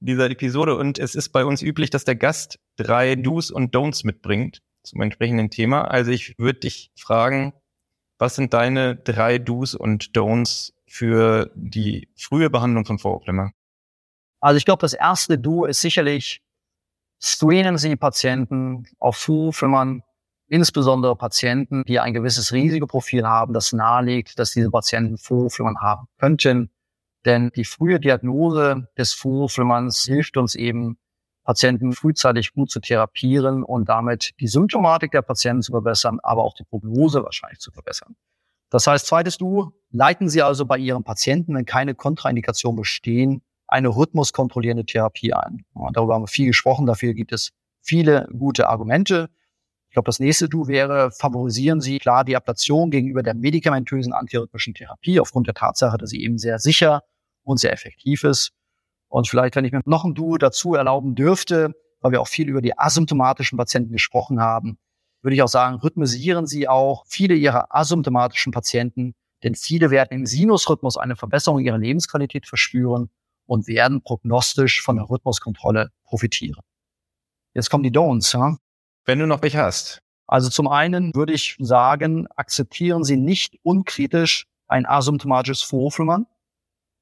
dieser 0.00 0.28
Episode 0.28 0.76
und 0.76 0.98
es 0.98 1.14
ist 1.14 1.28
bei 1.28 1.44
uns 1.44 1.62
üblich, 1.62 1.90
dass 1.90 2.04
der 2.04 2.16
Gast 2.16 2.58
drei 2.76 3.14
Do's 3.14 3.52
und 3.52 3.74
Don'ts 3.74 4.04
mitbringt 4.04 4.62
zum 4.82 5.00
entsprechenden 5.00 5.50
Thema. 5.50 5.82
Also 5.82 6.10
ich 6.10 6.36
würde 6.38 6.58
dich 6.60 6.90
fragen, 6.98 7.54
was 8.18 8.34
sind 8.34 8.52
deine 8.52 8.96
drei 8.96 9.38
Do's 9.38 9.76
und 9.76 10.10
Don'ts 10.10 10.72
für 10.88 11.52
die 11.54 12.08
frühe 12.16 12.50
Behandlung 12.50 12.84
von 12.84 12.98
Vorhofflimmern? 12.98 13.52
Also 14.40 14.56
ich 14.56 14.64
glaube, 14.64 14.80
das 14.80 14.92
erste 14.92 15.38
Do 15.38 15.66
ist 15.66 15.80
sicherlich, 15.80 16.42
screenen 17.22 17.78
Sie 17.78 17.94
Patienten 17.94 18.88
auf 18.98 19.16
Vorhofflimmern, 19.16 20.02
insbesondere 20.48 21.16
Patienten, 21.16 21.84
die 21.84 22.00
ein 22.00 22.14
gewisses 22.14 22.52
Risikoprofil 22.52 23.26
haben, 23.26 23.52
das 23.54 23.72
nahelegt, 23.72 24.38
dass 24.38 24.52
diese 24.52 24.70
Patienten 24.70 25.18
Vorhofflimmern 25.18 25.78
haben 25.80 26.06
könnten. 26.18 26.70
Denn 27.24 27.50
die 27.56 27.64
frühe 27.64 28.00
Diagnose 28.00 28.88
des 28.98 29.14
Vorhofflimmerns 29.14 30.04
hilft 30.04 30.36
uns 30.36 30.54
eben, 30.54 30.98
Patienten 31.44 31.92
frühzeitig 31.92 32.54
gut 32.54 32.70
zu 32.70 32.80
therapieren 32.80 33.62
und 33.62 33.88
damit 33.88 34.32
die 34.40 34.46
Symptomatik 34.46 35.12
der 35.12 35.22
Patienten 35.22 35.62
zu 35.62 35.72
verbessern, 35.72 36.18
aber 36.22 36.42
auch 36.42 36.54
die 36.54 36.64
Prognose 36.64 37.22
wahrscheinlich 37.22 37.58
zu 37.60 37.70
verbessern. 37.70 38.16
Das 38.70 38.86
heißt, 38.86 39.06
zweites 39.06 39.36
Du, 39.36 39.72
leiten 39.90 40.28
Sie 40.28 40.42
also 40.42 40.64
bei 40.64 40.78
Ihren 40.78 41.04
Patienten, 41.04 41.54
wenn 41.54 41.66
keine 41.66 41.94
Kontraindikationen 41.94 42.80
bestehen, 42.80 43.42
eine 43.66 43.88
rhythmuskontrollierende 43.88 44.86
Therapie 44.86 45.34
ein. 45.34 45.64
Darüber 45.92 46.14
haben 46.14 46.22
wir 46.22 46.28
viel 46.28 46.46
gesprochen, 46.46 46.86
dafür 46.86 47.12
gibt 47.14 47.32
es 47.32 47.50
viele 47.82 48.26
gute 48.36 48.68
Argumente. 48.68 49.28
Ich 49.94 49.96
glaube, 49.96 50.06
das 50.06 50.18
nächste 50.18 50.48
Du 50.48 50.66
wäre, 50.66 51.12
favorisieren 51.12 51.80
Sie 51.80 52.00
klar 52.00 52.24
die 52.24 52.34
Ablation 52.34 52.90
gegenüber 52.90 53.22
der 53.22 53.34
medikamentösen 53.34 54.12
antirhythmischen 54.12 54.74
Therapie 54.74 55.20
aufgrund 55.20 55.46
der 55.46 55.54
Tatsache, 55.54 55.98
dass 55.98 56.10
sie 56.10 56.20
eben 56.20 56.36
sehr 56.36 56.58
sicher 56.58 57.04
und 57.44 57.60
sehr 57.60 57.72
effektiv 57.72 58.24
ist. 58.24 58.50
Und 59.06 59.28
vielleicht, 59.28 59.54
wenn 59.54 59.64
ich 59.64 59.70
mir 59.70 59.82
noch 59.84 60.04
ein 60.04 60.16
Duo 60.16 60.36
dazu 60.36 60.74
erlauben 60.74 61.14
dürfte, 61.14 61.76
weil 62.00 62.10
wir 62.10 62.20
auch 62.20 62.26
viel 62.26 62.48
über 62.48 62.60
die 62.60 62.76
asymptomatischen 62.76 63.56
Patienten 63.56 63.92
gesprochen 63.92 64.40
haben, 64.40 64.78
würde 65.22 65.36
ich 65.36 65.42
auch 65.42 65.48
sagen, 65.48 65.76
rhythmisieren 65.76 66.48
Sie 66.48 66.66
auch 66.66 67.04
viele 67.06 67.36
Ihrer 67.36 67.72
asymptomatischen 67.72 68.50
Patienten, 68.50 69.14
denn 69.44 69.54
viele 69.54 69.90
werden 69.90 70.10
im 70.10 70.26
Sinusrhythmus 70.26 70.96
eine 70.96 71.14
Verbesserung 71.14 71.60
ihrer 71.60 71.78
Lebensqualität 71.78 72.48
verspüren 72.48 73.10
und 73.46 73.68
werden 73.68 74.02
prognostisch 74.02 74.82
von 74.82 74.96
der 74.96 75.08
Rhythmuskontrolle 75.08 75.92
profitieren. 76.02 76.64
Jetzt 77.54 77.70
kommen 77.70 77.84
die 77.84 77.92
Don'ts. 77.92 78.36
Ja? 78.36 78.56
Wenn 79.06 79.18
du 79.18 79.26
noch 79.26 79.42
welche 79.42 79.58
hast. 79.58 80.00
Also 80.26 80.48
zum 80.48 80.68
einen 80.68 81.14
würde 81.14 81.34
ich 81.34 81.56
sagen, 81.58 82.26
akzeptieren 82.36 83.04
Sie 83.04 83.16
nicht 83.16 83.58
unkritisch 83.62 84.46
ein 84.66 84.86
asymptomatisches 84.86 85.62
Vorhofflimmern. 85.62 86.26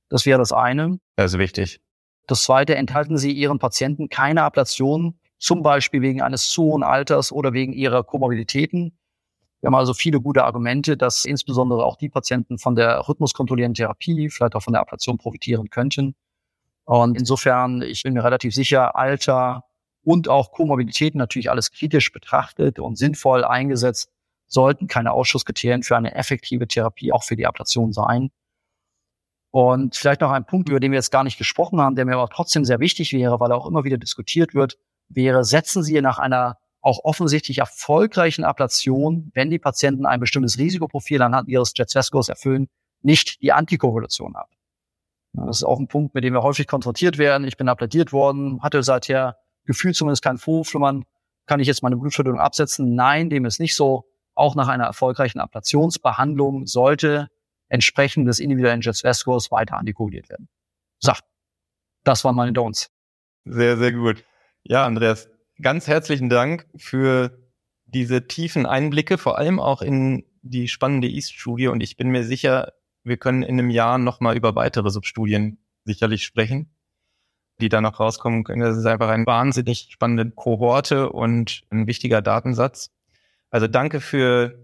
Das 0.08 0.26
wäre 0.26 0.38
das 0.38 0.52
eine. 0.52 0.98
Das 1.16 1.34
ist 1.34 1.38
wichtig. 1.38 1.80
Das 2.26 2.42
zweite, 2.42 2.74
enthalten 2.74 3.18
Sie 3.18 3.32
Ihren 3.32 3.58
Patienten 3.58 4.08
keine 4.08 4.42
Ablation, 4.42 5.18
zum 5.38 5.62
Beispiel 5.62 6.02
wegen 6.02 6.22
eines 6.22 6.50
zu 6.50 6.62
hohen 6.62 6.82
Alters 6.82 7.32
oder 7.32 7.52
wegen 7.52 7.72
ihrer 7.72 8.04
Komorbiditäten. 8.04 8.96
Wir 9.60 9.68
haben 9.68 9.74
also 9.74 9.94
viele 9.94 10.20
gute 10.20 10.44
Argumente, 10.44 10.96
dass 10.96 11.24
insbesondere 11.24 11.84
auch 11.84 11.96
die 11.96 12.08
Patienten 12.08 12.58
von 12.58 12.74
der 12.74 13.08
rhythmuskontrollierenden 13.08 13.74
Therapie, 13.74 14.28
vielleicht 14.28 14.54
auch 14.54 14.62
von 14.62 14.72
der 14.72 14.82
Ablation 14.82 15.18
profitieren 15.18 15.70
könnten. 15.70 16.14
Und 16.84 17.16
insofern, 17.16 17.82
ich 17.82 18.02
bin 18.02 18.14
mir 18.14 18.24
relativ 18.24 18.54
sicher, 18.54 18.96
Alter 18.96 19.64
und 20.04 20.28
auch 20.28 20.52
Komorbiditäten 20.52 21.18
natürlich 21.18 21.50
alles 21.50 21.70
kritisch 21.72 22.12
betrachtet 22.12 22.78
und 22.78 22.96
sinnvoll 22.96 23.44
eingesetzt, 23.44 24.10
sollten 24.46 24.86
keine 24.86 25.12
Ausschusskriterien 25.12 25.82
für 25.82 25.96
eine 25.96 26.14
effektive 26.14 26.66
Therapie 26.68 27.12
auch 27.12 27.22
für 27.22 27.36
die 27.36 27.46
Ablation 27.46 27.92
sein. 27.92 28.30
Und 29.50 29.96
vielleicht 29.96 30.22
noch 30.22 30.30
ein 30.30 30.46
Punkt, 30.46 30.68
über 30.68 30.80
den 30.80 30.92
wir 30.92 30.98
jetzt 30.98 31.10
gar 31.10 31.24
nicht 31.24 31.38
gesprochen 31.38 31.80
haben, 31.80 31.94
der 31.94 32.04
mir 32.04 32.14
aber 32.14 32.28
trotzdem 32.28 32.64
sehr 32.64 32.80
wichtig 32.80 33.12
wäre, 33.12 33.38
weil 33.38 33.50
er 33.50 33.56
auch 33.56 33.66
immer 33.66 33.84
wieder 33.84 33.98
diskutiert 33.98 34.54
wird, 34.54 34.78
wäre, 35.08 35.44
setzen 35.44 35.82
Sie 35.82 36.00
nach 36.00 36.18
einer 36.18 36.58
auch 36.80 37.04
offensichtlich 37.04 37.58
erfolgreichen 37.58 38.44
Ablation, 38.44 39.30
wenn 39.34 39.50
die 39.50 39.58
Patienten 39.58 40.04
ein 40.04 40.20
bestimmtes 40.20 40.58
Risikoprofil 40.58 41.22
anhand 41.22 41.48
ihres 41.48 41.72
Jet-Scores 41.76 42.28
erfüllen, 42.28 42.68
nicht 43.02 43.40
die 43.40 43.52
Antikorrelation 43.52 44.34
ab. 44.34 44.50
Das 45.34 45.58
ist 45.58 45.64
auch 45.64 45.78
ein 45.78 45.88
Punkt, 45.88 46.14
mit 46.14 46.24
dem 46.24 46.34
wir 46.34 46.42
häufig 46.42 46.66
konfrontiert 46.66 47.18
werden. 47.18 47.46
Ich 47.46 47.56
bin 47.56 47.68
applaudiert 47.68 48.12
worden, 48.12 48.62
hatte 48.62 48.82
seither 48.82 49.36
gefühlt 49.64 49.96
zumindest 49.96 50.22
kein 50.22 50.38
Vorflimmern. 50.38 51.04
Kann 51.46 51.60
ich 51.60 51.66
jetzt 51.66 51.82
meine 51.82 51.96
Blutverdunnung 51.96 52.40
absetzen? 52.40 52.94
Nein, 52.94 53.30
dem 53.30 53.44
ist 53.44 53.60
nicht 53.60 53.74
so. 53.74 54.08
Auch 54.34 54.54
nach 54.54 54.68
einer 54.68 54.84
erfolgreichen 54.84 55.40
Ablationsbehandlung 55.40 56.66
sollte 56.66 57.28
entsprechend 57.68 58.28
des 58.28 58.38
individuellen 58.38 58.80
Jet-Scores 58.80 59.50
weiter 59.50 59.76
antikoaguliert 59.76 60.28
werden. 60.28 60.48
So, 60.98 61.12
das 62.04 62.24
waren 62.24 62.36
meine 62.36 62.52
Don'ts. 62.52 62.90
Sehr, 63.44 63.76
sehr 63.76 63.92
gut. 63.92 64.24
Ja, 64.62 64.86
Andreas, 64.86 65.28
ganz 65.60 65.88
herzlichen 65.88 66.28
Dank 66.28 66.66
für 66.76 67.38
diese 67.86 68.26
tiefen 68.26 68.66
Einblicke, 68.66 69.18
vor 69.18 69.38
allem 69.38 69.58
auch 69.58 69.82
in 69.82 70.24
die 70.42 70.68
spannende 70.68 71.08
East-Studie. 71.08 71.68
Und 71.68 71.82
ich 71.82 71.96
bin 71.96 72.10
mir 72.10 72.24
sicher, 72.24 72.72
wir 73.04 73.16
können 73.16 73.42
in 73.42 73.58
einem 73.58 73.70
Jahr 73.70 73.98
nochmal 73.98 74.36
über 74.36 74.54
weitere 74.54 74.90
Substudien 74.90 75.64
sicherlich 75.84 76.24
sprechen, 76.24 76.74
die 77.62 77.68
da 77.68 77.80
noch 77.80 78.00
rauskommen 78.00 78.44
können. 78.44 78.60
Das 78.60 78.76
ist 78.76 78.86
einfach 78.86 79.08
eine 79.08 79.24
wahnsinnig 79.24 79.88
spannende 79.90 80.30
Kohorte 80.30 81.10
und 81.10 81.62
ein 81.70 81.86
wichtiger 81.86 82.20
Datensatz. 82.20 82.90
Also 83.50 83.68
danke 83.68 84.00
für 84.00 84.58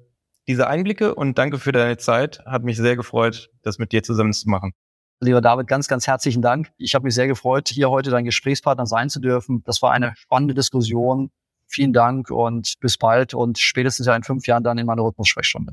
diese 0.49 0.67
Einblicke 0.67 1.15
und 1.15 1.39
danke 1.39 1.59
für 1.59 1.73
deine 1.73 1.97
Zeit. 1.97 2.45
Hat 2.45 2.65
mich 2.65 2.77
sehr 2.77 2.97
gefreut, 2.97 3.51
das 3.63 3.79
mit 3.79 3.93
dir 3.93 4.03
zusammen 4.03 4.33
zu 4.33 4.49
machen. 4.49 4.73
Lieber 5.21 5.41
David, 5.41 5.67
ganz, 5.67 5.89
ganz 5.89 6.07
herzlichen 6.07 6.43
Dank. 6.43 6.71
Ich 6.77 6.95
habe 6.95 7.05
mich 7.05 7.15
sehr 7.15 7.27
gefreut, 7.27 7.69
hier 7.69 7.91
heute 7.91 8.11
dein 8.11 8.25
Gesprächspartner 8.25 8.87
sein 8.87 9.11
zu 9.11 9.21
dürfen. 9.21 9.63
Das 9.65 9.83
war 9.83 9.93
eine 9.93 10.15
spannende 10.17 10.55
Diskussion. 10.55 11.31
Vielen 11.67 11.93
Dank 11.93 12.31
und 12.31 12.75
bis 12.81 12.97
bald 12.97 13.35
und 13.35 13.59
spätestens 13.59 14.07
ja 14.07 14.17
in 14.17 14.23
fünf 14.23 14.47
Jahren 14.47 14.65
dann 14.65 14.79
in 14.79 14.87
meiner 14.87 15.03
Rhythmus-Sprechstunde. 15.03 15.73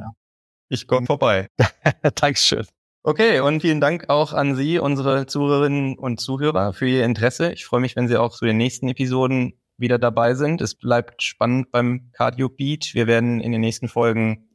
Ich 0.67 0.87
komme 0.87 1.05
vorbei. 1.05 1.47
Dankeschön. 2.15 2.65
Okay, 3.07 3.39
und 3.39 3.61
vielen 3.61 3.81
Dank 3.81 4.09
auch 4.09 4.33
an 4.33 4.55
Sie, 4.55 4.79
unsere 4.79 5.27
Zuhörerinnen 5.27 5.95
und 5.95 6.19
Zuhörer, 6.19 6.73
für 6.73 6.87
Ihr 6.87 7.05
Interesse. 7.05 7.53
Ich 7.53 7.63
freue 7.63 7.79
mich, 7.79 7.95
wenn 7.95 8.07
Sie 8.07 8.17
auch 8.17 8.35
zu 8.35 8.45
den 8.45 8.57
nächsten 8.57 8.87
Episoden 8.87 9.59
wieder 9.77 9.99
dabei 9.99 10.33
sind. 10.33 10.59
Es 10.59 10.73
bleibt 10.73 11.21
spannend 11.21 11.69
beim 11.69 12.09
Cardio 12.13 12.49
Beat. 12.49 12.95
Wir 12.95 13.05
werden 13.05 13.41
in 13.41 13.51
den 13.51 13.61
nächsten 13.61 13.89
Folgen 13.89 14.49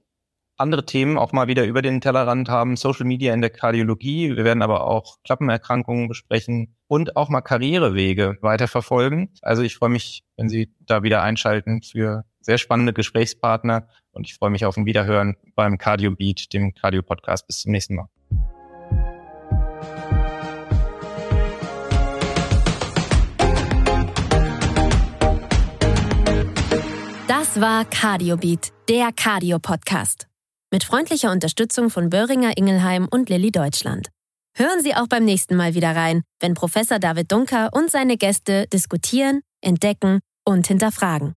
andere 0.57 0.85
Themen 0.85 1.17
auch 1.17 1.31
mal 1.31 1.47
wieder 1.47 1.65
über 1.65 1.81
den 1.81 2.01
Tellerrand 2.01 2.49
haben, 2.49 2.75
Social 2.75 3.07
Media 3.07 3.33
in 3.33 3.41
der 3.41 3.51
Kardiologie. 3.51 4.37
Wir 4.37 4.43
werden 4.43 4.63
aber 4.63 4.85
auch 4.85 5.19
Klappenerkrankungen 5.23 6.09
besprechen 6.09 6.77
und 6.89 7.15
auch 7.15 7.29
mal 7.29 7.43
Karrierewege 7.43 8.37
weiterverfolgen. 8.41 9.33
Also 9.43 9.63
ich 9.63 9.77
freue 9.77 9.91
mich, 9.91 10.25
wenn 10.37 10.49
Sie 10.49 10.75
da 10.81 11.05
wieder 11.05 11.23
einschalten 11.23 11.83
für 11.83 12.25
sehr 12.51 12.59
spannende 12.59 12.93
Gesprächspartner 12.93 13.87
und 14.11 14.27
ich 14.27 14.35
freue 14.35 14.51
mich 14.51 14.65
auf 14.65 14.77
ein 14.77 14.85
Wiederhören 14.85 15.37
beim 15.55 15.79
Cardio 15.79 16.11
Beat, 16.11 16.53
dem 16.53 16.75
Cardio 16.75 17.01
Podcast. 17.01 17.47
Bis 17.47 17.61
zum 17.61 17.71
nächsten 17.71 17.95
Mal. 17.95 18.09
Das 27.29 27.61
war 27.61 27.85
Cardio 27.85 28.37
Beat, 28.37 28.73
der 28.89 29.11
Cardio 29.15 29.61
Podcast. 29.61 30.27
Mit 30.73 30.83
freundlicher 30.83 31.31
Unterstützung 31.31 31.89
von 31.89 32.11
Böhringer 32.11 32.57
Ingelheim 32.57 33.07
und 33.09 33.29
Lilly 33.29 33.53
Deutschland. 33.53 34.09
Hören 34.57 34.83
Sie 34.83 34.97
auch 34.97 35.07
beim 35.07 35.25
nächsten 35.25 35.55
Mal 35.55 35.77
wieder 35.77 35.95
rein, 35.95 36.23
wenn 36.41 36.55
Professor 36.55 36.99
David 36.99 37.31
Dunker 37.31 37.71
und 37.73 37.93
seine 37.93 38.17
Gäste 38.17 38.67
diskutieren, 38.73 39.43
entdecken 39.61 40.19
und 40.45 40.67
hinterfragen. 40.67 41.29